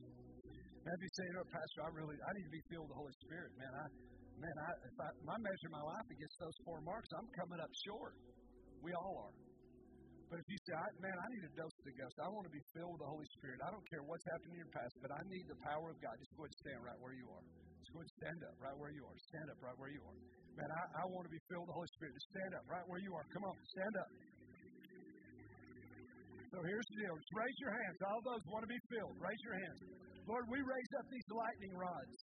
Maybe 0.86 1.02
you 1.02 1.12
say, 1.18 1.26
you 1.26 1.34
oh, 1.34 1.42
know, 1.42 1.46
Pastor, 1.50 1.80
I 1.82 1.90
really, 1.98 2.14
I 2.14 2.30
need 2.38 2.46
to 2.46 2.54
be 2.54 2.62
filled 2.70 2.86
with 2.86 2.94
the 2.94 3.00
Holy 3.02 3.16
Spirit. 3.26 3.50
Man, 3.58 3.72
I, 3.74 3.84
man, 4.38 4.54
I, 4.54 4.70
if 4.86 4.96
I, 5.02 5.08
my 5.26 5.34
measure 5.34 5.70
my 5.74 5.82
life 5.82 6.06
against 6.14 6.36
those 6.38 6.56
four 6.62 6.78
marks, 6.86 7.10
I'm 7.10 7.26
coming 7.34 7.58
up 7.58 7.72
short. 7.90 8.14
We 8.86 8.94
all 8.94 9.14
are. 9.26 9.34
But 10.30 10.38
if 10.42 10.46
you 10.46 10.58
say, 10.62 10.78
I, 10.78 10.86
man, 11.02 11.16
I 11.18 11.26
need 11.34 11.42
a 11.42 11.52
dose 11.58 11.74
of 11.74 11.84
the 11.90 11.94
ghost. 11.98 12.14
I 12.22 12.30
want 12.30 12.46
to 12.46 12.54
be 12.54 12.62
filled 12.70 12.94
with 12.94 13.02
the 13.02 13.10
Holy 13.10 13.26
Spirit. 13.34 13.58
I 13.66 13.70
don't 13.74 13.86
care 13.90 14.02
what's 14.06 14.26
happened 14.30 14.52
in 14.54 14.58
your 14.62 14.72
past, 14.74 14.94
but 15.02 15.10
I 15.10 15.20
need 15.26 15.44
the 15.50 15.58
power 15.66 15.90
of 15.90 15.98
God. 15.98 16.14
Just 16.22 16.30
go 16.38 16.46
ahead 16.46 16.54
and 16.54 16.62
stand 16.62 16.80
right 16.86 17.00
where 17.02 17.14
you 17.18 17.26
are. 17.34 17.44
Just 17.82 17.90
go 17.90 17.98
ahead 17.98 18.06
and 18.06 18.18
stand 18.22 18.40
up 18.46 18.54
right 18.62 18.76
where 18.78 18.92
you 18.94 19.02
are. 19.10 19.16
Stand 19.26 19.46
up 19.50 19.58
right 19.58 19.78
where 19.82 19.90
you 19.90 20.02
are. 20.06 20.18
Man, 20.54 20.70
I, 20.70 20.82
I 21.02 21.04
want 21.10 21.26
to 21.26 21.32
be 21.34 21.42
filled 21.50 21.66
with 21.66 21.70
the 21.74 21.78
Holy 21.82 21.90
Spirit. 21.98 22.14
Just 22.14 22.30
stand 22.30 22.52
up 22.62 22.64
right 22.70 22.86
where 22.86 23.02
you 23.02 23.10
are. 23.10 23.26
Come 23.34 23.42
on, 23.42 23.54
stand 23.74 23.94
up. 24.06 24.10
So 26.46 26.56
here's 26.62 26.86
the 26.94 26.96
deal. 27.02 27.14
Just 27.18 27.34
raise 27.34 27.58
your 27.58 27.74
hands. 27.74 27.98
All 28.06 28.22
those 28.22 28.42
want 28.54 28.62
to 28.62 28.70
be 28.70 28.80
filled. 28.86 29.14
Raise 29.18 29.42
your 29.42 29.56
hands. 29.66 29.80
Lord, 30.26 30.46
we 30.50 30.58
raise 30.58 30.92
up 30.98 31.06
these 31.06 31.28
lightning 31.30 31.74
rods. 31.78 32.18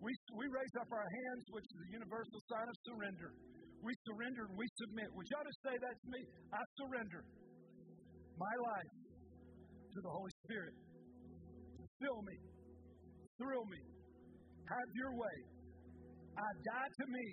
We, 0.00 0.12
we 0.36 0.44
raise 0.48 0.74
up 0.76 0.88
our 0.92 1.08
hands, 1.08 1.44
which 1.56 1.64
is 1.64 1.76
the 1.76 1.90
universal 1.96 2.40
sign 2.52 2.68
of 2.68 2.76
surrender. 2.84 3.32
We 3.80 3.96
surrender 4.04 4.44
and 4.44 4.56
we 4.60 4.68
submit. 4.76 5.08
Would 5.16 5.24
y'all 5.32 5.44
just 5.48 5.60
say 5.64 5.76
that 5.76 5.96
to 5.96 6.08
me? 6.12 6.20
I 6.52 6.60
surrender 6.84 7.20
my 8.36 8.54
life 8.60 8.92
to 8.92 9.98
the 10.04 10.12
Holy 10.12 10.32
Spirit. 10.44 10.76
Fill 12.00 12.20
me, 12.24 12.36
thrill 13.36 13.64
me, 13.68 13.82
have 14.68 14.88
your 14.96 15.12
way. 15.16 15.36
I 16.36 16.48
die 16.64 16.90
to 16.92 17.06
me, 17.12 17.26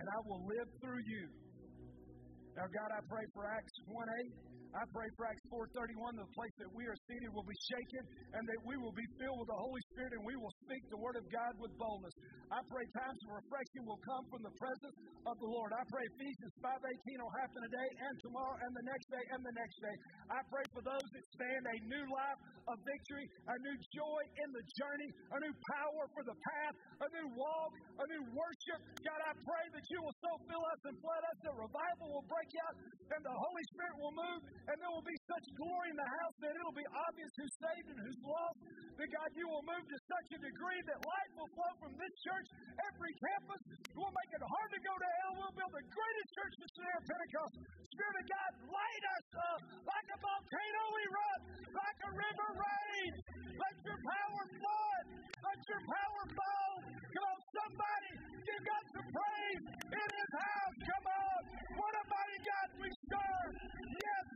and 0.00 0.06
I 0.08 0.18
will 0.24 0.44
live 0.48 0.68
through 0.80 1.02
you. 1.04 1.24
Now, 2.56 2.64
God, 2.68 2.90
I 2.92 3.00
pray 3.04 3.24
for 3.32 3.44
Acts 3.48 3.76
1 3.84 4.08
8. 4.44 4.49
I 4.70 4.86
pray 4.94 5.10
for 5.18 5.26
Acts 5.26 5.42
4.31, 5.50 6.14
the 6.14 6.30
place 6.30 6.54
that 6.62 6.70
we 6.70 6.86
are 6.86 6.94
seated 7.10 7.26
will 7.34 7.46
be 7.46 7.58
shaken 7.58 8.06
and 8.38 8.42
that 8.46 8.60
we 8.62 8.78
will 8.78 8.94
be 8.94 9.02
filled 9.18 9.42
with 9.42 9.50
the 9.50 9.58
Holy 9.58 9.82
Spirit 9.90 10.14
and 10.14 10.22
we 10.22 10.38
will 10.38 10.54
speak 10.62 10.86
the 10.94 11.00
Word 11.02 11.18
of 11.18 11.26
God 11.26 11.58
with 11.58 11.74
boldness. 11.74 12.14
I 12.50 12.58
pray 12.66 12.82
times 12.98 13.20
of 13.30 13.30
refreshing 13.30 13.86
will 13.86 14.02
come 14.02 14.26
from 14.26 14.42
the 14.42 14.50
presence 14.58 14.96
of 15.22 15.38
the 15.38 15.46
Lord. 15.46 15.70
I 15.70 15.86
pray 15.86 16.02
Ephesians 16.18 16.50
5.18 16.58 17.22
will 17.22 17.36
happen 17.38 17.62
today 17.62 17.88
and 17.94 18.14
tomorrow 18.26 18.58
and 18.58 18.72
the 18.74 18.86
next 18.90 19.06
day 19.06 19.24
and 19.30 19.40
the 19.46 19.54
next 19.54 19.78
day. 19.78 19.96
I 20.34 20.40
pray 20.50 20.66
for 20.74 20.82
those 20.82 21.06
that 21.14 21.24
stand 21.30 21.62
a 21.62 21.76
new 21.86 22.04
life 22.10 22.40
of 22.66 22.76
victory, 22.82 23.26
a 23.46 23.56
new 23.62 23.76
joy 23.94 24.20
in 24.42 24.48
the 24.50 24.64
journey, 24.82 25.10
a 25.30 25.38
new 25.46 25.54
power 25.78 26.02
for 26.10 26.22
the 26.26 26.34
path, 26.34 26.74
a 27.06 27.08
new 27.22 27.28
walk, 27.38 27.70
a 28.02 28.06
new 28.18 28.22
worship. 28.34 28.80
God, 28.98 29.20
I 29.30 29.32
pray 29.46 29.64
that 29.70 29.84
you 29.86 30.02
will 30.02 30.16
so 30.18 30.30
fill 30.50 30.64
us 30.74 30.80
and 30.90 30.94
flood 30.98 31.22
us 31.30 31.38
that 31.46 31.54
revival 31.54 32.06
will 32.18 32.26
break 32.26 32.50
out 32.66 32.74
and 33.14 33.20
the 33.22 33.36
Holy 33.46 33.64
Spirit 33.78 33.94
will 34.02 34.16
move 34.18 34.40
and 34.66 34.74
there 34.74 34.90
will 34.90 35.06
be 35.06 35.18
such 35.30 35.46
glory 35.54 35.88
in 35.94 35.98
the 36.02 36.10
house 36.18 36.36
that 36.42 36.52
it'll 36.58 36.74
be 36.74 36.88
obvious 37.06 37.30
who's 37.38 37.54
saved 37.62 37.88
and 37.94 37.98
who's 38.02 38.20
lost. 38.26 38.58
That 38.98 39.08
God, 39.08 39.30
you 39.38 39.46
will 39.48 39.64
move 39.64 39.84
to 39.86 39.98
such 40.10 40.28
a 40.34 40.38
degree 40.44 40.80
that 40.90 40.98
life 41.00 41.32
will 41.38 41.50
flow 41.56 41.72
from 41.80 41.92
this 41.96 42.14
church, 42.20 42.39
every 42.90 43.12
campus. 43.20 43.62
We'll 43.96 44.14
make 44.14 44.32
it 44.32 44.42
hard 44.42 44.70
to 44.72 44.80
go 44.80 44.94
to 44.94 45.08
hell. 45.20 45.32
We'll 45.40 45.56
build 45.56 45.72
the 45.74 45.84
greatest 45.90 46.30
church 46.36 46.54
missionary 46.60 46.96
of 46.96 47.04
Pentecost. 47.04 47.54
Spirit 47.90 48.16
of 48.20 48.26
God, 48.30 48.50
light 48.70 49.04
us 49.18 49.26
up 49.36 49.60
like 49.84 50.08
a 50.14 50.18
volcano 50.20 50.84
erupt, 51.04 51.44
like 51.74 51.98
a 52.06 52.10
river 52.16 52.50
rain. 52.56 53.10
Let 53.60 53.76
your 53.84 54.00
power 54.00 54.42
flood. 54.56 55.04
Let 55.40 55.60
your 55.66 55.82
power 55.82 56.22
fall. 56.36 56.74
Come 56.86 57.26
on, 57.26 57.40
somebody, 57.50 58.10
give 58.44 58.62
God 58.62 58.84
some 58.94 59.08
praise 59.10 59.64
in 59.90 60.08
his 60.14 60.32
house. 60.38 60.76
Come 60.86 61.06
on. 61.10 61.40
What 61.74 61.92
a 61.96 62.04
mighty 62.06 62.40
God 62.46 62.68
we 62.80 62.88
serve. 63.10 63.52
Yes, 63.90 64.26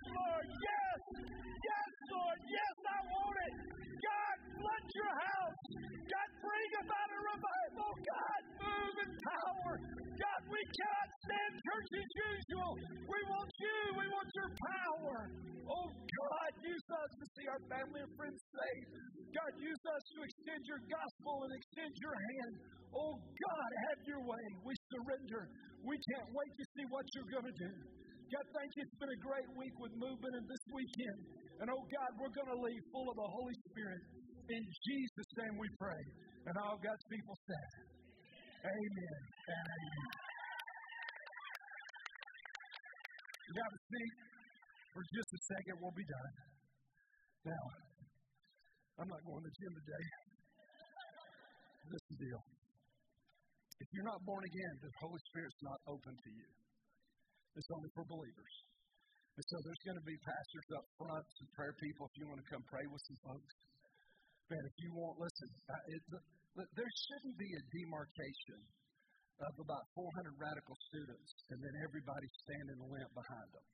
as 11.95 12.11
usual. 12.35 12.73
We 13.07 13.21
want 13.31 13.53
you. 13.59 13.79
We 13.99 14.07
want 14.11 14.29
your 14.35 14.51
power. 14.51 15.19
Oh, 15.65 15.89
God, 15.89 16.51
use 16.63 16.87
us 16.91 17.11
to 17.19 17.25
see 17.39 17.47
our 17.49 17.63
family 17.71 18.01
and 18.03 18.13
friends 18.19 18.41
saved. 18.51 18.91
God, 19.33 19.51
use 19.59 19.83
us 19.89 20.03
to 20.15 20.19
extend 20.23 20.63
your 20.67 20.83
gospel 20.91 21.35
and 21.47 21.53
extend 21.55 21.93
your 21.99 22.17
hand. 22.17 22.53
Oh, 22.95 23.15
God, 23.19 23.71
have 23.91 24.01
your 24.07 24.23
way. 24.23 24.45
We 24.63 24.75
surrender. 24.91 25.49
We 25.83 25.97
can't 26.15 26.31
wait 26.33 26.53
to 26.57 26.65
see 26.77 26.85
what 26.89 27.05
you're 27.15 27.33
going 27.33 27.49
to 27.51 27.59
do. 27.59 27.73
God, 28.33 28.47
thank 28.57 28.71
you. 28.75 28.83
It's 28.83 28.99
been 28.99 29.15
a 29.15 29.23
great 29.23 29.51
week 29.55 29.77
with 29.79 29.93
movement 30.01 30.33
and 30.35 30.47
this 30.49 30.65
weekend. 30.73 31.21
And 31.61 31.71
oh 31.71 31.85
God, 31.87 32.11
we're 32.19 32.35
going 32.35 32.51
to 32.51 32.61
leave 32.67 32.83
full 32.91 33.07
of 33.07 33.17
the 33.21 33.31
Holy 33.31 33.57
Spirit. 33.71 34.03
In 34.49 34.63
Jesus' 34.65 35.31
name 35.45 35.55
we 35.61 35.69
pray. 35.79 36.03
And 36.49 36.55
all 36.65 36.81
God's 36.81 37.07
people 37.07 37.37
said, 37.47 37.71
Amen 38.65 39.23
amen. 39.49 40.34
You 43.45 43.53
got 43.53 43.71
a 43.77 43.81
seat 43.93 44.15
for 44.97 45.03
just 45.05 45.31
a 45.37 45.41
second. 45.53 45.75
We'll 45.77 45.93
be 45.93 46.09
done. 46.09 46.33
Now, 47.45 47.65
I'm 48.97 49.11
not 49.11 49.21
going 49.21 49.45
to 49.45 49.49
the 49.53 49.57
gym 49.61 49.73
today. 49.85 50.05
This 51.93 52.01
is 52.01 52.09
the 52.09 52.19
deal. 52.25 52.43
If 53.85 53.89
you're 53.93 54.09
not 54.09 54.25
born 54.25 54.41
again, 54.49 54.75
the 54.81 54.89
Holy 54.97 55.21
Spirit's 55.29 55.61
not 55.61 55.77
open 55.93 56.15
to 56.17 56.31
you. 56.33 56.49
It's 57.61 57.69
only 57.69 57.91
for 57.93 58.09
believers. 58.09 58.55
And 59.37 59.45
so 59.45 59.57
there's 59.61 59.83
going 59.83 59.99
to 59.99 60.07
be 60.09 60.17
pastors 60.25 60.69
up 60.79 60.87
front, 60.95 61.27
some 61.43 61.51
prayer 61.59 61.75
people 61.83 62.07
if 62.07 62.15
you 62.17 62.25
want 62.31 62.41
to 62.41 62.49
come 62.49 62.65
pray 62.71 62.87
with 62.87 63.03
some 63.03 63.19
folks. 63.29 63.55
Man, 64.49 64.63
if 64.63 64.77
you 64.79 64.95
want, 64.95 65.19
listen, 65.21 65.49
there 66.55 66.93
shouldn't 67.11 67.37
be 67.37 67.51
a 67.51 67.63
demarcation 67.75 68.61
of 69.43 69.53
about 69.59 69.85
400 69.99 70.33
radical 70.39 70.79
students 70.89 71.34
and 71.95 72.03
then 72.03 72.11
everybody 72.11 72.27
standing 72.43 72.79
limp 72.91 73.11
behind 73.15 73.49
them. 73.55 73.67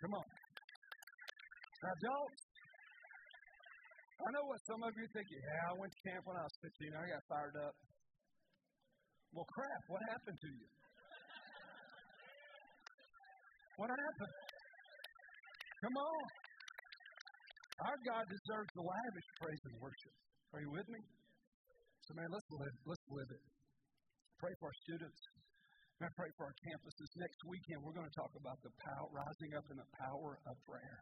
Come 0.00 0.14
on. 0.14 0.28
Now, 1.82 1.94
don't. 2.00 2.34
I 4.20 4.28
know 4.36 4.44
what 4.46 4.60
some 4.68 4.82
of 4.84 4.92
you 4.96 5.06
think. 5.12 5.26
Yeah, 5.32 5.72
I 5.72 5.74
went 5.80 5.90
to 5.92 6.00
camp 6.06 6.22
when 6.28 6.36
I 6.36 6.44
was 6.44 6.56
15. 6.62 6.92
I 6.92 7.04
got 7.08 7.22
fired 7.28 7.56
up. 7.66 7.74
Well, 9.32 9.48
crap, 9.48 9.82
what 9.88 10.02
happened 10.10 10.38
to 10.40 10.50
you? 10.50 10.68
What 13.76 13.88
happened? 13.88 14.34
Come 15.80 15.96
on. 15.96 16.24
Our 17.80 17.98
God 18.04 18.24
deserves 18.28 18.70
the 18.76 18.84
lavish 18.84 19.28
praise 19.40 19.62
and 19.72 19.74
worship. 19.80 20.14
Are 20.52 20.60
you 20.60 20.68
with 20.68 20.88
me? 20.92 21.00
So, 22.04 22.12
man, 22.12 22.28
let's 22.28 22.48
live, 22.52 22.76
let's 22.84 23.06
live 23.08 23.30
it. 23.32 23.59
Pray 24.40 24.56
for 24.56 24.72
our 24.72 24.78
students. 24.88 25.20
And 26.00 26.08
pray 26.16 26.32
for 26.40 26.48
our 26.48 26.56
campuses. 26.64 27.08
Next 27.20 27.40
weekend, 27.44 27.84
we're 27.84 27.92
going 27.92 28.08
to 28.08 28.16
talk 28.16 28.32
about 28.32 28.56
the 28.64 28.72
power, 28.72 29.06
rising 29.12 29.52
up 29.52 29.68
in 29.68 29.76
the 29.76 29.90
power 30.00 30.40
of 30.48 30.56
prayer. 30.64 30.98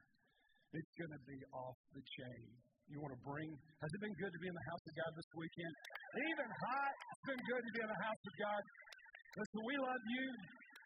It's 0.74 0.94
going 0.98 1.14
to 1.14 1.22
be 1.22 1.38
off 1.54 1.78
the 1.94 2.02
chain 2.18 2.50
you 2.90 2.98
want 2.98 3.14
to 3.14 3.22
bring. 3.22 3.46
Has 3.78 3.90
it 3.94 4.00
been 4.02 4.16
good 4.18 4.32
to 4.34 4.40
be 4.42 4.48
in 4.50 4.56
the 4.58 4.68
house 4.74 4.84
of 4.90 4.94
God 4.98 5.10
this 5.14 5.30
weekend? 5.38 5.72
Even 6.34 6.48
hot, 6.50 6.94
it's 6.98 7.26
been 7.30 7.42
good 7.46 7.62
to 7.62 7.72
be 7.78 7.80
in 7.84 7.90
the 7.94 8.02
house 8.02 8.22
of 8.26 8.34
God. 8.42 8.62
Listen, 9.38 9.60
we 9.70 9.74
love 9.86 10.02
you. 10.02 10.26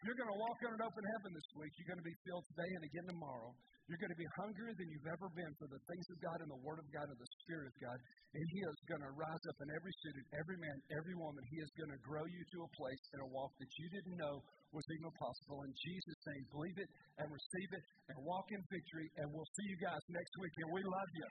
You're 0.03 0.19
going 0.19 0.35
to 0.35 0.41
walk 0.43 0.59
on 0.67 0.75
an 0.75 0.83
open 0.83 1.05
heaven 1.15 1.31
this 1.31 1.49
week. 1.55 1.71
You're 1.79 1.95
going 1.95 2.03
to 2.03 2.09
be 2.11 2.17
filled 2.27 2.43
today 2.51 2.67
and 2.75 2.83
again 2.83 3.07
tomorrow. 3.07 3.55
You're 3.87 4.03
going 4.03 4.11
to 4.11 4.19
be 4.19 4.27
hungrier 4.35 4.75
than 4.75 4.87
you've 4.91 5.07
ever 5.07 5.31
been 5.31 5.53
for 5.55 5.67
the 5.71 5.79
things 5.87 6.05
of 6.11 6.17
God 6.19 6.43
and 6.43 6.51
the 6.51 6.59
Word 6.59 6.83
of 6.83 6.87
God 6.91 7.07
and 7.07 7.15
the 7.15 7.31
Spirit 7.39 7.71
of 7.71 7.75
God. 7.79 7.95
And 8.35 8.43
He 8.51 8.59
is 8.67 8.79
going 8.91 8.99
to 8.99 9.11
rise 9.15 9.43
up 9.47 9.57
in 9.63 9.69
every 9.71 9.93
student, 10.03 10.23
every 10.35 10.59
man, 10.59 10.77
every 10.99 11.15
woman. 11.15 11.39
He 11.47 11.59
is 11.63 11.71
going 11.79 11.91
to 11.95 12.01
grow 12.03 12.27
you 12.27 12.41
to 12.43 12.57
a 12.67 12.69
place 12.75 13.03
and 13.15 13.19
a 13.23 13.29
walk 13.31 13.55
that 13.63 13.71
you 13.79 13.87
didn't 13.95 14.19
know 14.19 14.43
was 14.75 14.83
even 14.91 15.11
possible. 15.15 15.63
In 15.63 15.71
Jesus' 15.71 16.19
name, 16.35 16.43
believe 16.51 16.77
it 16.83 16.89
and 17.23 17.27
receive 17.31 17.69
it 17.71 17.83
and 18.11 18.15
walk 18.27 18.47
in 18.51 18.59
victory. 18.67 19.07
And 19.23 19.31
we'll 19.31 19.51
see 19.55 19.67
you 19.71 19.79
guys 19.79 20.03
next 20.11 20.35
week. 20.35 20.55
And 20.67 20.69
we 20.75 20.83
love 20.83 21.11
you. 21.15 21.27